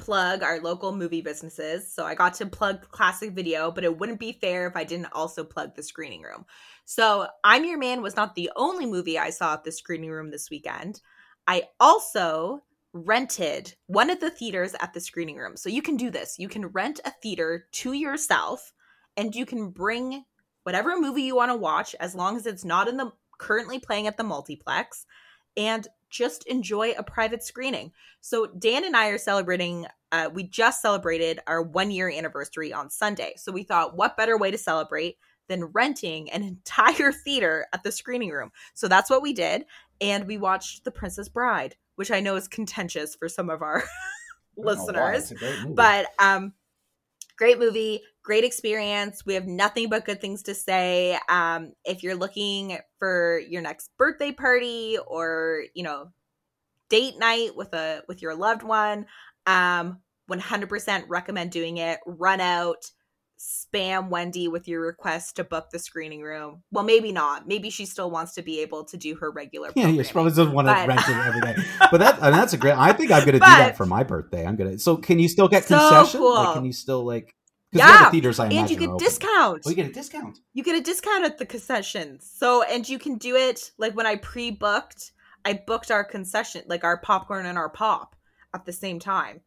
plug 0.02 0.42
our 0.42 0.58
local 0.58 0.90
movie 0.90 1.20
businesses. 1.20 1.94
So 1.94 2.04
I 2.04 2.16
got 2.16 2.34
to 2.34 2.46
plug 2.46 2.88
Classic 2.90 3.30
Video, 3.30 3.70
but 3.70 3.84
it 3.84 3.98
wouldn't 3.98 4.18
be 4.18 4.32
fair 4.32 4.66
if 4.66 4.74
I 4.74 4.82
didn't 4.82 5.12
also 5.12 5.44
plug 5.44 5.76
the 5.76 5.82
screening 5.84 6.22
room. 6.22 6.44
So 6.84 7.28
I'm 7.44 7.64
Your 7.64 7.78
Man 7.78 8.02
was 8.02 8.16
not 8.16 8.34
the 8.34 8.50
only 8.56 8.84
movie 8.84 9.16
I 9.16 9.30
saw 9.30 9.54
at 9.54 9.62
the 9.62 9.70
screening 9.70 10.10
room 10.10 10.32
this 10.32 10.50
weekend. 10.50 11.00
I 11.46 11.68
also 11.78 12.64
rented 12.92 13.74
one 13.86 14.10
of 14.10 14.18
the 14.18 14.30
theaters 14.30 14.74
at 14.80 14.92
the 14.92 15.00
screening 15.00 15.36
room. 15.36 15.56
So 15.56 15.68
you 15.68 15.82
can 15.82 15.96
do 15.96 16.10
this. 16.10 16.34
You 16.36 16.48
can 16.48 16.66
rent 16.66 16.98
a 17.04 17.12
theater 17.22 17.68
to 17.70 17.92
yourself 17.92 18.72
and 19.16 19.36
you 19.36 19.46
can 19.46 19.70
bring 19.70 20.24
whatever 20.64 20.98
movie 20.98 21.22
you 21.22 21.36
want 21.36 21.52
to 21.52 21.56
watch 21.56 21.94
as 22.00 22.16
long 22.16 22.36
as 22.36 22.46
it's 22.46 22.64
not 22.64 22.88
in 22.88 22.96
the 22.96 23.12
currently 23.38 23.78
playing 23.78 24.08
at 24.08 24.16
the 24.16 24.24
multiplex 24.24 25.06
and 25.56 25.86
just 26.12 26.46
enjoy 26.46 26.92
a 26.92 27.02
private 27.02 27.42
screening. 27.42 27.90
So 28.20 28.46
Dan 28.46 28.84
and 28.84 28.96
I 28.96 29.08
are 29.08 29.18
celebrating 29.18 29.86
uh, 30.12 30.28
we 30.32 30.42
just 30.44 30.82
celebrated 30.82 31.40
our 31.46 31.62
1 31.62 31.90
year 31.90 32.10
anniversary 32.10 32.72
on 32.72 32.90
Sunday. 32.90 33.32
So 33.38 33.50
we 33.50 33.62
thought 33.62 33.96
what 33.96 34.16
better 34.16 34.36
way 34.36 34.50
to 34.50 34.58
celebrate 34.58 35.16
than 35.48 35.64
renting 35.64 36.30
an 36.30 36.42
entire 36.42 37.10
theater 37.12 37.66
at 37.72 37.82
the 37.82 37.90
screening 37.90 38.30
room. 38.30 38.52
So 38.74 38.86
that's 38.86 39.10
what 39.10 39.22
we 39.22 39.32
did 39.32 39.64
and 40.00 40.26
we 40.26 40.36
watched 40.36 40.84
The 40.84 40.90
Princess 40.90 41.28
Bride, 41.28 41.76
which 41.96 42.10
I 42.10 42.20
know 42.20 42.36
is 42.36 42.46
contentious 42.46 43.14
for 43.14 43.28
some 43.28 43.48
of 43.48 43.62
our 43.62 43.82
listeners 44.56 45.32
but 45.70 46.06
um 46.18 46.52
great 47.42 47.58
movie 47.58 48.00
great 48.22 48.44
experience. 48.44 49.26
We 49.26 49.34
have 49.34 49.46
nothing 49.46 49.88
but 49.88 50.04
good 50.04 50.20
things 50.20 50.44
to 50.44 50.54
say. 50.54 51.18
Um 51.28 51.72
if 51.84 52.04
you're 52.04 52.14
looking 52.14 52.78
for 53.00 53.40
your 53.48 53.62
next 53.62 53.90
birthday 53.98 54.30
party 54.30 54.96
or 55.08 55.64
you 55.74 55.82
know 55.82 56.10
date 56.88 57.18
night 57.18 57.56
with 57.56 57.74
a 57.74 58.02
with 58.06 58.22
your 58.22 58.36
loved 58.36 58.62
one 58.62 59.06
um 59.46 59.98
100% 60.30 61.04
recommend 61.08 61.50
doing 61.50 61.78
it. 61.78 61.98
Run 62.06 62.40
out 62.40 62.84
spam 63.42 64.08
wendy 64.08 64.46
with 64.46 64.68
your 64.68 64.80
request 64.80 65.34
to 65.34 65.42
book 65.42 65.70
the 65.70 65.78
screening 65.78 66.22
room 66.22 66.62
well 66.70 66.84
maybe 66.84 67.10
not 67.10 67.48
maybe 67.48 67.70
she 67.70 67.84
still 67.84 68.08
wants 68.08 68.34
to 68.34 68.42
be 68.42 68.60
able 68.60 68.84
to 68.84 68.96
do 68.96 69.16
her 69.16 69.32
regular 69.32 69.70
Yeah, 69.74 69.88
yeah, 69.88 70.02
she 70.04 70.12
probably 70.12 70.30
doesn't 70.30 70.52
want 70.52 70.68
to 70.68 70.74
But- 70.74 70.86
rent 70.88 71.00
it 71.08 71.26
every 71.26 71.40
day. 71.40 71.54
But 71.90 71.98
that 71.98 72.18
and 72.22 72.32
that's 72.34 72.52
a 72.52 72.56
great. 72.56 72.76
I 72.78 72.92
think 72.92 73.10
I'm 73.10 73.20
gonna 73.26 73.32
do 73.32 73.38
that 73.40 73.76
for 73.76 73.84
my 73.84 74.02
birthday. 74.04 74.46
I'm 74.46 74.56
gonna. 74.56 74.78
So 74.78 74.96
can 74.96 75.18
you 75.18 75.28
still 75.28 75.48
get 75.48 75.64
So 75.64 75.76
concession? 75.78 76.22
Like, 76.22 76.54
can 76.54 76.64
you 76.64 76.72
still 76.72 77.04
like? 77.04 77.34
Because 77.70 77.86
the 77.86 77.92
Yeah, 77.92 78.00
other 78.02 78.10
theaters 78.10 78.38
I 78.38 78.48
and 78.48 78.70
you 78.70 78.76
get 78.76 78.98
discounts 78.98 79.66
Oh, 79.66 79.70
you 79.70 79.76
get 79.76 79.86
a 79.86 79.92
discount. 79.92 80.38
you 80.54 80.62
get 80.62 80.76
a 80.76 80.80
discount 80.80 81.24
at 81.24 81.38
the 81.38 81.44
concessions. 81.46 82.30
So, 82.34 82.62
and 82.62 82.88
you 82.88 82.98
can 82.98 83.18
do 83.18 83.34
it 83.36 83.72
like 83.78 83.94
when 83.96 84.06
I 84.06 84.16
pre 84.16 84.50
booked, 84.52 85.12
I 85.44 85.54
booked 85.66 85.90
our 85.90 86.04
concession, 86.04 86.62
like 86.66 86.84
our 86.84 86.98
popcorn 86.98 87.44
and 87.46 87.58
our 87.58 87.68
pop 87.70 88.14
at 88.54 88.64
the 88.64 88.72
same 88.72 88.98
time. 89.00 89.40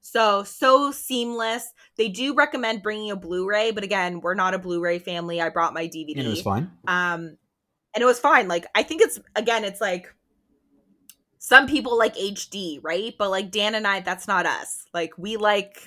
So, 0.00 0.42
so 0.44 0.90
seamless. 0.92 1.72
They 1.96 2.08
do 2.08 2.34
recommend 2.34 2.82
bringing 2.82 3.10
a 3.10 3.16
Blu-ray, 3.16 3.70
but 3.72 3.84
again, 3.84 4.20
we're 4.20 4.34
not 4.34 4.54
a 4.54 4.58
Blu-ray 4.58 4.98
family. 4.98 5.40
I 5.40 5.48
brought 5.50 5.74
my 5.74 5.86
DVD. 5.86 6.16
And 6.16 6.26
it 6.26 6.30
was 6.30 6.42
fine. 6.42 6.70
Um, 6.86 7.36
and 7.94 8.02
it 8.02 8.06
was 8.06 8.18
fine. 8.18 8.48
Like, 8.48 8.66
I 8.74 8.82
think 8.82 9.02
it's, 9.02 9.20
again, 9.36 9.64
it's 9.64 9.80
like, 9.80 10.14
some 11.38 11.66
people 11.66 11.96
like 11.96 12.14
HD, 12.16 12.78
right? 12.82 13.14
But 13.18 13.30
like 13.30 13.50
Dan 13.50 13.74
and 13.74 13.86
I, 13.86 14.00
that's 14.00 14.28
not 14.28 14.44
us. 14.46 14.84
Like, 14.92 15.12
we 15.16 15.36
like, 15.38 15.78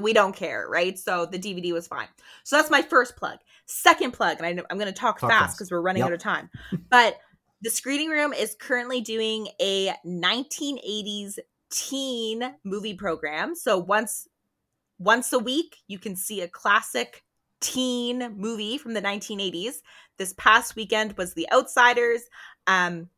we 0.00 0.12
don't 0.12 0.34
care, 0.34 0.66
right? 0.68 0.96
So 0.98 1.26
the 1.26 1.38
DVD 1.38 1.72
was 1.72 1.88
fine. 1.88 2.06
So 2.44 2.56
that's 2.56 2.70
my 2.70 2.82
first 2.82 3.16
plug. 3.16 3.38
Second 3.66 4.12
plug, 4.12 4.38
and 4.38 4.46
I 4.46 4.52
know, 4.52 4.64
I'm 4.70 4.78
going 4.78 4.92
to 4.92 4.98
talk, 4.98 5.18
Talk 5.18 5.30
fast 5.30 5.40
fast. 5.42 5.58
because 5.58 5.70
we're 5.70 5.80
running 5.80 6.00
Yep. 6.00 6.06
out 6.08 6.12
of 6.12 6.20
time. 6.20 6.50
But 6.88 7.18
the 7.62 7.70
screening 7.70 8.08
room 8.10 8.32
is 8.32 8.56
currently 8.58 9.00
doing 9.00 9.48
a 9.60 9.92
1980s 10.06 11.38
teen 11.70 12.54
movie 12.64 12.94
program. 12.94 13.54
So 13.54 13.78
once 13.78 14.26
once 14.98 15.32
a 15.32 15.38
week, 15.38 15.76
you 15.88 15.98
can 15.98 16.14
see 16.14 16.42
a 16.42 16.48
classic 16.48 17.24
teen 17.60 18.34
movie 18.36 18.78
from 18.78 18.94
the 18.94 19.02
1980s. 19.02 19.76
This 20.18 20.34
past 20.34 20.76
weekend 20.76 21.16
was 21.16 21.32
The 21.32 21.50
Outsiders. 21.52 22.22
Um, 22.66 23.08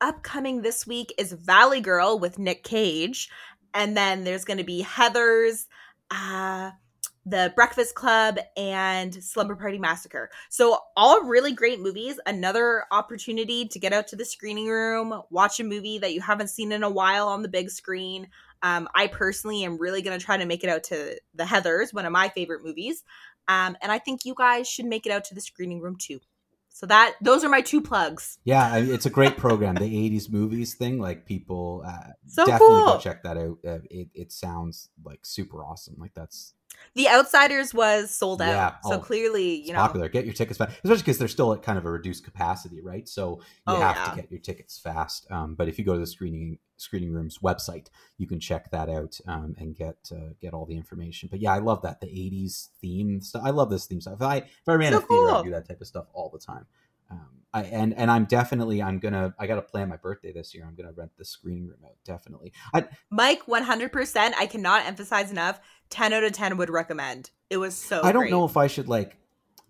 upcoming 0.00 0.62
this 0.62 0.86
week 0.86 1.12
is 1.18 1.32
Valley 1.32 1.80
Girl 1.80 2.18
with 2.18 2.38
Nick 2.38 2.62
Cage, 2.62 3.30
and 3.74 3.96
then 3.96 4.24
there's 4.24 4.44
going 4.44 4.58
to 4.58 4.64
be 4.64 4.84
Heathers, 4.84 5.66
uh, 6.10 6.72
The 7.28 7.52
Breakfast 7.56 7.94
Club, 7.94 8.38
and 8.56 9.12
Slumber 9.22 9.56
Party 9.56 9.78
Massacre. 9.78 10.30
So 10.48 10.78
all 10.96 11.22
really 11.24 11.52
great 11.52 11.80
movies. 11.80 12.18
Another 12.26 12.84
opportunity 12.90 13.66
to 13.68 13.78
get 13.78 13.92
out 13.92 14.08
to 14.08 14.16
the 14.16 14.24
screening 14.24 14.68
room, 14.68 15.22
watch 15.30 15.60
a 15.60 15.64
movie 15.64 15.98
that 15.98 16.14
you 16.14 16.20
haven't 16.20 16.48
seen 16.48 16.72
in 16.72 16.82
a 16.82 16.90
while 16.90 17.28
on 17.28 17.42
the 17.42 17.48
big 17.48 17.70
screen. 17.70 18.28
Um, 18.62 18.88
I 18.94 19.06
personally 19.06 19.64
am 19.64 19.78
really 19.78 20.02
going 20.02 20.18
to 20.18 20.24
try 20.24 20.36
to 20.36 20.46
make 20.46 20.64
it 20.64 20.70
out 20.70 20.84
to 20.84 21.18
the 21.34 21.44
Heathers, 21.44 21.92
one 21.94 22.06
of 22.06 22.12
my 22.12 22.28
favorite 22.28 22.64
movies. 22.64 23.04
Um, 23.46 23.76
and 23.82 23.90
I 23.92 23.98
think 23.98 24.24
you 24.24 24.34
guys 24.36 24.68
should 24.68 24.86
make 24.86 25.06
it 25.06 25.12
out 25.12 25.24
to 25.26 25.34
the 25.34 25.40
screening 25.40 25.80
room 25.80 25.96
too. 25.96 26.20
So 26.70 26.86
that 26.86 27.14
those 27.20 27.42
are 27.44 27.48
my 27.48 27.60
two 27.60 27.80
plugs. 27.80 28.38
Yeah, 28.44 28.72
I- 28.72 28.78
it's 28.80 29.06
a 29.06 29.10
great 29.10 29.36
program. 29.36 29.74
the 29.74 29.84
'80s 30.10 30.30
movies 30.30 30.74
thing, 30.74 31.00
like 31.00 31.26
people 31.26 31.82
uh, 31.84 32.10
So 32.28 32.46
definitely 32.46 32.76
cool. 32.76 32.86
go 32.86 32.98
check 33.00 33.22
that 33.24 33.36
out. 33.36 33.58
Uh, 33.66 33.78
it 33.90 34.08
it 34.14 34.30
sounds 34.32 34.88
like 35.04 35.20
super 35.26 35.64
awesome. 35.64 35.96
Like 35.98 36.14
that's 36.14 36.54
The 36.94 37.08
Outsiders 37.08 37.72
was 37.72 38.10
sold 38.10 38.42
out, 38.42 38.48
Yeah. 38.48 38.74
so 38.82 38.96
Oh, 38.96 38.98
clearly, 38.98 39.54
it's 39.60 39.66
you 39.68 39.72
know, 39.72 39.82
popular. 39.82 40.08
Get 40.08 40.24
your 40.24 40.34
tickets 40.34 40.58
fast, 40.58 40.72
especially 40.82 41.02
because 41.02 41.18
they're 41.18 41.28
still 41.28 41.52
at 41.52 41.62
kind 41.62 41.78
of 41.78 41.84
a 41.86 41.90
reduced 41.90 42.24
capacity, 42.24 42.80
right? 42.80 43.08
So 43.08 43.40
you 43.66 43.74
Oh, 43.74 43.78
have 43.78 43.96
yeah. 43.96 44.10
to 44.10 44.16
get 44.16 44.30
your 44.30 44.40
tickets 44.40 44.78
fast. 44.78 45.30
Um, 45.30 45.54
but 45.54 45.68
if 45.68 45.78
you 45.78 45.84
go 45.84 45.94
to 45.94 46.00
the 46.00 46.06
screening 46.06 46.58
screening 46.76 47.12
room's 47.12 47.38
website, 47.38 47.88
you 48.18 48.26
can 48.26 48.38
check 48.40 48.70
that 48.70 48.88
out 48.88 49.18
um, 49.26 49.54
and 49.58 49.74
get 49.76 50.10
uh, 50.12 50.32
get 50.40 50.54
all 50.54 50.66
the 50.66 50.76
information. 50.76 51.28
But 51.30 51.40
yeah, 51.40 51.52
I 51.52 51.58
love 51.58 51.82
that 51.82 52.00
the 52.00 52.08
'80s 52.08 52.70
theme 52.80 53.20
stuff. 53.20 53.42
I 53.44 53.50
love 53.50 53.70
this 53.70 53.86
theme 53.86 54.00
stuff. 54.00 54.14
If 54.14 54.22
I 54.22 54.36
if 54.38 54.68
I 54.68 54.74
ran 54.74 54.92
So 54.92 54.98
a 54.98 55.00
theater, 55.00 55.30
I'd 55.30 55.42
do 55.42 55.50
that 55.50 55.68
type 55.68 55.80
of 55.80 55.86
stuff 55.86 56.06
all 56.12 56.30
the 56.30 56.38
time. 56.38 56.66
Um, 57.10 57.28
I, 57.52 57.62
and 57.64 57.94
and 57.94 58.10
I'm 58.10 58.24
definitely 58.24 58.82
I'm 58.82 58.98
gonna 58.98 59.34
I 59.38 59.46
gotta 59.46 59.62
plan 59.62 59.88
my 59.88 59.96
birthday 59.96 60.32
this 60.32 60.54
year. 60.54 60.64
I'm 60.66 60.74
gonna 60.74 60.92
rent 60.92 61.12
the 61.16 61.24
screening 61.24 61.66
room 61.66 61.80
out 61.84 61.96
definitely. 62.04 62.52
I, 62.74 62.86
Mike, 63.10 63.46
100%. 63.46 64.32
I 64.36 64.46
cannot 64.46 64.86
emphasize 64.86 65.30
enough. 65.30 65.60
10 65.90 66.12
out 66.12 66.24
of 66.24 66.32
10 66.32 66.56
would 66.58 66.70
recommend. 66.70 67.30
It 67.50 67.56
was 67.56 67.74
so 67.74 68.02
I 68.02 68.12
don't 68.12 68.22
great. 68.22 68.30
know 68.30 68.44
if 68.44 68.56
I 68.56 68.66
should 68.66 68.88
like 68.88 69.16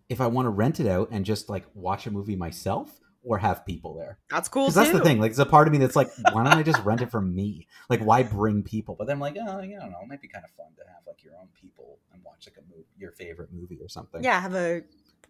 if 0.08 0.20
I 0.20 0.26
want 0.26 0.46
to 0.46 0.50
rent 0.50 0.80
it 0.80 0.86
out 0.86 1.10
and 1.10 1.24
just 1.24 1.48
like 1.48 1.66
watch 1.74 2.06
a 2.06 2.10
movie 2.10 2.36
myself 2.36 2.98
or 3.22 3.38
have 3.38 3.64
people 3.66 3.94
there. 3.94 4.18
That's 4.30 4.48
cool 4.48 4.64
Because 4.64 4.74
that's 4.74 4.92
the 4.92 5.04
thing. 5.04 5.20
Like, 5.20 5.32
there's 5.32 5.38
a 5.38 5.46
part 5.46 5.66
of 5.66 5.72
me 5.72 5.78
that's 5.78 5.96
like, 5.96 6.08
why 6.32 6.44
don't 6.44 6.54
I 6.54 6.62
just 6.62 6.82
rent 6.82 7.02
it 7.02 7.10
from 7.10 7.34
me? 7.34 7.66
Like, 7.90 8.00
why 8.00 8.22
bring 8.22 8.62
people? 8.62 8.94
But 8.98 9.06
then 9.06 9.16
I'm 9.16 9.20
like, 9.20 9.36
oh, 9.36 9.42
I 9.42 9.66
don't 9.66 9.70
know. 9.70 9.98
It 10.02 10.08
might 10.08 10.22
be 10.22 10.28
kind 10.28 10.44
of 10.44 10.50
fun 10.52 10.68
to 10.76 10.82
have 10.84 11.02
like 11.06 11.22
your 11.22 11.34
own 11.34 11.48
people 11.60 11.98
and 12.12 12.22
watch 12.24 12.48
like 12.48 12.56
a 12.56 12.74
movie, 12.74 12.86
your 12.96 13.12
favorite 13.12 13.52
movie 13.52 13.78
or 13.82 13.88
something. 13.88 14.22
Yeah, 14.22 14.40
have 14.40 14.54
a 14.54 14.82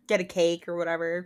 get 0.09 0.21
a 0.21 0.25
cake 0.25 0.67
or 0.67 0.77
whatever. 0.77 1.25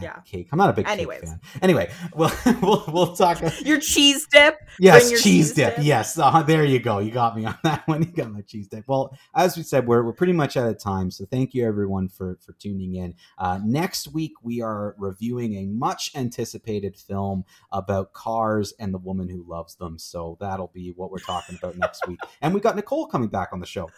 yeah. 0.00 0.20
Cake. 0.24 0.48
I'm 0.52 0.58
not 0.58 0.70
a 0.70 0.72
big 0.72 0.86
Anyways. 0.86 1.20
cake 1.20 1.28
fan. 1.28 1.40
Anyway, 1.62 1.90
well, 2.14 2.32
we'll 2.62 2.84
we'll 2.88 3.16
talk. 3.16 3.42
Your 3.64 3.80
cheese 3.80 4.26
dip. 4.30 4.56
Yes, 4.78 5.10
your 5.10 5.18
cheese, 5.18 5.24
cheese 5.48 5.52
dip. 5.54 5.76
dip. 5.76 5.84
Yes, 5.84 6.16
uh, 6.18 6.42
there 6.42 6.64
you 6.64 6.78
go. 6.78 6.98
You 7.00 7.10
got 7.10 7.36
me 7.36 7.44
on 7.46 7.58
that 7.64 7.86
one. 7.88 8.02
You 8.02 8.08
got 8.12 8.30
my 8.30 8.42
cheese 8.42 8.68
dip. 8.68 8.84
Well, 8.86 9.16
as 9.34 9.56
we 9.56 9.62
said, 9.64 9.86
we're, 9.88 10.04
we're 10.04 10.12
pretty 10.12 10.32
much 10.32 10.56
out 10.56 10.68
of 10.68 10.78
time. 10.78 11.10
So 11.10 11.24
thank 11.26 11.54
you 11.54 11.66
everyone 11.66 12.08
for 12.08 12.38
for 12.40 12.52
tuning 12.52 12.94
in. 12.94 13.14
Uh, 13.38 13.58
next 13.64 14.12
week 14.12 14.32
we 14.42 14.60
are 14.62 14.94
reviewing 14.98 15.54
a 15.56 15.66
much 15.66 16.12
anticipated 16.14 16.96
film 16.96 17.44
about 17.72 18.12
cars 18.12 18.72
and 18.78 18.94
the 18.94 18.98
woman 18.98 19.28
who 19.28 19.44
loves 19.48 19.74
them. 19.74 19.98
So 19.98 20.36
that'll 20.40 20.70
be 20.72 20.92
what 20.94 21.10
we're 21.10 21.18
talking 21.18 21.56
about 21.60 21.76
next 21.76 22.06
week. 22.06 22.20
And 22.42 22.54
we 22.54 22.60
got 22.60 22.76
Nicole 22.76 23.06
coming 23.06 23.28
back 23.28 23.48
on 23.52 23.58
the 23.60 23.66
show. 23.66 23.90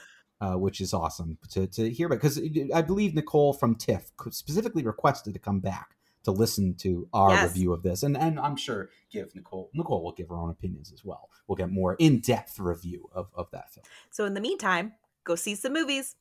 Uh, 0.43 0.57
which 0.57 0.81
is 0.81 0.93
awesome 0.93 1.39
to, 1.49 1.69
to 1.69 1.89
hear 1.89 2.09
about 2.09 2.17
because 2.17 2.41
I 2.75 2.83
believe 2.83 3.15
Nicole 3.15 3.53
from 3.53 3.77
TIFF 3.77 4.11
specifically 4.31 4.83
requested 4.83 5.35
to 5.35 5.39
come 5.39 5.61
back 5.61 5.95
to 6.25 6.33
listen 6.33 6.75
to 6.79 7.07
our 7.13 7.31
Yes. 7.31 7.45
review 7.49 7.73
of 7.73 7.85
this, 7.85 8.03
and 8.03 8.17
and 8.17 8.41
I'm 8.41 8.57
sure 8.57 8.91
give 9.09 9.33
Nicole 9.37 9.71
Nicole 9.73 10.03
will 10.03 10.11
give 10.11 10.31
her 10.31 10.35
own 10.35 10.51
opinions 10.51 10.91
as 10.93 11.05
well. 11.05 11.31
We'll 11.47 11.55
get 11.55 11.71
more 11.71 11.95
in 12.01 12.19
depth 12.19 12.59
review 12.59 13.09
of 13.13 13.29
of 13.37 13.53
that 13.53 13.73
film. 13.73 13.85
So 14.11 14.25
in 14.25 14.35
the 14.35 14.41
meantime, 14.41 14.95
go 15.23 15.37
see 15.37 15.55
some 15.55 15.75
movies. 15.75 16.17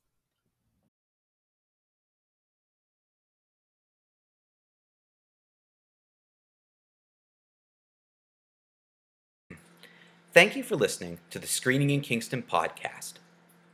Thank 10.32 10.56
you 10.56 10.62
for 10.64 10.76
listening 10.76 11.18
to 11.32 11.40
the 11.40 11.48
Screening 11.48 11.90
in 11.90 12.02
Kingston 12.02 12.44
podcast, 12.44 13.14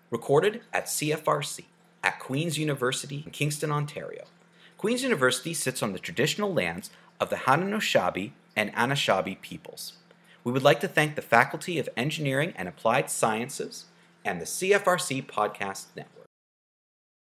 recorded 0.10 0.62
at 0.74 0.86
CFRC 0.86 1.66
at 2.03 2.20
Queen's 2.20 2.58
University 2.58 3.24
in 3.26 3.32
Kingston, 3.32 3.72
Ontario. 3.72 4.26
Queen's 4.78 5.03
University 5.03 5.53
sits 5.53 5.82
on 5.82 5.93
the 5.93 5.99
traditional 5.99 6.53
lands 6.53 6.89
of 7.20 7.30
the 7.30 7.36
Haudenosaunee 7.36 8.32
and 8.55 8.74
Anishinaabe 8.74 9.41
peoples. 9.41 9.93
We 10.43 10.51
would 10.51 10.64
like 10.64 10.80
to 10.82 10.88
thank 10.88 11.16
the 11.16 11.22
Faculty 11.22 11.80
of 11.80 11.89
Engineering 11.97 12.53
and 12.55 12.68
Applied 12.68 13.10
Sciences 13.10 13.86
and 14.24 14.39
the 14.39 14.45
CFRC 14.45 15.26
Podcast 15.26 15.88
Network. 15.95 16.16